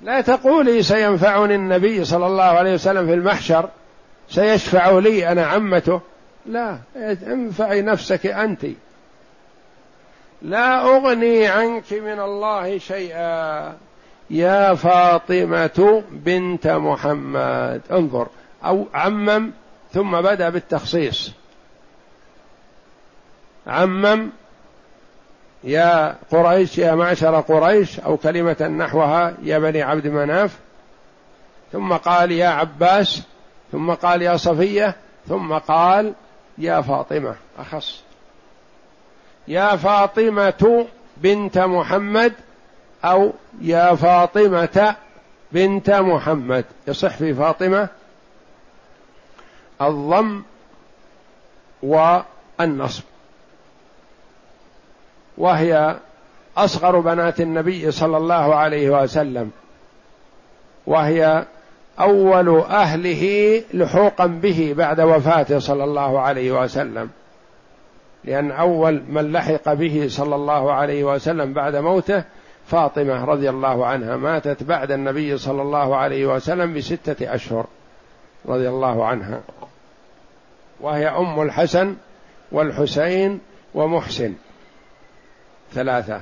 لا 0.00 0.20
تقولي 0.20 0.82
سينفعني 0.82 1.54
النبي 1.54 2.04
صلى 2.04 2.26
الله 2.26 2.44
عليه 2.44 2.74
وسلم 2.74 3.06
في 3.06 3.14
المحشر. 3.14 3.68
سيشفع 4.28 4.98
لي 4.98 5.28
أنا 5.32 5.46
عمته. 5.46 6.00
لا 6.46 6.78
انفعي 7.26 7.82
نفسك 7.82 8.26
أنت. 8.26 8.66
لا 10.42 10.96
أغني 10.96 11.46
عنك 11.46 11.92
من 11.92 12.20
الله 12.20 12.78
شيئا. 12.78 13.76
يا 14.30 14.74
فاطمة 14.74 16.02
بنت 16.10 16.66
محمد. 16.66 17.80
انظر. 17.90 18.28
أو 18.64 18.86
عمم 18.94 19.52
ثم 19.92 20.20
بدأ 20.20 20.48
بالتخصيص. 20.48 21.32
عمم 23.66 24.30
يا 25.64 26.16
قريش 26.30 26.78
يا 26.78 26.94
معشر 26.94 27.40
قريش 27.40 28.00
أو 28.00 28.16
كلمة 28.16 28.68
نحوها 28.78 29.34
يا 29.42 29.58
بني 29.58 29.82
عبد 29.82 30.06
مناف. 30.06 30.58
ثم 31.72 31.92
قال 31.92 32.32
يا 32.32 32.48
عباس 32.48 33.22
ثم 33.72 33.90
قال 33.90 34.22
يا 34.22 34.36
صفية 34.36 34.96
ثم 35.28 35.52
قال 35.52 36.14
يا 36.58 36.80
فاطمة. 36.80 37.34
أخص. 37.58 38.02
يا 39.48 39.76
فاطمة 39.76 40.86
بنت 41.16 41.58
محمد 41.58 42.32
أو 43.04 43.32
يا 43.60 43.94
فاطمة 43.94 44.96
بنت 45.52 45.90
محمد. 45.90 46.64
يصح 46.88 47.16
في 47.16 47.34
فاطمة 47.34 47.88
الضم 49.82 50.42
والنصب. 51.82 53.02
وهي 55.38 55.96
أصغر 56.56 57.00
بنات 57.00 57.40
النبي 57.40 57.90
صلى 57.90 58.16
الله 58.16 58.54
عليه 58.54 59.02
وسلم. 59.02 59.50
وهي 60.86 61.44
أول 62.00 62.48
أهله 62.60 63.64
لحوقا 63.74 64.26
به 64.26 64.74
بعد 64.76 65.00
وفاته 65.00 65.58
صلى 65.58 65.84
الله 65.84 66.20
عليه 66.20 66.62
وسلم. 66.62 67.10
لأن 68.24 68.50
أول 68.50 69.02
من 69.08 69.32
لحق 69.32 69.72
به 69.72 70.06
صلى 70.08 70.34
الله 70.34 70.72
عليه 70.72 71.04
وسلم 71.04 71.52
بعد 71.52 71.76
موته 71.76 72.24
فاطمة 72.66 73.24
رضي 73.24 73.50
الله 73.50 73.86
عنها 73.86 74.16
ماتت 74.16 74.62
بعد 74.62 74.90
النبي 74.90 75.38
صلى 75.38 75.62
الله 75.62 75.96
عليه 75.96 76.26
وسلم 76.26 76.74
بستة 76.74 77.34
أشهر 77.34 77.66
رضي 78.46 78.68
الله 78.68 79.06
عنها. 79.06 79.40
وهي 80.80 81.08
أم 81.08 81.42
الحسن 81.42 81.96
والحسين 82.52 83.40
ومحسن. 83.74 84.34
ثلاثة. 85.72 86.20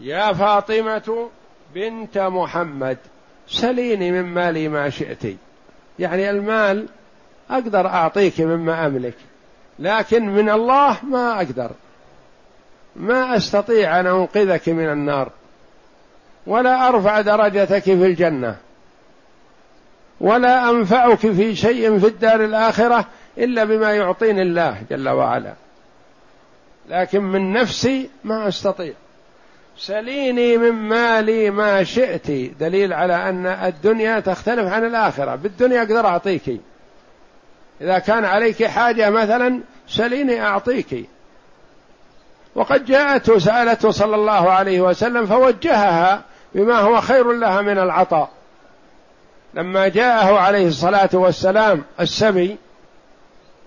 يا 0.00 0.32
فاطمة 0.32 1.28
بنت 1.74 2.18
محمد 2.18 2.98
سليني 3.48 4.12
من 4.12 4.22
مالي 4.22 4.68
ما 4.68 4.90
شئت. 4.90 5.36
يعني 5.98 6.30
المال 6.30 6.86
أقدر 7.50 7.86
أعطيك 7.86 8.40
مما 8.40 8.86
أملك 8.86 9.14
لكن 9.78 10.28
من 10.28 10.50
الله 10.50 11.04
ما 11.04 11.36
أقدر. 11.36 11.70
ما 12.96 13.36
أستطيع 13.36 14.00
أن 14.00 14.06
أنقذك 14.06 14.68
من 14.68 14.88
النار 14.92 15.30
ولا 16.46 16.88
أرفع 16.88 17.20
درجتك 17.20 17.82
في 17.82 18.06
الجنة 18.06 18.56
ولا 20.20 20.70
أنفعك 20.70 21.18
في 21.18 21.56
شيء 21.56 21.98
في 21.98 22.06
الدار 22.06 22.44
الآخرة 22.44 23.06
إلا 23.38 23.64
بما 23.64 23.92
يعطيني 23.92 24.42
الله 24.42 24.82
جل 24.90 25.08
وعلا. 25.08 25.52
لكن 26.88 27.22
من 27.22 27.52
نفسي 27.52 28.10
ما 28.24 28.48
أستطيع. 28.48 28.92
سليني 29.78 30.56
من 30.58 30.72
مالي 30.72 31.50
ما 31.50 31.84
شئت 31.84 32.30
دليل 32.60 32.92
على 32.92 33.28
أن 33.28 33.46
الدنيا 33.46 34.20
تختلف 34.20 34.72
عن 34.72 34.84
الآخرة. 34.84 35.34
بالدنيا 35.34 35.78
أقدر 35.78 36.06
أعطيك. 36.06 36.60
إذا 37.80 37.98
كان 37.98 38.24
عليك 38.24 38.64
حاجة 38.64 39.10
مثلا 39.10 39.60
سليني 39.88 40.42
أعطيك. 40.42 41.08
وقد 42.54 42.84
جاءت 42.84 43.28
وسالته 43.28 43.90
صلى 43.90 44.14
الله 44.14 44.50
عليه 44.50 44.80
وسلم 44.80 45.26
فوجهها 45.26 46.22
بما 46.54 46.78
هو 46.78 47.00
خير 47.00 47.32
لها 47.32 47.62
من 47.62 47.78
العطاء. 47.78 48.30
لما 49.54 49.88
جاءه 49.88 50.38
عليه 50.38 50.68
الصلاة 50.68 51.10
والسلام 51.12 51.84
السبي 52.00 52.56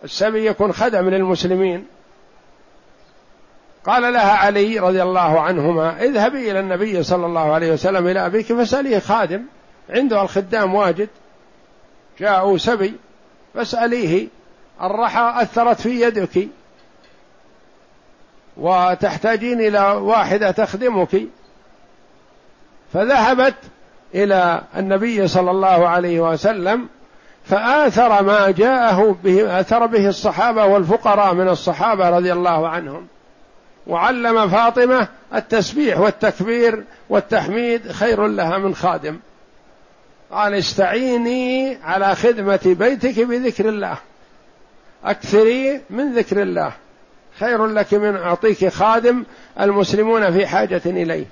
السبي 0.03 0.45
يكون 0.45 0.73
خدم 0.73 1.09
للمسلمين. 1.09 1.85
قال 3.85 4.13
لها 4.13 4.31
علي 4.31 4.79
رضي 4.79 5.03
الله 5.03 5.39
عنهما 5.39 6.03
اذهبي 6.03 6.51
إلى 6.51 6.59
النبي 6.59 7.03
صلى 7.03 7.25
الله 7.25 7.53
عليه 7.53 7.71
وسلم 7.71 8.07
إلى 8.07 8.25
أبيك 8.25 8.45
فاسأليه 8.45 8.99
خادم 8.99 9.41
عنده 9.89 10.21
الخدام 10.21 10.75
واجد 10.75 11.09
جاءوا 12.19 12.57
سبي 12.57 12.93
فاسأليه. 13.53 14.27
الرحى 14.81 15.33
أثرت 15.41 15.81
في 15.81 16.01
يدك. 16.01 16.47
وتحتاجين 18.57 19.61
إلى 19.61 19.79
واحدة 19.79 20.51
تخدمك. 20.51 21.21
فذهبت 22.93 23.55
إلى 24.15 24.61
النبي 24.77 25.27
صلى 25.27 25.51
الله 25.51 25.87
عليه 25.87 26.19
وسلم 26.19 26.89
فآثر 27.45 28.23
ما 28.23 28.51
جاءه 28.51 29.15
به 29.23 29.59
آثر 29.59 29.85
به 29.85 30.07
الصحابة 30.07 30.65
والفقراء 30.65 31.33
من 31.33 31.49
الصحابة 31.49 32.09
رضي 32.09 32.33
الله 32.33 32.67
عنهم. 32.67 33.07
وعلم 33.87 34.49
فاطمة 34.49 35.07
التسبيح 35.35 35.99
والتكبير 35.99 36.83
والتحميد 37.09 37.91
خير 37.91 38.27
لها 38.27 38.57
من 38.57 38.75
خادم. 38.75 39.19
قال 40.31 40.53
استعيني 40.53 41.77
على 41.83 42.15
خدمة 42.15 42.59
بيتك 42.79 43.19
بذكر 43.19 43.69
الله. 43.69 43.97
أكثري 45.03 45.81
من 45.89 46.13
ذكر 46.13 46.41
الله. 46.41 46.71
خير 47.39 47.65
لك 47.65 47.93
من 47.93 48.15
أعطيك 48.15 48.67
خادم 48.67 49.23
المسلمون 49.59 50.31
في 50.31 50.47
حاجة 50.47 50.81
إليه. 50.85 51.25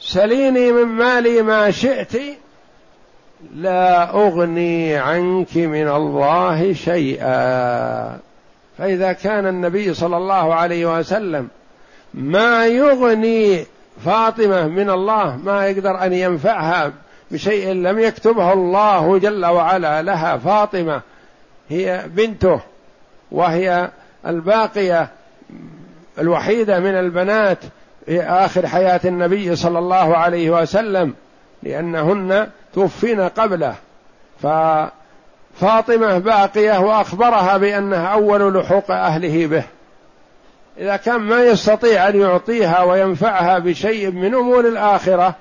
سليني 0.00 0.72
من 0.72 0.84
مالي 0.84 1.42
ما 1.42 1.70
شئت 1.70 2.12
لا 3.54 4.10
أغني 4.10 4.96
عنك 4.96 5.56
من 5.56 5.88
الله 5.88 6.72
شيئا. 6.72 8.18
فإذا 8.78 9.12
كان 9.12 9.46
النبي 9.46 9.94
صلى 9.94 10.16
الله 10.16 10.54
عليه 10.54 10.98
وسلم 10.98 11.48
ما 12.14 12.66
يغني 12.66 13.66
فاطمة 14.04 14.66
من 14.66 14.90
الله 14.90 15.36
ما 15.44 15.66
يقدر 15.66 16.04
أن 16.04 16.12
ينفعها 16.12 16.92
بشيء 17.30 17.72
لم 17.72 17.98
يكتبه 17.98 18.52
الله 18.52 19.18
جل 19.18 19.46
وعلا 19.46 20.02
لها. 20.02 20.36
فاطمة 20.36 21.00
هي 21.68 22.04
بنته 22.06 22.60
وهي 23.30 23.90
الباقية 24.26 25.08
الوحيدة 26.18 26.80
من 26.80 26.94
البنات 26.98 27.58
في 28.06 28.22
آخر 28.22 28.66
حياة 28.66 29.00
النبي 29.04 29.56
صلى 29.56 29.78
الله 29.78 30.16
عليه 30.16 30.50
وسلم 30.50 31.14
لأنهن 31.62 32.48
توفين 32.74 33.20
قبله. 33.20 33.74
ففاطمة 34.42 36.18
باقية 36.18 36.80
وأخبرها 36.80 37.56
بأنها 37.56 38.06
أول 38.06 38.54
لحوق 38.54 38.90
أهله 38.90 39.46
به. 39.46 39.64
إذا 40.78 40.96
كان 40.96 41.20
ما 41.20 41.42
يستطيع 41.42 42.08
أن 42.08 42.20
يعطيها 42.20 42.82
وينفعها 42.82 43.58
بشيء 43.58 44.10
من 44.10 44.34
أمور 44.34 44.68
الآخرة 44.68 45.34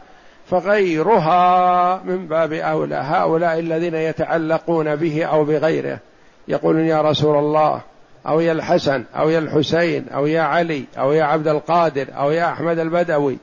فغيرها 0.49 2.01
من 2.05 2.27
باب 2.27 2.53
أولى. 2.53 2.95
هؤلاء 2.95 3.59
الذين 3.59 3.95
يتعلقون 3.95 4.95
به 4.95 5.25
أو 5.25 5.43
بغيره. 5.43 5.99
يقولون 6.47 6.86
يا 6.86 7.01
رسول 7.01 7.38
الله 7.38 7.81
أو 8.27 8.39
يا 8.39 8.51
الحسن 8.51 9.03
أو 9.17 9.29
يا 9.29 9.39
الحسين 9.39 10.05
أو 10.09 10.27
يا 10.27 10.41
علي 10.41 10.83
أو 10.97 11.13
يا 11.13 11.23
عبد 11.23 11.47
القادر 11.47 12.07
أو 12.17 12.31
يا 12.31 12.51
أحمد 12.51 12.79
البدوي. 12.79 13.38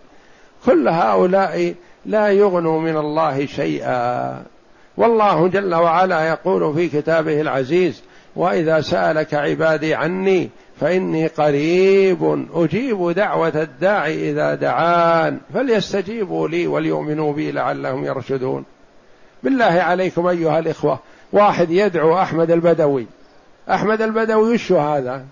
كل 0.66 0.88
هؤلاء 0.88 1.74
لا 2.06 2.28
يغنوا 2.28 2.80
من 2.80 2.96
الله 2.96 3.46
شيئا. 3.46 4.42
والله 4.96 5.48
جل 5.48 5.74
وعلا 5.74 6.28
يقول 6.28 6.74
في 6.74 6.88
كتابه 6.88 7.40
العزيز 7.40 8.02
وإذا 8.36 8.80
سألك 8.80 9.34
عبادي 9.34 9.94
عني 9.94 10.50
فإني 10.82 11.26
قريب 11.26 12.46
أجيب 12.54 13.10
دعوة 13.10 13.62
الداعي 13.62 14.30
إذا 14.30 14.54
دعان 14.54 15.40
فليستجيبوا 15.54 16.48
لي 16.48 16.66
وليؤمنوا 16.66 17.32
بي 17.32 17.52
لعلهم 17.52 18.04
يرشدون. 18.04 18.64
بالله 19.42 19.64
عليكم 19.64 20.26
أيها 20.26 20.58
الإخوة 20.58 20.98
واحد 21.32 21.70
يدعو 21.70 22.18
أحمد 22.18 22.50
البدوي. 22.50 23.06
أحمد 23.70 24.02
البدوي 24.02 24.54
وش 24.54 24.72
هذا؟ 24.72 25.24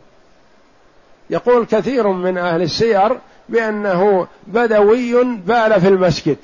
يقول 1.31 1.67
كثير 1.67 2.09
من 2.09 2.39
أهل 2.39 2.63
السير 2.63 3.19
بأنه 3.49 4.27
بدوي 4.47 5.25
بال 5.25 5.81
في 5.81 5.89
المسجد. 5.89 6.39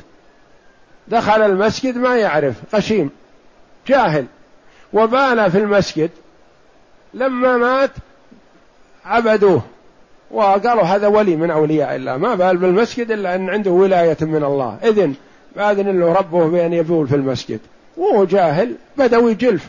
دخل 1.09 1.43
المسجد 1.43 1.97
ما 1.99 2.17
يعرف 2.17 2.55
قشيم 2.73 3.11
جاهل. 3.87 4.27
وبال 4.93 5.51
في 5.51 5.59
المسجد. 5.59 6.11
لما 7.15 7.57
مات 7.57 7.91
عبدوه. 9.07 9.63
وقالوا 10.31 10.83
هذا 10.83 11.07
ولي 11.07 11.37
من 11.37 11.51
أولياء 11.51 11.97
الله. 11.97 12.17
ما 12.17 12.35
بال 12.35 12.57
بالمسجد 12.57 13.11
إلا 13.11 13.35
أن 13.35 13.51
عنده 13.51 13.71
ولاية 13.71 14.17
من 14.21 14.45
الله. 14.45 14.79
إذن 14.85 15.15
فأذن 15.55 16.01
له 16.01 16.13
ربه 16.13 16.47
بأن 16.47 16.73
يبول 16.73 17.09
في 17.09 17.15
المسجد. 17.15 17.61
وهو 17.97 18.25
جاهل 18.25 18.75
بدوي 18.97 19.35
جلف. 19.35 19.69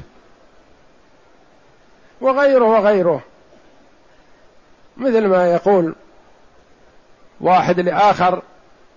وغيره 2.22 2.66
وغيره. 2.66 3.22
مثل 4.98 5.26
ما 5.26 5.52
يقول 5.52 5.96
واحد 7.42 7.80
لآخر 7.80 8.42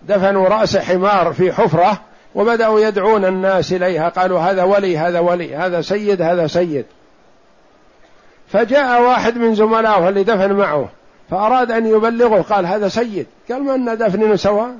دفنوا 0.03 0.49
رأس 0.49 0.77
حمار 0.77 1.33
في 1.33 1.53
حفرة 1.53 2.01
وبدأوا 2.35 2.81
يدعون 2.81 3.25
الناس 3.25 3.73
إليها. 3.73 4.09
قالوا 4.09 4.41
هذا 4.41 4.63
ولي 4.63 4.99
هذا 4.99 5.19
ولي 5.19 5.57
هذا 5.57 5.81
سيد 5.81 6.23
هذا 6.23 6.47
سيد. 6.47 6.87
فجاء 8.53 9.03
واحد 9.03 9.39
من 9.39 9.55
زملائه 9.55 10.09
اللي 10.09 10.25
دفن 10.25 10.53
معه 10.53 10.89
فأراد 11.31 11.71
أن 11.71 11.87
يبلغه 11.87 12.43
قال 12.43 12.67
هذا 12.67 12.89
سيد. 12.89 13.27
قال 13.51 13.65
ما 13.65 13.75
أن 13.75 13.99
دفننا 13.99 14.37
سواء 14.37 14.75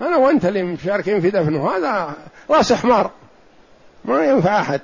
أنا 0.00 0.16
وأنت 0.16 0.44
اللي 0.44 0.62
مشاركين 0.62 1.20
في 1.20 1.30
دفنه 1.30 1.70
هذا 1.70 2.14
راس 2.50 2.72
حمار. 2.72 3.10
ما 4.04 4.24
ينفع 4.24 4.60
أحد. 4.60 4.80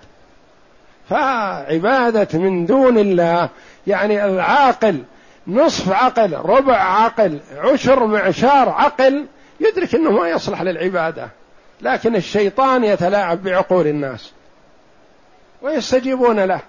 فعبادة 1.11 2.39
من 2.39 2.67
دون 2.67 2.99
الله 2.99 3.49
يعني 3.87 4.25
العاقل 4.25 5.03
نصف 5.47 5.93
عقل 5.93 6.33
ربع 6.35 6.77
عقل 6.77 7.39
عشر 7.57 8.07
معشار 8.07 8.69
عقل 8.69 9.27
يدرك 9.61 9.95
إنه 9.95 10.11
ما 10.11 10.29
يصلح 10.29 10.63
للعبادة. 10.63 11.29
لكن 11.81 12.17
الشيطان 12.17 12.85
يتلاعب 12.85 13.43
بعقول 13.43 13.87
الناس. 13.87 14.33
ويستجيبون 15.63 16.41
له. 16.41 16.61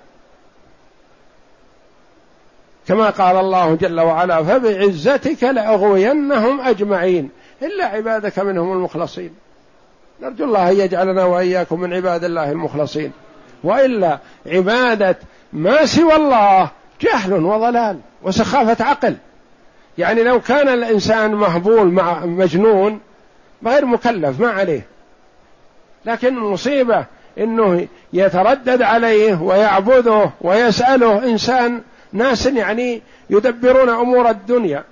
كما 2.90 3.10
قال 3.10 3.38
الله 3.38 3.76
جل 3.76 4.00
وعلا 4.00 4.44
فبعزتك 4.44 5.44
لأغوينهم 5.44 6.62
أجمعين. 6.62 7.30
إلا 7.62 7.86
عبادك 7.86 8.40
منهم 8.40 8.74
المخلصين. 8.74 9.34
نرجو 10.22 10.46
الله 10.46 10.72
أن 10.72 10.80
يجعلنا 10.80 11.26
وإياكم 11.26 11.80
من 11.80 11.94
عباد 11.94 12.24
الله 12.24 12.52
المخلصين. 12.52 13.12
وإلا 13.64 14.20
عبادة 14.46 15.18
ما 15.54 15.86
سوى 15.86 16.16
الله 16.16 16.70
جهل 17.02 17.34
وضلال 17.34 18.00
وسخافة 18.24 18.86
عقل. 18.86 19.16
يعني 19.98 20.24
لو 20.24 20.42
كان 20.42 20.68
الإنسان 20.68 21.36
مهبول 21.36 21.88
مع 21.88 22.26
مجنون 22.26 23.00
غير 23.66 23.86
مكلف 23.86 24.40
ما 24.40 24.52
عليه. 24.52 24.86
لكن 26.06 26.38
المصيبه 26.38 27.06
إنه 27.38 27.88
يتردد 28.14 28.82
عليه 28.82 29.42
ويعبده 29.42 30.30
ويسأله 30.42 31.24
إنسان 31.24 31.82
ناس 32.14 32.46
يعني 32.46 33.02
يدبرون 33.30 33.90
أمور 33.90 34.30
الدنيا 34.30 34.84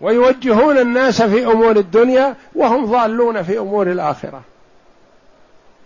ويوجهون 0.00 0.78
الناس 0.78 1.22
في 1.22 1.46
أمور 1.46 1.76
الدنيا 1.76 2.34
وهم 2.54 2.86
ضالون 2.86 3.42
في 3.42 3.58
أمور 3.58 3.90
الآخرة. 3.90 4.42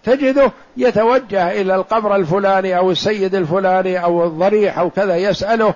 تجده 0.04 0.52
يتوجه 0.76 1.60
إلى 1.60 1.74
القبر 1.74 2.16
الفلاني 2.16 2.76
أو 2.76 2.90
السيد 2.90 3.34
الفلاني 3.34 4.04
أو 4.04 4.24
الضريح 4.24 4.78
أو 4.78 4.90
كذا 4.90 5.16
يسأله 5.16 5.74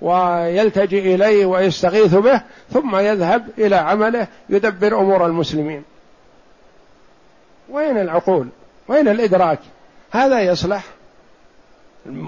ويلتجئ 0.00 1.14
إليه 1.14 1.46
ويستغيث 1.46 2.14
به 2.14 2.42
ثم 2.72 2.96
يذهب 2.96 3.48
إلى 3.58 3.76
عمله 3.76 4.26
يدبر 4.48 5.00
أمور 5.00 5.26
المسلمين. 5.26 5.82
وين 7.68 7.98
العقول؟ 7.98 8.48
وين 8.88 9.08
الإدراك؟ 9.08 9.58
هذا 10.10 10.40
يصلح. 10.40 10.84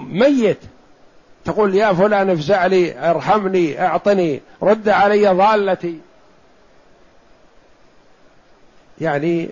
ميت. 0.09 0.59
تقول 1.45 1.75
يا 1.75 1.93
فلان 1.93 2.29
افزع 2.29 2.65
لي 2.65 3.09
ارحمني 3.09 3.85
اعطني 3.85 4.41
رد 4.63 4.89
علي 4.89 5.27
ضالتي. 5.27 5.99
يعني 9.01 9.49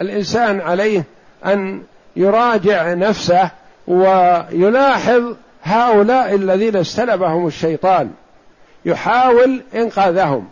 الإنسان 0.00 0.60
عليه 0.60 1.04
أن 1.46 1.82
يراجع 2.16 2.94
نفسه 2.94 3.50
ويلاحظ 3.86 5.34
هؤلاء 5.62 6.34
الذين 6.34 6.76
استلبهم 6.76 7.46
الشيطان 7.46 8.10
يحاول 8.84 9.62
إنقاذهم. 9.74 10.48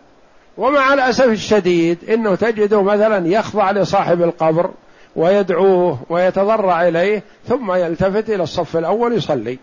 ومع 0.56 0.94
الأسف 0.94 1.26
الشديد 1.26 2.10
إنه 2.10 2.34
تجده 2.34 2.82
مثلا 2.82 3.28
يخضع 3.28 3.70
لصاحب 3.70 4.22
القبر 4.22 4.70
ويدعوه 5.16 5.98
ويتضرع 6.08 6.88
إليه 6.88 7.22
ثم 7.48 7.72
يلتفت 7.72 8.30
إلى 8.30 8.42
الصف 8.42 8.76
الأول 8.76 9.12
يصلي. 9.12 9.58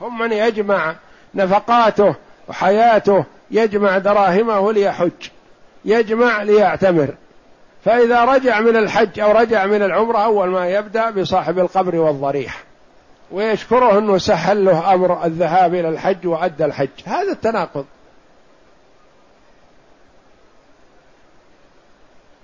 هم 0.00 0.18
من 0.18 0.32
يجمع 0.32 0.94
نفقاته 1.34 2.14
وحياته 2.48 3.24
يجمع 3.50 3.98
دراهمه 3.98 4.72
ليحج 4.72 5.10
يجمع 5.84 6.42
ليعتمر. 6.42 7.14
فإذا 7.84 8.24
رجع 8.24 8.60
من 8.60 8.76
الحج 8.76 9.20
أو 9.20 9.32
رجع 9.32 9.66
من 9.66 9.82
العمرة 9.82 10.18
أول 10.18 10.48
ما 10.48 10.68
يبدأ 10.68 11.10
بصاحب 11.10 11.58
القبر 11.58 11.96
والضريح. 11.96 12.64
ويشكره 13.30 13.98
أنه 13.98 14.18
سهل 14.18 14.64
له 14.64 14.94
أمر 14.94 15.24
الذهاب 15.24 15.74
إلى 15.74 15.88
الحج 15.88 16.26
وأدى 16.26 16.64
الحج. 16.64 16.88
هذا 17.06 17.32
التناقض. 17.32 17.84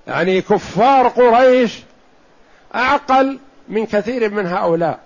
يعني 0.06 0.40
كفار 0.40 1.08
قريش 1.08 1.82
أعقل 2.74 3.38
من 3.68 3.86
كثير 3.86 4.30
من 4.30 4.46
هؤلاء. 4.46 4.98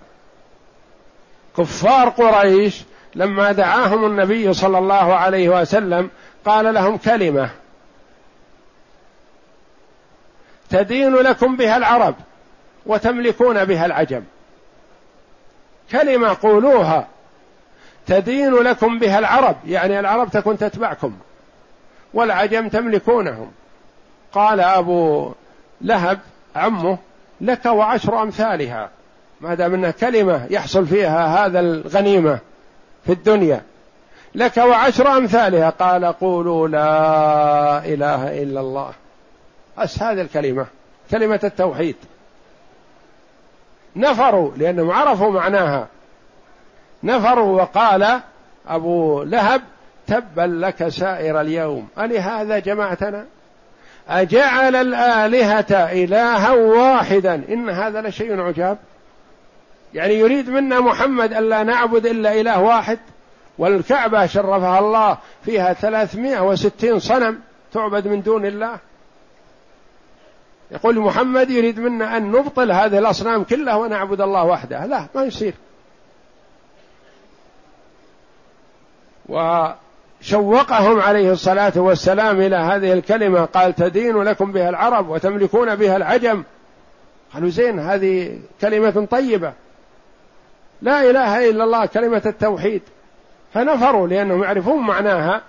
كفار 1.59 2.09
قريش 2.09 2.83
لما 3.15 3.53
دعاهم 3.53 4.07
النبي 4.07 4.53
صلى 4.53 4.79
الله 4.79 5.15
عليه 5.15 5.49
وسلم 5.61 6.11
قال 6.45 6.75
لهم 6.75 6.97
كلمة. 6.97 7.51
تدين 10.71 11.15
لكم 11.15 11.57
بها 11.57 11.77
العرب 11.77 12.15
وتملكون 12.87 13.65
بها 13.65 13.87
العجم. 13.87 14.23
كلمة 15.91 16.37
قولوها. 16.43 17.07
تدين 18.07 18.55
لكم 18.55 18.99
بها 18.99 19.19
العرب 19.19 19.57
يعني 19.67 20.01
العرب 20.01 20.31
تكون 20.31 20.59
تتبعكم. 20.59 21.13
والعجم 22.15 22.69
تملكونهم. 22.69 23.53
قال 24.33 24.61
أبو 24.61 25.33
لهب 25.81 26.19
عمه 26.57 26.99
لك 27.41 27.67
وعشر 27.67 28.23
أمثالها. 28.23 28.91
ما 29.41 29.55
دام 29.55 29.75
إنها 29.75 29.91
كلمة 29.91 30.47
يحصل 30.51 30.87
فيها 30.87 31.47
هذا 31.47 31.61
الغنيمة 31.61 32.39
في 33.07 33.13
الدنيا. 33.13 33.63
لك 34.35 34.57
وعشر 34.57 35.17
أمثالها. 35.17 35.71
قال 35.71 36.05
قولوا 36.05 36.69
لا 36.69 37.85
إله 37.85 38.43
إلا 38.43 38.61
الله. 38.61 38.93
بس 39.79 40.03
هذه 40.03 40.21
الكلمة 40.21 40.67
كلمة 41.11 41.41
التوحيد. 41.45 41.97
نفروا 43.97 44.51
لأنهم 44.57 44.91
عرفوا 44.91 45.31
معناها. 45.31 45.87
نفروا 47.03 47.63
وقال 47.63 48.21
أبو 48.69 49.23
لهب 49.23 49.63
تبا 50.07 50.43
لك 50.43 50.89
سائر 50.89 51.41
اليوم. 51.41 51.89
ألهذا 51.99 52.59
جمعتنا 52.59 53.25
أجعل 54.09 54.77
الآلهة 54.77 55.93
إلها 55.93 56.53
واحدا. 56.53 57.35
إن 57.35 57.71
هذا 57.71 58.01
لشيء 58.01 58.41
عجاب. 58.41 58.79
يعني 59.95 60.15
يريد 60.15 60.51
منا 60.51 60.81
محمد 60.81 61.33
ألا 61.33 61.63
نعبد 61.63 62.07
إلا 62.07 62.41
إله 62.41 62.61
واحد 62.61 62.99
والكعبة 63.59 64.27
شرفها 64.27 64.79
الله 64.79 65.19
فيها 65.45 65.73
ثلاثمائة 65.73 66.41
وستين 66.41 66.99
صنم 66.99 67.41
تعبد 67.73 68.09
من 68.09 68.23
دون 68.23 68.47
الله. 68.47 68.79
يقول 70.71 70.99
محمد 70.99 71.51
يريد 71.51 71.81
منا 71.81 72.17
أن 72.17 72.33
نبطل 72.33 72.73
هذه 72.73 72.99
الأصنام 72.99 73.45
كلها 73.45 73.75
ونعبد 73.75 74.21
الله 74.21 74.45
وحده. 74.45 74.87
لا 74.87 75.07
ما 75.15 75.25
يصير. 75.25 75.55
وشوقهم 79.29 81.01
عليه 81.01 81.33
الصلاة 81.33 81.73
والسلام 81.77 82.41
إلى 82.41 82.57
هذه 82.57 82.93
الكلمة 82.93 83.45
قال 83.45 83.75
تدين 83.75 84.23
لكم 84.23 84.53
بها 84.53 84.69
العرب 84.69 85.09
وتملكون 85.09 85.77
بها 85.77 85.97
العجم. 85.97 86.43
قالوا 87.35 87.49
زين 87.49 87.79
هذه 87.79 88.39
كلمة 88.61 89.07
طيبة. 89.11 89.53
لا 90.83 91.11
إله 91.11 91.51
إلا 91.51 91.65
الله 91.65 91.87
كلمة 91.87 92.23
التوحيد. 92.27 92.83
فنفروا 93.55 94.09
لأنهم 94.09 94.43
يعرفون 94.43 94.87
معناها 94.87 95.43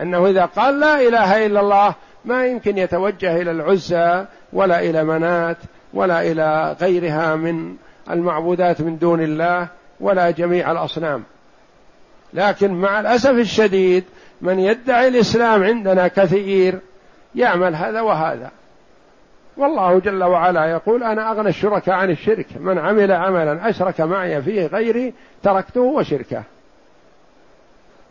أنه 0.00 0.26
إذا 0.26 0.44
قال 0.44 0.80
لا 0.80 1.00
إله 1.00 1.46
إلا 1.46 1.60
الله 1.60 1.94
ما 2.24 2.46
يمكن 2.46 2.78
يتوجه 2.78 3.42
إلى 3.42 3.50
العزى 3.50 4.24
ولا 4.52 4.80
إلى 4.80 5.04
منات 5.04 5.56
ولا 5.94 6.22
إلى 6.22 6.76
غيرها 6.80 7.36
من 7.36 7.76
المعبودات 8.10 8.80
من 8.80 8.98
دون 8.98 9.22
الله 9.22 9.68
ولا 10.00 10.30
جميع 10.30 10.72
الأصنام. 10.72 11.24
لكن 12.34 12.74
مع 12.74 13.00
الأسف 13.00 13.30
الشديد 13.30 14.04
من 14.40 14.58
يدعي 14.58 15.08
الإسلام 15.08 15.64
عندنا 15.64 16.08
كثير 16.08 16.78
يعمل 17.34 17.74
هذا 17.74 18.00
وهذا. 18.00 18.50
والله 19.60 19.98
جل 19.98 20.24
وعلا 20.24 20.64
يقول 20.64 21.02
أنا 21.02 21.30
أغنى 21.30 21.48
الشركاء 21.48 21.94
عن 21.94 22.10
الشرك. 22.10 22.46
من 22.60 22.78
عمل 22.78 23.12
عملا 23.12 23.70
أشرك 23.70 24.00
معي 24.00 24.42
فيه 24.42 24.66
غيري 24.66 25.14
تركته 25.42 25.80
وشركه. 25.80 26.42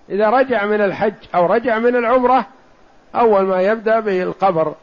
إذا 0.09 0.29
رجع 0.29 0.65
من 0.65 0.81
الحج 0.81 1.13
أو 1.35 1.45
رجع 1.45 1.79
من 1.79 1.95
العمرة 1.95 2.45
أول 3.15 3.41
ما 3.41 3.61
يبدأ 3.61 3.99
بالقبر 3.99 4.75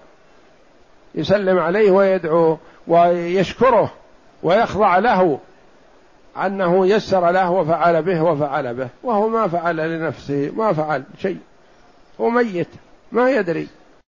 يسلم 1.14 1.58
عليه 1.58 1.90
ويدعو 1.90 2.58
ويشكره 2.86 3.92
ويخضع 4.42 4.98
له 4.98 5.38
أنه 6.36 6.86
يسر 6.86 7.30
له 7.30 7.50
وفعل 7.50 8.02
به 8.02 8.22
وفعل 8.22 8.74
به. 8.74 8.88
وهو 9.02 9.28
ما 9.28 9.48
فعل 9.48 9.76
لنفسه 9.76 10.52
ما 10.56 10.72
فعل 10.72 11.02
شيء. 11.18 11.38
هو 12.20 12.30
ميت 12.30 12.68
ما 13.12 13.30
يدري. 13.30 13.68